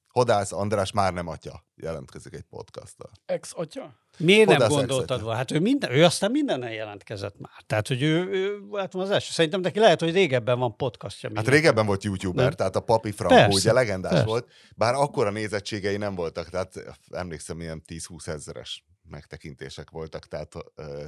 Hodász 0.08 0.52
András 0.52 0.92
már 0.92 1.14
nem 1.14 1.28
atya 1.28 1.66
jelentkezik 1.76 2.34
egy 2.34 2.46
podcasttal. 2.50 3.12
Ex-atya? 3.26 3.94
Miért 4.18 4.52
Hodász 4.52 4.70
nem 4.70 4.78
gondoltad 4.78 5.22
volna? 5.22 5.38
Hát 5.38 5.52
ő, 5.52 5.60
minden, 5.60 5.92
ő 5.92 6.04
aztán 6.04 6.32
mindenen 6.32 6.72
jelentkezett 6.72 7.40
már. 7.40 7.64
Tehát, 7.66 7.88
hogy 7.88 8.02
ő, 8.02 8.30
ő 8.30 8.60
hát 8.74 8.96
az 8.96 9.10
első. 9.10 9.32
Szerintem 9.32 9.62
neki 9.62 9.80
lehet, 9.80 10.00
hogy 10.00 10.14
régebben 10.14 10.60
van 10.60 10.76
podcastja. 10.76 11.32
Hát 11.36 11.48
régebben 11.48 11.86
volt 11.86 12.04
youtuber, 12.04 12.50
de... 12.50 12.56
tehát 12.56 12.76
a 12.76 12.80
Papi 12.80 13.12
Franco 13.12 13.36
persze, 13.36 13.58
ugye 13.58 13.74
legendás 13.74 14.12
persze. 14.12 14.26
volt, 14.26 14.48
bár 14.76 14.94
akkor 14.94 15.28
a 15.28 15.32
nézettségei 15.32 15.98
nem 15.98 16.16
voltak, 16.16 16.50
tehát 16.50 16.74
emlékszem, 17.10 17.62
ilyen 17.62 17.84
10-20 17.88 18.28
ezeres 18.28 18.86
megtekintések 19.10 19.90
voltak, 19.90 20.28
tehát 20.28 20.54
ö, 20.76 21.06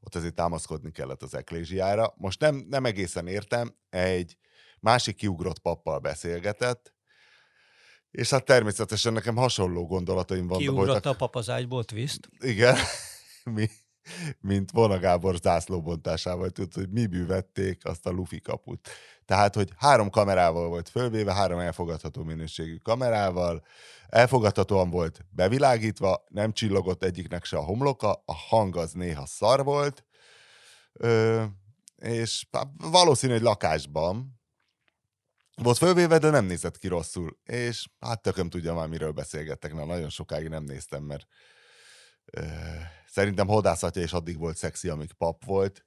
ott 0.00 0.14
azért 0.14 0.34
támaszkodni 0.34 0.90
kellett 0.90 1.22
az 1.22 1.34
eklésiára. 1.34 2.14
Most 2.16 2.40
nem, 2.40 2.66
nem 2.68 2.84
egészen 2.84 3.26
értem, 3.26 3.76
egy 3.90 4.36
másik 4.80 5.16
kiugrott 5.16 5.58
pappal 5.58 5.98
beszélgetett, 5.98 6.94
és 8.10 8.30
hát 8.30 8.44
természetesen 8.44 9.12
nekem 9.12 9.36
hasonló 9.36 9.86
gondolataim 9.86 10.46
vannak. 10.46 10.62
Kiugrott 10.62 10.86
voltak. 10.86 11.12
a 11.12 11.16
papazágyból 11.16 11.84
twist. 11.84 12.28
Igen, 12.38 12.76
mi, 13.44 13.68
mint 14.40 14.70
Vona 14.70 14.98
Gábor 14.98 15.36
zászlóbontásával, 15.36 16.50
tudod, 16.50 16.72
hogy 16.72 16.90
mi 16.90 17.06
bűvették 17.06 17.84
azt 17.84 18.06
a 18.06 18.10
lufi 18.10 18.40
kaput. 18.40 18.88
Tehát, 19.24 19.54
hogy 19.54 19.72
három 19.76 20.10
kamerával 20.10 20.68
volt 20.68 20.88
fölvéve, 20.88 21.34
három 21.34 21.58
elfogadható 21.58 22.22
minőségű 22.22 22.76
kamerával, 22.76 23.64
elfogadhatóan 24.08 24.90
volt 24.90 25.24
bevilágítva, 25.30 26.24
nem 26.28 26.52
csillogott 26.52 27.04
egyiknek 27.04 27.44
se 27.44 27.56
a 27.56 27.64
homloka, 27.64 28.22
a 28.24 28.34
hang 28.34 28.76
az 28.76 28.92
néha 28.92 29.26
szar 29.26 29.64
volt, 29.64 30.04
ö, 30.92 31.42
és 31.96 32.46
valószínű, 32.76 33.32
hogy 33.32 33.42
lakásban, 33.42 34.42
volt 35.62 35.78
fölvéve, 35.78 36.18
de 36.18 36.30
nem 36.30 36.44
nézett 36.44 36.78
ki 36.78 36.88
rosszul. 36.88 37.38
És 37.44 37.86
hát 38.00 38.22
tököm 38.22 38.50
tudja 38.50 38.74
már, 38.74 38.88
miről 38.88 39.12
beszélgettek, 39.12 39.72
mert 39.72 39.86
nagyon 39.86 40.08
sokáig 40.08 40.48
nem 40.48 40.64
néztem, 40.64 41.02
mert 41.02 41.26
ö, 42.24 42.42
szerintem 43.14 43.46
hodászatja 43.46 44.02
is 44.02 44.12
addig 44.12 44.38
volt 44.38 44.56
szexi, 44.56 44.88
amíg 44.88 45.12
pap 45.12 45.44
volt, 45.44 45.86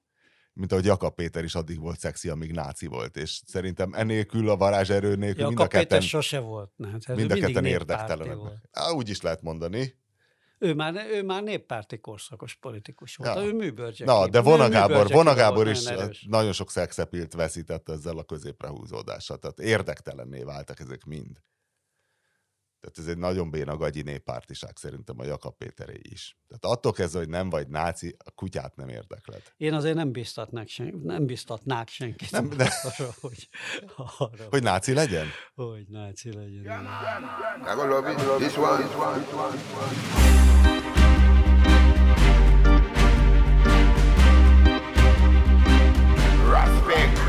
mint 0.54 0.72
ahogy 0.72 0.86
Jakab 0.86 1.16
Péter 1.16 1.44
is 1.44 1.56
addig 1.56 1.80
volt 1.80 2.00
szexi, 2.00 2.30
amíg 2.30 2.52
náci 2.52 2.86
volt. 2.86 3.18
És 3.18 3.42
szerintem 3.46 3.94
enélkül, 3.94 4.50
a 4.50 4.58
varázserő 4.58 5.16
nélkül 5.16 5.42
Jakab 5.42 5.48
mind 5.48 5.60
a 5.60 5.68
ketten... 5.68 5.88
Péter 5.88 6.02
sose 6.02 6.40
volt. 6.40 6.72
Hát 6.92 7.16
mind 7.16 7.32
a 7.32 7.36
ketten 7.36 7.66
érdektelenek. 7.66 8.38
Úgy 8.94 9.10
is 9.10 9.22
lehet 9.22 9.42
mondani. 9.42 9.98
Ő 10.60 10.74
már, 10.74 10.96
ő 11.12 11.24
már 11.24 11.44
néppárti 11.44 12.00
korszakos 12.00 12.56
politikus 12.56 13.16
volt. 13.16 13.36
Ja. 13.36 13.44
Ő 13.44 13.54
műbörcsek. 13.54 14.08
Na, 14.08 14.28
de 14.28 14.42
Vonagábor, 14.42 15.08
Vonagábor 15.08 15.68
is 15.68 15.84
nagyon, 15.84 16.12
nagyon 16.28 16.54
sok 16.54 16.72
szexepilt 16.72 17.34
veszített 17.34 17.90
ezzel 17.90 18.18
a 18.18 18.24
középre 18.24 18.68
húzódással. 18.68 19.38
Tehát 19.38 19.60
érdektelenné 19.60 20.44
váltak 20.44 20.80
ezek 20.80 21.06
mind. 21.06 21.42
Tehát 22.88 23.10
ez 23.10 23.16
egy 23.16 23.22
nagyon 23.22 23.50
béna 23.50 23.78
gagyi 23.78 24.02
néppártiság 24.02 24.72
szerintem 24.76 25.20
a 25.20 25.26
Jakab 25.26 25.58
Péteré 25.58 26.00
is. 26.02 26.38
Tehát 26.48 26.78
attól 26.78 26.92
kezdve, 26.92 27.20
hogy 27.20 27.30
nem 27.30 27.50
vagy 27.50 27.68
náci, 27.68 28.16
a 28.26 28.32
kutyát 28.32 28.76
nem 28.76 28.90
érdekled. 28.90 29.42
Én 29.58 29.74
azért 29.74 29.96
nem 29.96 30.12
biztatnák, 30.12 30.68
sen, 30.68 31.02
nem 31.04 31.26
biztatnák 31.26 31.88
senkit 31.88 32.32
nem, 32.32 32.46
nem. 32.58 32.68
arra, 32.84 33.10
hogy, 33.22 33.50
arra, 34.18 34.46
hogy 34.50 34.64
náci 34.64 34.94
legyen? 34.94 35.26
Hogy 35.56 35.88
náci 35.88 36.34
legyen. 36.34 36.64
Yeah, 46.88 47.27